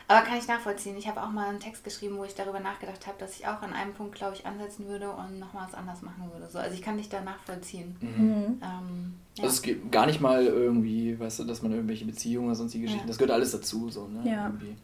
aber 0.08 0.22
kann 0.22 0.38
ich 0.38 0.48
nachvollziehen. 0.48 0.96
Ich 0.98 1.08
habe 1.08 1.22
auch 1.22 1.32
mal 1.32 1.50
einen 1.50 1.60
Text 1.60 1.84
geschrieben, 1.84 2.18
wo 2.18 2.24
ich 2.24 2.36
darüber 2.36 2.60
nachgedacht 2.60 3.08
habe, 3.08 3.18
dass 3.18 3.40
ich 3.40 3.48
auch 3.48 3.62
an 3.64 3.74
einem 3.74 3.94
Punkt, 3.94 4.14
glaube 4.16 4.36
ich, 4.36 4.46
ansetzen 4.46 4.88
würde 4.88 5.10
und 5.10 5.40
nochmal 5.40 5.66
was 5.66 5.74
anders 5.74 6.04
machen 6.04 6.30
würde. 6.32 6.48
So, 6.48 6.60
also 6.60 6.76
ich 6.76 6.82
kann 6.84 6.98
dich 6.98 7.10
da 7.10 7.22
nachvollziehen. 7.22 7.96
Mhm. 8.02 8.62
Ähm, 8.62 9.16
ja. 9.36 9.44
Also 9.44 9.56
es 9.56 9.62
geht 9.64 9.92
gar 9.92 10.06
nicht 10.06 10.22
mal 10.22 10.46
irgendwie, 10.46 11.20
weißt 11.20 11.40
du, 11.40 11.44
dass 11.46 11.64
man 11.64 11.72
irgendwelche 11.72 12.06
Beziehungen 12.06 12.48
oder 12.48 12.56
sonstige 12.56 12.84
Geschichten, 12.84 13.06
ja. 13.06 13.08
das 13.08 13.18
gehört 13.18 13.32
alles 13.32 13.52
dazu, 13.52 13.90
so, 13.90 14.08
ne? 14.08 14.30
Ja. 14.30 14.46
Irgendwie. 14.46 14.76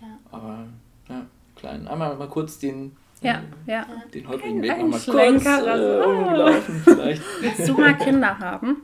ja. 0.00 0.18
Aber, 0.32 0.66
ja, 1.08 1.24
klein. 1.54 1.86
Einmal 1.86 2.16
mal 2.16 2.28
kurz 2.28 2.58
den 2.58 2.96
ja, 3.24 3.42
äh, 3.66 3.70
ja. 3.70 3.86
Den 4.12 4.28
heutigen 4.28 4.62
Weg 4.62 4.78
nochmal 4.78 5.00
kurz 5.00 5.46
äh, 5.46 6.04
umgelaufen 6.04 6.82
vielleicht. 6.84 7.22
Willst 7.40 7.68
du 7.68 7.74
mal 7.74 7.96
Kinder 7.96 8.38
haben? 8.38 8.82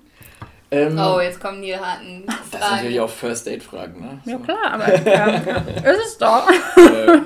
Ähm, 0.73 0.99
oh, 0.99 1.21
jetzt 1.21 1.41
kommen 1.41 1.63
die 1.63 1.77
harten 1.77 2.25
Fragen. 2.25 2.41
Das 2.53 2.61
sind 2.61 2.71
natürlich 2.71 3.01
auch 3.01 3.11
First-Date-Fragen, 3.11 4.01
ne? 4.01 4.21
So. 4.25 4.31
Ja, 4.31 4.39
klar, 4.39 4.73
aber 4.73 5.05
ja, 5.05 5.27
ist 5.37 6.07
es 6.07 6.19
doch. 6.19 6.49
äh, 6.77 7.21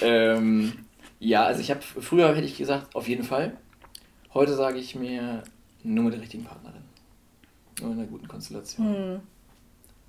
ähm, 0.00 0.72
ja, 1.20 1.44
also 1.44 1.60
ich 1.60 1.70
habe, 1.70 1.80
früher 1.80 2.34
hätte 2.34 2.46
ich 2.46 2.58
gesagt, 2.58 2.94
auf 2.96 3.06
jeden 3.06 3.22
Fall. 3.22 3.56
Heute 4.34 4.54
sage 4.56 4.78
ich 4.78 4.96
mir, 4.96 5.44
nur 5.84 6.04
mit 6.04 6.14
der 6.14 6.20
richtigen 6.22 6.44
Partnerin. 6.44 6.82
Nur 7.80 7.92
in 7.92 7.98
einer 7.98 8.08
guten 8.08 8.26
Konstellation. 8.26 8.86
Hm. 8.86 9.20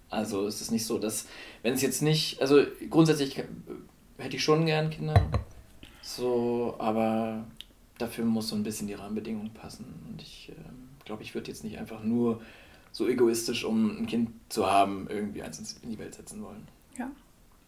Also 0.09 0.47
es 0.47 0.61
ist 0.61 0.71
nicht 0.71 0.85
so, 0.85 0.97
dass, 0.97 1.27
wenn 1.61 1.73
es 1.73 1.81
jetzt 1.81 2.01
nicht, 2.01 2.41
also 2.41 2.63
grundsätzlich 2.89 3.43
hätte 4.17 4.35
ich 4.35 4.43
schon 4.43 4.65
gern 4.65 4.89
Kinder, 4.89 5.13
so, 6.03 6.75
aber 6.79 7.45
dafür 7.97 8.25
muss 8.25 8.49
so 8.49 8.55
ein 8.55 8.63
bisschen 8.63 8.87
die 8.87 8.93
Rahmenbedingungen 8.93 9.53
passen. 9.53 9.85
Und 10.07 10.21
ich 10.21 10.49
äh, 10.49 11.05
glaube, 11.05 11.23
ich 11.23 11.33
würde 11.33 11.49
jetzt 11.49 11.63
nicht 11.63 11.79
einfach 11.79 12.03
nur 12.03 12.41
so 12.91 13.07
egoistisch, 13.07 13.63
um 13.63 14.01
ein 14.01 14.05
Kind 14.05 14.29
zu 14.49 14.69
haben, 14.69 15.07
irgendwie 15.09 15.41
eins 15.41 15.79
in 15.81 15.89
die 15.89 15.97
Welt 15.97 16.13
setzen 16.13 16.43
wollen. 16.43 16.67
Ja. 16.97 17.05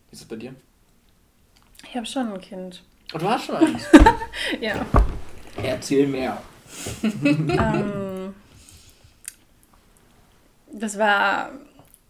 Wie 0.10 0.14
ist 0.14 0.22
es 0.22 0.28
bei 0.28 0.36
dir? 0.36 0.54
Ich 1.84 1.96
habe 1.96 2.06
schon 2.06 2.34
ein 2.34 2.42
Kind. 2.42 2.84
Oh, 3.14 3.18
du 3.18 3.28
hast 3.28 3.46
schon 3.46 3.56
eins? 3.56 3.84
ja. 4.62 4.86
Erzähl 5.64 6.06
mehr. 6.06 6.42
ähm, 7.04 8.36
das 10.74 11.00
war 11.00 11.52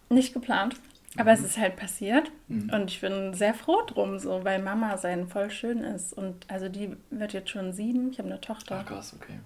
nicht 0.09 0.33
geplant, 0.33 0.75
aber 1.17 1.35
mhm. 1.35 1.39
es 1.39 1.45
ist 1.45 1.57
halt 1.57 1.75
passiert. 1.75 2.31
Mhm. 2.47 2.69
Und 2.71 2.91
ich 2.91 3.01
bin 3.01 3.33
sehr 3.33 3.53
froh 3.53 3.81
drum, 3.87 4.19
so, 4.19 4.43
weil 4.43 4.61
Mama 4.61 4.97
sein 4.97 5.27
voll 5.27 5.49
schön 5.49 5.79
ist. 5.79 6.13
Und 6.13 6.49
also 6.49 6.69
die 6.69 6.95
wird 7.09 7.33
jetzt 7.33 7.49
schon 7.49 7.73
sieben. 7.73 8.11
Ich 8.11 8.19
habe 8.19 8.29
eine 8.29 8.41
Tochter. 8.41 8.79
Ach 8.81 8.85
krass, 8.85 9.15
okay. 9.15 9.39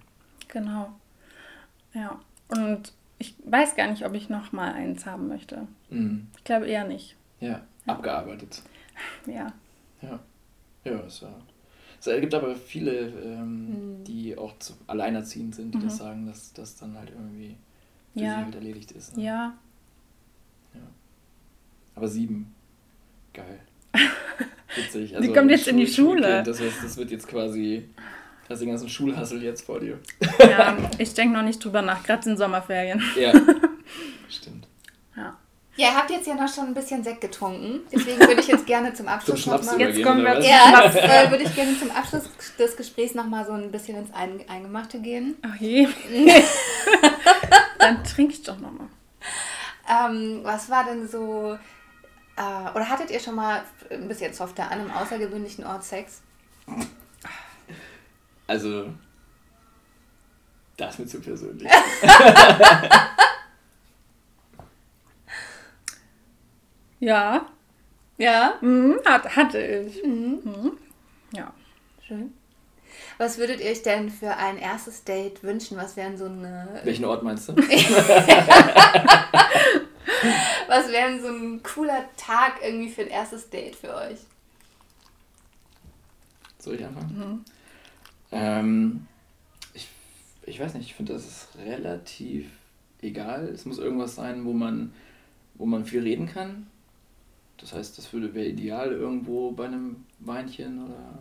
Genau. 0.47 0.89
Ja. 1.93 2.19
Und 2.47 2.93
ich 3.19 3.35
weiß 3.45 3.75
gar 3.75 3.87
nicht, 3.87 4.05
ob 4.05 4.13
ich 4.13 4.29
noch 4.29 4.51
mal 4.51 4.73
eins 4.73 5.05
haben 5.05 5.27
möchte. 5.27 5.67
Mhm. 5.89 6.27
Ich 6.37 6.43
glaube 6.43 6.67
eher 6.67 6.85
nicht. 6.85 7.15
Ja, 7.39 7.49
ja. 7.49 7.61
abgearbeitet. 7.85 8.63
Ja. 9.25 9.53
Ja. 10.01 10.19
Ja, 10.85 10.99
es, 11.05 11.23
es 11.99 12.21
gibt 12.21 12.33
aber 12.33 12.55
viele, 12.55 13.09
ähm, 13.09 13.99
mhm. 13.99 14.03
die 14.05 14.37
auch 14.37 14.57
zu, 14.59 14.73
alleinerziehend 14.87 15.55
sind, 15.55 15.73
die 15.73 15.77
mhm. 15.77 15.83
das 15.83 15.97
sagen, 15.97 16.25
dass 16.25 16.53
das 16.53 16.77
dann 16.77 16.97
halt 16.97 17.09
irgendwie 17.09 17.57
für 18.13 18.19
ja. 18.21 18.35
sie 18.35 18.45
halt 18.45 18.55
erledigt 18.55 18.91
ist. 18.91 19.17
Ne? 19.17 19.23
Ja. 19.23 19.53
Aber 21.99 22.07
sieben. 22.07 22.55
Geil. 23.33 23.59
Witzig. 24.75 25.17
Also, 25.17 25.27
die 25.27 25.33
kommt 25.33 25.51
jetzt 25.51 25.65
Schul 25.65 25.73
in 25.73 25.79
die 25.79 25.87
Schule. 25.87 26.43
Das, 26.43 26.61
heißt, 26.61 26.77
das 26.81 26.95
wird 26.95 27.11
jetzt 27.11 27.27
quasi 27.27 27.89
hast 28.49 28.61
den 28.61 28.69
ganzen 28.69 28.87
Schulhassel 28.87 29.43
jetzt 29.43 29.65
vor 29.65 29.81
dir. 29.81 29.99
Ja, 30.39 30.77
ich 30.97 31.13
denke 31.13 31.35
noch 31.35 31.43
nicht 31.43 31.61
drüber 31.61 31.81
nach, 31.81 32.01
gerade 32.03 32.29
in 32.29 32.37
Sommerferien. 32.37 33.03
Ja, 33.19 33.33
stimmt. 34.29 34.65
Ja. 35.17 35.37
Ja, 35.75 35.89
ihr 35.89 35.95
habt 35.97 36.09
jetzt 36.09 36.25
ja 36.25 36.35
noch 36.35 36.47
schon 36.47 36.67
ein 36.67 36.73
bisschen 36.73 37.03
Sekt 37.03 37.19
getrunken. 37.19 37.81
Deswegen 37.91 38.17
würde 38.21 38.39
ich 38.39 38.47
jetzt 38.47 38.65
gerne 38.65 38.93
zum 38.93 39.09
Abschluss 39.09 39.43
zum 39.43 39.55
nochmal. 39.55 39.81
Jetzt 39.81 40.01
kommen 40.01 40.23
wir 40.23 40.39
Ja, 40.39 40.85
äh, 40.85 41.29
würde 41.29 41.43
ich 41.43 41.53
gerne 41.53 41.77
zum 41.77 41.91
Abschluss 41.91 42.23
des 42.57 42.77
Gesprächs 42.77 43.13
nochmal 43.13 43.45
so 43.45 43.51
ein 43.51 43.71
bisschen 43.71 43.97
ins 43.97 44.13
Eingemachte 44.13 45.01
gehen. 45.01 45.35
Ach 45.41 45.55
je. 45.59 45.85
Dann 47.77 48.05
trink 48.05 48.31
ich 48.31 48.41
doch 48.43 48.57
nochmal. 48.57 48.87
Ähm, 49.89 50.39
was 50.43 50.69
war 50.69 50.85
denn 50.85 51.09
so. 51.09 51.57
Äh, 52.39 52.71
oder 52.73 52.87
hattet 52.87 53.11
ihr 53.11 53.19
schon 53.19 53.35
mal 53.35 53.61
ein 53.91 54.07
bisschen 54.07 54.33
softer 54.33 54.71
an 54.71 54.79
einem 54.79 54.91
außergewöhnlichen 54.91 55.65
Ort 55.65 55.83
Sex? 55.83 56.21
Also, 58.47 58.93
das 60.77 60.93
ist 60.93 60.99
mir 60.99 61.07
zu 61.07 61.19
persönlich. 61.19 61.69
ja. 67.01 67.45
Ja? 68.17 68.53
Mhm, 68.61 69.01
hat, 69.05 69.35
hatte 69.35 69.59
ich. 69.59 70.01
Mhm. 70.05 70.39
Mhm. 70.43 70.77
Ja. 71.33 71.53
Schön. 72.07 72.33
Was 73.17 73.37
würdet 73.37 73.59
ihr 73.59 73.71
euch 73.71 73.83
denn 73.83 74.09
für 74.09 74.37
ein 74.37 74.57
erstes 74.57 75.03
Date 75.03 75.43
wünschen? 75.43 75.75
Was 75.77 75.97
wären 75.97 76.17
so 76.17 76.23
eine. 76.25 76.79
Welchen 76.85 77.03
Ort 77.03 77.21
meinst 77.21 77.49
du? 77.49 77.55
Was 80.67 80.91
wäre 80.91 81.19
so 81.19 81.27
ein 81.27 81.63
cooler 81.63 82.05
Tag 82.17 82.59
irgendwie 82.63 82.89
für 82.89 83.01
ein 83.01 83.09
erstes 83.09 83.49
Date 83.49 83.75
für 83.75 83.93
euch? 83.95 84.19
Soll 86.59 86.75
ich 86.75 86.85
anfangen? 86.85 87.17
Mhm. 87.17 87.45
Ähm, 88.31 89.07
ich, 89.73 89.87
ich 90.45 90.59
weiß 90.59 90.73
nicht, 90.73 90.87
ich 90.87 90.95
finde, 90.95 91.13
das 91.13 91.25
ist 91.25 91.47
relativ 91.57 92.45
egal. 93.01 93.47
Es 93.47 93.65
muss 93.65 93.79
irgendwas 93.79 94.15
sein, 94.15 94.45
wo 94.45 94.53
man, 94.53 94.93
wo 95.55 95.65
man 95.65 95.85
viel 95.85 96.01
reden 96.01 96.27
kann. 96.27 96.67
Das 97.57 97.73
heißt, 97.73 97.97
das 97.97 98.13
würde 98.13 98.33
wäre 98.33 98.47
ideal 98.47 98.91
irgendwo 98.91 99.51
bei 99.51 99.65
einem 99.65 100.05
Weinchen 100.19 100.85
oder 100.85 101.19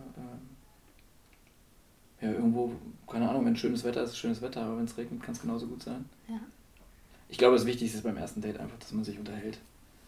äh, 2.21 2.25
ja, 2.25 2.31
irgendwo, 2.31 2.73
keine 3.07 3.29
Ahnung, 3.29 3.45
wenn 3.45 3.55
schönes 3.55 3.83
Wetter 3.83 4.03
ist, 4.03 4.17
schönes 4.17 4.41
Wetter, 4.41 4.63
aber 4.63 4.77
wenn 4.77 4.85
es 4.85 4.97
regnet, 4.97 5.21
kann 5.23 5.33
es 5.33 5.41
genauso 5.41 5.67
gut 5.67 5.83
sein. 5.83 6.05
Ja. 6.27 6.39
Ich 7.29 7.37
glaube, 7.37 7.55
das 7.55 7.65
Wichtigste 7.65 7.97
ist 7.97 8.03
beim 8.03 8.17
ersten 8.17 8.41
Date 8.41 8.59
einfach, 8.59 8.77
dass 8.79 8.91
man 8.91 9.03
sich 9.03 9.17
unterhält. 9.17 9.59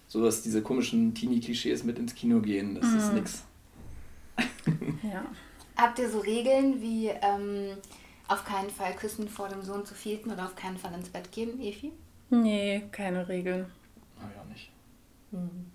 So 0.07 0.24
dass 0.24 0.41
diese 0.41 0.61
komischen 0.61 1.13
Teenie-Klischees 1.13 1.86
mit 1.86 1.97
ins 1.97 2.15
Kino 2.15 2.41
gehen, 2.41 2.76
das 2.76 2.86
mhm. 2.86 2.97
ist 2.97 3.13
nix. 3.13 3.43
Ja. 5.03 5.26
Habt 5.76 5.99
ihr 5.99 6.09
so 6.09 6.19
Regeln 6.19 6.82
wie 6.82 7.07
ähm, 7.07 7.78
auf 8.28 8.45
keinen 8.45 8.69
Fall 8.69 8.95
küssen 8.95 9.28
vor 9.28 9.49
dem 9.49 9.63
Sohn 9.63 9.86
zu 9.86 9.95
vierten 9.95 10.32
oder 10.32 10.45
auf 10.45 10.55
keinen 10.55 10.78
Fall 10.78 10.93
ins 10.93 11.09
Bett 11.09 11.32
gehen, 11.32 11.59
Efi? 11.59 11.91
Nee, 12.30 12.84
keine 12.91 13.28
Regeln. 13.28 13.65
Na 14.19 14.30
ja, 14.36 14.43
nicht. 14.45 14.69
Hm. 15.32 15.65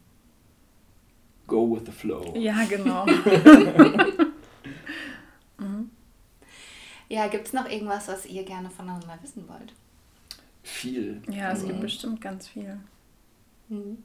Go 1.47 1.75
with 1.75 1.83
the 1.87 1.93
flow. 1.93 2.35
Ja, 2.37 2.65
genau. 2.65 3.07
mhm. 5.59 5.91
Ja, 7.09 7.29
gibt 7.29 7.47
es 7.47 7.53
noch 7.53 7.69
irgendwas, 7.69 8.09
was 8.09 8.27
ihr 8.27 8.45
gerne 8.45 8.71
voneinander 8.71 9.19
wissen 9.23 9.49
wollt? 9.49 9.73
Viel. 10.67 11.23
Ja, 11.31 11.53
es 11.53 11.63
mhm. 11.63 11.69
gibt 11.69 11.81
bestimmt 11.81 12.21
ganz 12.21 12.49
viel. 12.49 12.77
Mhm. 13.69 14.03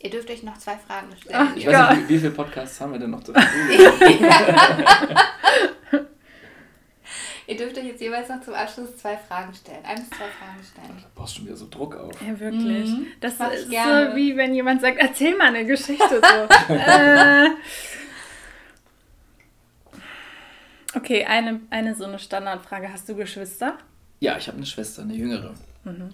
Ihr 0.00 0.10
dürft 0.10 0.30
euch 0.30 0.42
noch 0.42 0.58
zwei 0.58 0.76
Fragen 0.76 1.08
stellen. 1.20 1.36
Ach, 1.38 1.56
ich 1.56 1.66
weiß 1.66 1.96
nicht, 1.96 2.08
wie, 2.08 2.14
wie 2.14 2.18
viele 2.18 2.30
Podcasts 2.30 2.80
haben 2.80 2.92
wir 2.92 2.98
denn 2.98 3.10
noch 3.10 3.22
zu? 3.22 3.32
Ihr 7.46 7.56
dürft 7.56 7.78
euch 7.78 7.84
jetzt 7.84 8.00
jeweils 8.00 8.28
noch 8.28 8.40
zum 8.40 8.54
Abschluss 8.54 8.96
zwei 8.96 9.16
Fragen 9.16 9.54
stellen. 9.54 9.84
Ein 9.84 9.96
bis 9.96 10.08
zwei 10.08 10.26
Fragen 10.26 10.64
stellen. 10.64 10.96
Da 11.00 11.08
baust 11.14 11.38
du 11.38 11.42
mir 11.42 11.54
so 11.54 11.68
Druck 11.68 11.94
auf. 11.94 12.20
Ja, 12.20 12.40
wirklich. 12.40 12.90
Mhm. 12.90 13.06
Das, 13.20 13.38
das 13.38 13.60
ist 13.60 13.70
gerne. 13.70 14.10
so 14.10 14.16
wie 14.16 14.36
wenn 14.36 14.54
jemand 14.54 14.80
sagt, 14.80 14.98
erzähl 14.98 15.36
mal 15.36 15.48
eine 15.48 15.64
Geschichte. 15.64 16.20
So. 16.20 16.74
äh. 16.74 17.50
Okay, 20.94 21.24
eine, 21.24 21.60
eine 21.70 21.94
so 21.94 22.04
eine 22.04 22.18
Standardfrage. 22.18 22.92
Hast 22.92 23.08
du 23.08 23.14
Geschwister? 23.14 23.78
Ja, 24.20 24.36
ich 24.38 24.46
habe 24.48 24.56
eine 24.56 24.66
Schwester, 24.66 25.02
eine 25.02 25.14
jüngere. 25.14 25.54
Mhm. 25.84 26.10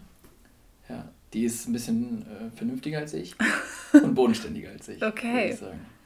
Ja, 0.88 1.08
die 1.32 1.44
ist 1.44 1.68
ein 1.68 1.72
bisschen 1.72 2.22
äh, 2.22 2.56
vernünftiger 2.56 2.98
als 2.98 3.14
ich 3.14 3.34
und 3.92 4.14
bodenständiger 4.14 4.70
als 4.70 4.88
ich. 4.88 5.02
Okay. 5.02 5.56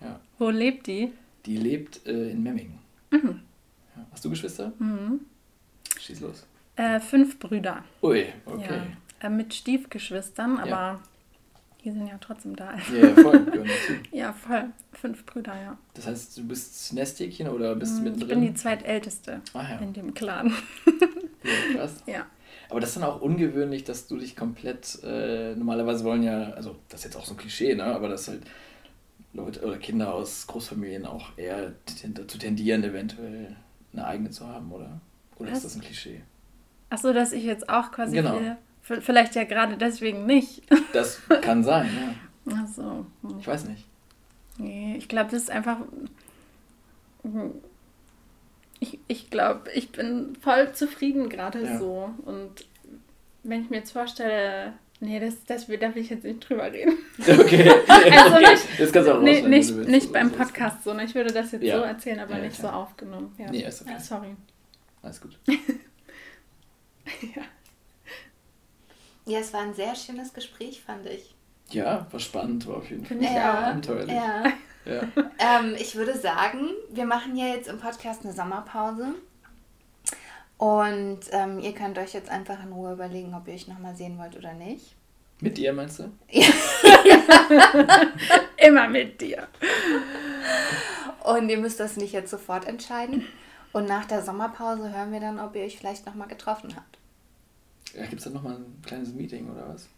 Ja. 0.01 0.20
Wo 0.38 0.51
lebt 0.51 0.86
die? 0.86 1.12
Die 1.47 1.57
lebt 1.57 2.07
äh, 2.07 2.30
in 2.30 2.42
Memmingen. 2.42 2.78
Mhm. 3.11 3.40
Ja. 3.97 4.07
Hast 4.12 4.24
du 4.24 4.30
Geschwister? 4.30 4.72
Mhm. 4.78 5.20
Schieß 5.99 6.20
los. 6.20 6.47
Äh, 6.76 7.01
fünf 7.01 7.38
Brüder. 7.38 7.84
Ui, 8.03 8.26
okay. 8.44 8.82
Ja. 9.20 9.26
Äh, 9.26 9.30
mit 9.30 9.55
Stiefgeschwistern, 9.55 10.59
aber 10.59 11.01
die 11.82 11.90
sind 11.90 12.07
ja 12.07 12.18
trotzdem 12.20 12.55
da. 12.55 12.74
Ja, 12.92 13.07
ja 13.07 13.14
voll. 13.14 13.66
ja, 14.11 14.32
voll. 14.32 14.64
Fünf 14.92 15.24
Brüder, 15.24 15.55
ja. 15.55 15.78
Das 15.94 16.07
heißt, 16.07 16.36
du 16.36 16.49
bist 16.49 16.92
Nesthäkchen 16.92 17.49
oder 17.49 17.74
bist 17.76 17.99
du 17.99 18.03
mittendrin? 18.03 18.28
Ich 18.28 18.34
bin 18.34 18.40
die 18.42 18.55
zweitälteste 18.55 19.40
ah, 19.55 19.62
ja. 19.62 19.78
in 19.78 19.92
dem 19.92 20.12
Clan. 20.12 20.53
ja, 21.47 21.78
krass. 21.78 22.03
Ja. 22.07 22.26
Aber 22.68 22.80
das 22.80 22.90
ist 22.90 22.97
dann 22.97 23.05
auch 23.05 23.20
ungewöhnlich, 23.20 23.84
dass 23.84 24.09
du 24.09 24.16
dich 24.16 24.34
komplett, 24.34 24.99
äh, 25.05 25.55
normalerweise 25.55 26.05
wollen 26.05 26.24
ja, 26.24 26.51
also 26.51 26.76
das 26.88 27.01
ist 27.01 27.05
jetzt 27.05 27.16
auch 27.16 27.24
so 27.24 27.34
ein 27.34 27.36
Klischee, 27.36 27.74
ne? 27.76 27.84
aber 27.84 28.09
dass 28.09 28.26
halt 28.26 28.42
Leute 29.32 29.64
oder 29.64 29.76
Kinder 29.76 30.12
aus 30.12 30.47
Großfamilien 30.49 31.07
auch 31.07 31.36
eher 31.36 31.74
dazu 32.14 32.38
tendieren, 32.38 32.82
eventuell 32.82 33.55
eine 33.92 34.07
eigene 34.07 34.30
zu 34.30 34.49
haben, 34.49 34.72
oder? 34.72 35.01
Oder 35.38 35.51
Was? 35.51 35.59
ist 35.59 35.64
das 35.64 35.74
ein 35.76 35.82
Klischee? 35.82 36.22
Achso, 36.90 37.12
dass 37.12 37.32
ich 37.32 37.44
jetzt 37.44 37.68
auch 37.68 37.92
quasi 37.92 38.16
genau. 38.16 38.38
Viele, 38.82 39.03
vielleicht 39.03 39.34
ja 39.34 39.44
gerade 39.44 39.76
deswegen 39.76 40.26
nicht. 40.26 40.62
Das 40.92 41.20
kann 41.42 41.62
sein, 41.62 41.90
ja. 41.94 42.55
Ach 42.57 42.68
so. 42.68 43.07
Hm. 43.22 43.38
Ich 43.38 43.47
weiß 43.47 43.66
nicht. 43.66 43.84
Nee, 44.59 44.97
ich 44.97 45.09
glaube, 45.09 45.30
das 45.30 45.42
ist 45.42 45.51
einfach. 45.51 45.78
Ich, 48.80 48.98
ich 49.08 49.30
glaube, 49.30 49.70
ich 49.72 49.90
bin 49.90 50.36
voll 50.40 50.72
zufrieden 50.72 51.28
gerade 51.28 51.64
ja. 51.64 51.78
so. 51.78 52.10
Und 52.24 52.66
wenn 53.42 53.62
ich 53.62 53.70
mir 53.70 53.78
jetzt 53.78 53.92
vorstelle, 53.92 54.74
nee, 55.00 55.18
das, 55.18 55.44
das, 55.46 55.66
da 55.66 55.94
will 55.94 56.02
ich 56.02 56.10
jetzt 56.10 56.24
nicht 56.24 56.48
drüber 56.48 56.70
reden. 56.72 56.98
Okay, 57.18 57.70
also 57.88 58.34
okay. 58.36 58.50
Nicht, 58.50 58.80
das 58.80 58.92
kannst 58.92 59.08
du 59.08 59.14
auch 59.14 59.22
nee, 59.22 59.42
nicht, 59.42 59.74
nicht 59.74 60.12
beim 60.12 60.30
Podcast 60.30 60.84
so. 60.84 60.92
Ne? 60.92 61.04
Ich 61.04 61.14
würde 61.14 61.32
das 61.32 61.52
jetzt 61.52 61.62
ja. 61.62 61.78
so 61.78 61.84
erzählen, 61.84 62.20
aber 62.20 62.36
ja, 62.36 62.42
nicht 62.42 62.58
klar. 62.58 62.72
so 62.72 62.78
aufgenommen. 62.78 63.34
Ja. 63.38 63.50
Nee, 63.50 63.64
ist 63.64 63.82
okay. 63.82 63.92
Ja, 63.92 64.00
sorry. 64.00 64.36
Alles 65.02 65.20
gut. 65.20 65.38
ja. 65.46 67.42
Ja, 69.28 69.40
es 69.40 69.52
war 69.52 69.62
ein 69.62 69.74
sehr 69.74 69.94
schönes 69.96 70.32
Gespräch, 70.32 70.82
fand 70.82 71.06
ich. 71.06 71.34
Ja, 71.70 72.06
war 72.10 72.20
spannend, 72.20 72.66
war 72.68 72.76
auf 72.76 72.90
jeden 72.90 73.04
Fall. 73.04 73.22
Ja, 73.22 73.70
abenteuerlich. 73.70 74.14
Ja. 74.14 74.44
Ja. 74.87 75.03
ähm, 75.39 75.74
ich 75.78 75.97
würde 75.97 76.16
sagen, 76.16 76.70
wir 76.91 77.07
machen 77.07 77.37
ja 77.37 77.47
jetzt 77.47 77.68
im 77.68 77.78
Podcast 77.78 78.24
eine 78.24 78.32
Sommerpause. 78.32 79.14
Und 80.59 81.20
ähm, 81.32 81.59
ihr 81.59 81.74
könnt 81.74 81.99
euch 81.99 82.14
jetzt 82.14 82.30
einfach 82.30 82.62
in 82.64 82.72
Ruhe 82.72 82.93
überlegen, 82.93 83.34
ob 83.34 83.47
ihr 83.47 83.55
euch 83.55 83.68
nochmal 83.68 83.95
sehen 83.95 84.18
wollt 84.18 84.37
oder 84.37 84.55
nicht. 84.55 84.95
Mit 85.41 85.59
dir, 85.59 85.74
meinst 85.74 85.99
du? 85.99 86.11
Immer 88.57 88.89
mit 88.89 89.20
dir. 89.20 89.49
Und 91.24 91.51
ihr 91.51 91.59
müsst 91.59 91.78
das 91.78 91.97
nicht 91.97 92.12
jetzt 92.12 92.30
sofort 92.30 92.66
entscheiden. 92.66 93.26
Und 93.72 93.87
nach 93.87 94.07
der 94.07 94.22
Sommerpause 94.22 94.95
hören 94.95 95.12
wir 95.12 95.20
dann, 95.20 95.39
ob 95.39 95.55
ihr 95.55 95.62
euch 95.62 95.76
vielleicht 95.76 96.07
nochmal 96.07 96.28
getroffen 96.28 96.74
habt. 96.74 96.99
Ja, 97.95 98.07
gibt 98.07 98.18
es 98.18 98.24
dann 98.24 98.32
nochmal 98.32 98.57
ein 98.57 98.82
kleines 98.84 99.12
Meeting 99.12 99.51
oder 99.51 99.68
was? 99.68 99.89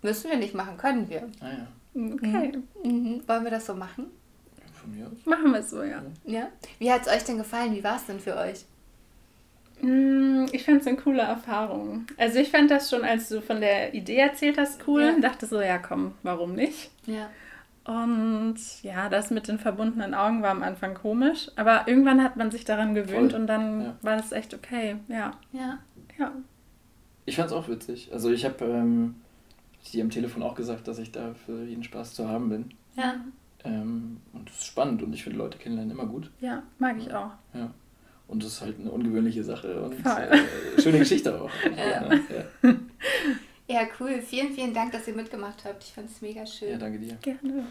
Müssen 0.00 0.30
wir 0.30 0.38
nicht 0.38 0.54
machen, 0.54 0.78
können 0.78 1.10
wir. 1.10 1.28
Ah 1.40 1.50
ja. 1.50 1.66
Okay. 1.94 2.52
Mhm. 2.82 3.22
Wollen 3.26 3.44
wir 3.44 3.50
das 3.50 3.66
so 3.66 3.74
machen? 3.74 4.06
Von 4.72 4.96
mir 4.96 5.06
aus. 5.06 5.24
Machen 5.24 5.52
wir 5.52 5.60
es 5.60 5.70
so, 5.70 5.82
ja. 5.82 6.02
Ja. 6.24 6.48
Wie 6.78 6.90
hat 6.90 7.02
es 7.02 7.08
euch 7.08 7.24
denn 7.24 7.38
gefallen? 7.38 7.74
Wie 7.74 7.84
war 7.84 7.96
es 7.96 8.06
denn 8.06 8.20
für 8.20 8.36
euch? 8.36 8.64
Mm, 9.80 10.46
ich 10.52 10.64
fand 10.64 10.80
es 10.80 10.86
eine 10.86 10.96
coole 10.96 11.22
Erfahrung. 11.22 12.06
Also 12.16 12.38
ich 12.38 12.50
fand 12.50 12.70
das 12.70 12.90
schon, 12.90 13.04
als 13.04 13.28
du 13.28 13.40
von 13.40 13.60
der 13.60 13.94
Idee 13.94 14.16
erzählt 14.16 14.58
hast, 14.58 14.86
cool. 14.86 15.02
Ja. 15.02 15.20
Dachte 15.20 15.46
so, 15.46 15.60
ja 15.60 15.78
komm, 15.78 16.12
warum 16.22 16.54
nicht? 16.54 16.90
Ja. 17.06 17.28
Und 17.84 18.56
ja, 18.82 19.10
das 19.10 19.30
mit 19.30 19.46
den 19.46 19.58
verbundenen 19.58 20.14
Augen 20.14 20.42
war 20.42 20.50
am 20.50 20.62
Anfang 20.62 20.94
komisch, 20.94 21.50
aber 21.56 21.86
irgendwann 21.86 22.22
hat 22.22 22.36
man 22.36 22.50
sich 22.50 22.64
daran 22.64 22.94
gewöhnt 22.94 23.32
Voll. 23.32 23.42
und 23.42 23.46
dann 23.46 23.80
ja. 23.82 23.94
war 24.00 24.16
das 24.16 24.32
echt 24.32 24.54
okay. 24.54 24.96
Ja. 25.08 25.32
Ja. 25.52 25.78
Ja. 26.18 26.32
Ich 27.26 27.36
fand 27.36 27.48
es 27.48 27.52
auch 27.52 27.68
witzig. 27.68 28.10
Also 28.12 28.30
ich 28.30 28.44
habe 28.44 28.64
ähm, 28.64 29.16
dir 29.92 30.02
am 30.02 30.10
Telefon 30.10 30.42
auch 30.42 30.54
gesagt, 30.54 30.88
dass 30.88 30.98
ich 30.98 31.12
da 31.12 31.34
für 31.34 31.64
jeden 31.64 31.84
Spaß 31.84 32.14
zu 32.14 32.28
haben 32.28 32.48
bin. 32.48 32.70
Ja. 32.96 33.16
Ähm, 33.64 34.18
und 34.32 34.48
das 34.48 34.56
ist 34.56 34.66
spannend 34.66 35.02
und 35.02 35.12
ich 35.12 35.22
finde 35.22 35.38
Leute 35.38 35.58
kennenlernen 35.58 35.92
immer 35.96 36.06
gut. 36.06 36.30
Ja, 36.40 36.62
mag 36.78 36.96
ich 36.98 37.12
auch. 37.12 37.30
Ja. 37.54 37.72
Und 38.26 38.42
das 38.42 38.52
ist 38.52 38.60
halt 38.62 38.80
eine 38.80 38.90
ungewöhnliche 38.90 39.44
Sache 39.44 39.82
und 39.82 40.04
äh, 40.04 40.38
schöne 40.80 40.98
Geschichte 40.98 41.40
auch. 41.40 41.50
ja. 41.76 42.14
ja. 42.14 42.74
ja, 43.68 43.88
cool. 44.00 44.20
Vielen, 44.22 44.52
vielen 44.52 44.72
Dank, 44.72 44.92
dass 44.92 45.06
ihr 45.06 45.14
mitgemacht 45.14 45.64
habt. 45.64 45.84
Ich 45.84 45.92
fand 45.92 46.10
es 46.10 46.20
mega 46.22 46.46
schön. 46.46 46.70
Ja, 46.70 46.78
danke 46.78 46.98
dir. 46.98 47.16
Gerne. 47.20 47.66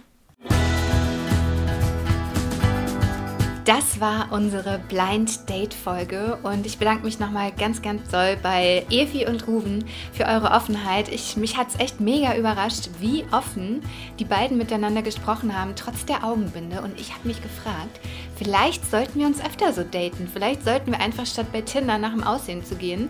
Das 3.66 4.01
war 4.01 4.28
unsere 4.32 4.78
Blind 4.89 5.49
Date 5.49 5.74
Folge 5.74 6.38
und 6.43 6.66
ich 6.66 6.80
bedanke 6.80 7.05
mich 7.05 7.20
nochmal 7.20 7.53
ganz, 7.53 7.82
ganz 7.82 8.09
doll 8.09 8.36
bei 8.43 8.86
Evi 8.89 9.26
und 9.26 9.47
Ruven 9.47 9.86
für 10.11 10.26
eure 10.26 10.51
Offenheit. 10.51 11.07
Ich, 11.07 11.38
mich 11.38 11.55
hat 11.55 11.70
es 11.70 11.80
echt 11.80 12.01
mega 12.01 12.36
überrascht, 12.36 12.89
wie 12.99 13.24
offen 13.32 13.82
die 14.20 14.26
beiden 14.26 14.57
miteinander 14.57 15.01
gesprochen 15.01 15.57
haben, 15.57 15.76
trotz 15.78 16.03
der 16.03 16.26
Augenbinde. 16.26 16.82
Und 16.82 16.99
ich 16.99 17.14
habe 17.14 17.26
mich 17.26 17.41
gefragt, 17.41 18.01
vielleicht 18.36 18.89
sollten 18.89 19.19
wir 19.19 19.27
uns 19.27 19.43
öfter 19.43 19.73
so 19.73 19.84
daten. 19.84 20.29
Vielleicht 20.31 20.63
sollten 20.63 20.91
wir 20.91 20.99
einfach 20.99 21.25
statt 21.25 21.47
bei 21.51 21.61
Tinder 21.61 21.97
nach 21.97 22.11
dem 22.11 22.23
Aussehen 22.23 22.63
zu 22.63 22.75
gehen, 22.75 23.09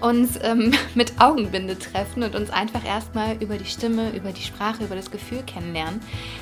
uns 0.00 0.38
ähm, 0.42 0.72
mit 0.94 1.20
Augenbinde 1.20 1.78
treffen 1.78 2.22
und 2.22 2.34
uns 2.34 2.50
einfach 2.50 2.84
erstmal 2.84 3.36
über 3.42 3.56
die 3.56 3.66
Stimme, 3.66 4.10
über 4.14 4.32
die 4.32 4.42
Sprache, 4.42 4.84
über 4.84 4.96
das 4.96 5.10
Gefühl 5.10 5.42
kennenlernen. 5.44 6.00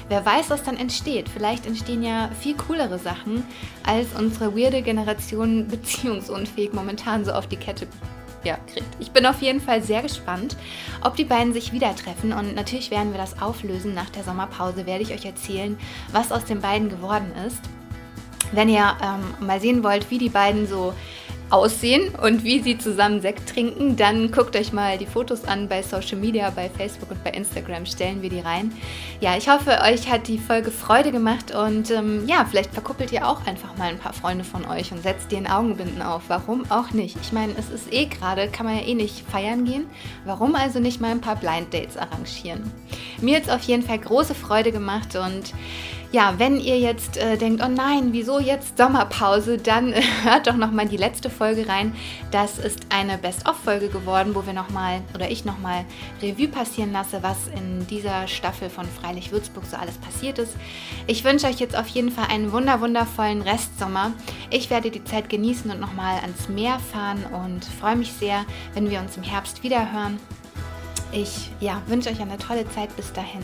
Wer 0.08 0.24
weiß, 0.24 0.50
was 0.50 0.62
dann 0.62 0.76
entsteht. 0.76 1.28
Vielleicht 1.28 1.66
entstehen 1.66 2.02
ja 2.02 2.30
viel 2.40 2.56
coolere 2.56 2.98
Sachen 2.98 3.44
als 3.86 4.08
unsere 4.18 4.56
weirde 4.56 4.82
Generation 4.82 5.66
beziehungsunfähig 5.68 6.72
momentan 6.72 7.24
so 7.24 7.32
auf 7.32 7.46
die 7.46 7.56
Kette 7.56 7.86
ja, 8.44 8.56
kriegt. 8.72 8.88
Ich 8.98 9.10
bin 9.10 9.26
auf 9.26 9.42
jeden 9.42 9.60
Fall 9.60 9.82
sehr 9.82 10.02
gespannt, 10.02 10.56
ob 11.02 11.16
die 11.16 11.24
beiden 11.24 11.52
sich 11.52 11.72
wieder 11.72 11.94
treffen 11.94 12.32
und 12.32 12.54
natürlich 12.54 12.90
werden 12.90 13.12
wir 13.12 13.18
das 13.18 13.40
auflösen. 13.40 13.94
Nach 13.94 14.10
der 14.10 14.24
Sommerpause 14.24 14.86
werde 14.86 15.02
ich 15.02 15.12
euch 15.12 15.26
erzählen, 15.26 15.78
was 16.12 16.32
aus 16.32 16.44
den 16.44 16.60
beiden 16.60 16.88
geworden 16.88 17.32
ist. 17.46 17.60
Wenn 18.52 18.68
ihr 18.68 18.96
ähm, 19.02 19.46
mal 19.46 19.60
sehen 19.60 19.82
wollt, 19.84 20.10
wie 20.10 20.18
die 20.18 20.28
beiden 20.28 20.66
so 20.66 20.92
aussehen 21.50 22.14
und 22.14 22.44
wie 22.44 22.60
sie 22.60 22.78
zusammen 22.78 23.20
Sekt 23.20 23.48
trinken, 23.48 23.96
dann 23.96 24.30
guckt 24.30 24.56
euch 24.56 24.72
mal 24.72 24.98
die 24.98 25.06
Fotos 25.06 25.44
an 25.44 25.68
bei 25.68 25.82
Social 25.82 26.16
Media, 26.16 26.50
bei 26.50 26.70
Facebook 26.70 27.10
und 27.10 27.22
bei 27.24 27.30
Instagram 27.30 27.86
stellen 27.86 28.22
wir 28.22 28.30
die 28.30 28.40
rein. 28.40 28.72
Ja, 29.20 29.36
ich 29.36 29.48
hoffe, 29.48 29.78
euch 29.82 30.08
hat 30.10 30.28
die 30.28 30.38
Folge 30.38 30.70
Freude 30.70 31.10
gemacht 31.10 31.52
und 31.54 31.90
ähm, 31.90 32.24
ja, 32.26 32.46
vielleicht 32.48 32.72
verkuppelt 32.72 33.12
ihr 33.12 33.28
auch 33.28 33.46
einfach 33.46 33.76
mal 33.76 33.88
ein 33.88 33.98
paar 33.98 34.12
Freunde 34.12 34.44
von 34.44 34.64
euch 34.64 34.92
und 34.92 35.02
setzt 35.02 35.32
dir 35.32 35.40
Augenbinden 35.50 36.02
auf. 36.02 36.24
Warum 36.28 36.70
auch 36.70 36.90
nicht? 36.90 37.16
Ich 37.22 37.32
meine, 37.32 37.54
es 37.58 37.70
ist 37.70 37.92
eh 37.92 38.04
gerade, 38.04 38.48
kann 38.48 38.66
man 38.66 38.76
ja 38.76 38.82
eh 38.82 38.94
nicht 38.94 39.24
feiern 39.28 39.64
gehen. 39.64 39.86
Warum 40.24 40.54
also 40.54 40.78
nicht 40.78 41.00
mal 41.00 41.10
ein 41.10 41.20
paar 41.22 41.36
Blind 41.36 41.72
Dates 41.72 41.96
arrangieren? 41.96 42.70
Mir 43.20 43.36
hat 43.36 43.44
es 43.44 43.48
auf 43.50 43.62
jeden 43.62 43.82
Fall 43.82 43.98
große 43.98 44.34
Freude 44.34 44.70
gemacht 44.70 45.16
und 45.16 45.54
ja, 46.12 46.34
wenn 46.38 46.58
ihr 46.58 46.78
jetzt 46.78 47.16
äh, 47.18 47.36
denkt, 47.36 47.62
oh 47.64 47.68
nein, 47.68 48.12
wieso 48.12 48.40
jetzt 48.40 48.76
Sommerpause, 48.76 49.58
dann 49.58 49.92
äh, 49.92 50.02
hört 50.24 50.48
doch 50.48 50.56
nochmal 50.56 50.88
die 50.88 50.96
letzte 50.96 51.30
Folge 51.30 51.68
rein. 51.68 51.94
Das 52.32 52.58
ist 52.58 52.80
eine 52.88 53.16
Best-of-Folge 53.16 53.88
geworden, 53.88 54.34
wo 54.34 54.44
wir 54.44 54.52
nochmal 54.52 55.02
oder 55.14 55.30
ich 55.30 55.44
nochmal 55.44 55.84
Revue 56.20 56.48
passieren 56.48 56.92
lasse, 56.92 57.22
was 57.22 57.36
in 57.56 57.86
dieser 57.86 58.26
Staffel 58.26 58.70
von 58.70 58.86
Freilich 58.86 59.30
Würzburg 59.30 59.64
so 59.66 59.76
alles 59.76 59.98
passiert 59.98 60.38
ist. 60.38 60.56
Ich 61.06 61.22
wünsche 61.22 61.46
euch 61.46 61.60
jetzt 61.60 61.76
auf 61.76 61.86
jeden 61.88 62.10
Fall 62.10 62.26
einen 62.28 62.50
wunder 62.50 62.80
wundervollen 62.80 63.42
Restsommer. 63.42 64.12
Ich 64.50 64.68
werde 64.68 64.90
die 64.90 65.04
Zeit 65.04 65.28
genießen 65.28 65.70
und 65.70 65.78
nochmal 65.78 66.18
ans 66.22 66.48
Meer 66.48 66.80
fahren 66.80 67.24
und 67.32 67.64
freue 67.64 67.96
mich 67.96 68.12
sehr, 68.12 68.44
wenn 68.74 68.90
wir 68.90 68.98
uns 68.98 69.16
im 69.16 69.22
Herbst 69.22 69.62
wieder 69.62 69.92
hören. 69.92 70.18
Ich 71.12 71.50
ja, 71.60 71.82
wünsche 71.86 72.08
euch 72.08 72.20
eine 72.20 72.38
tolle 72.38 72.68
Zeit 72.70 72.94
bis 72.96 73.12
dahin 73.12 73.42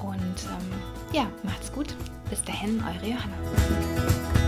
und 0.00 0.12
ähm, 0.12 0.79
ja, 1.12 1.26
macht's 1.42 1.72
gut. 1.72 1.94
Bis 2.28 2.42
dahin, 2.44 2.82
eure 2.84 3.10
Johanna. 3.10 4.39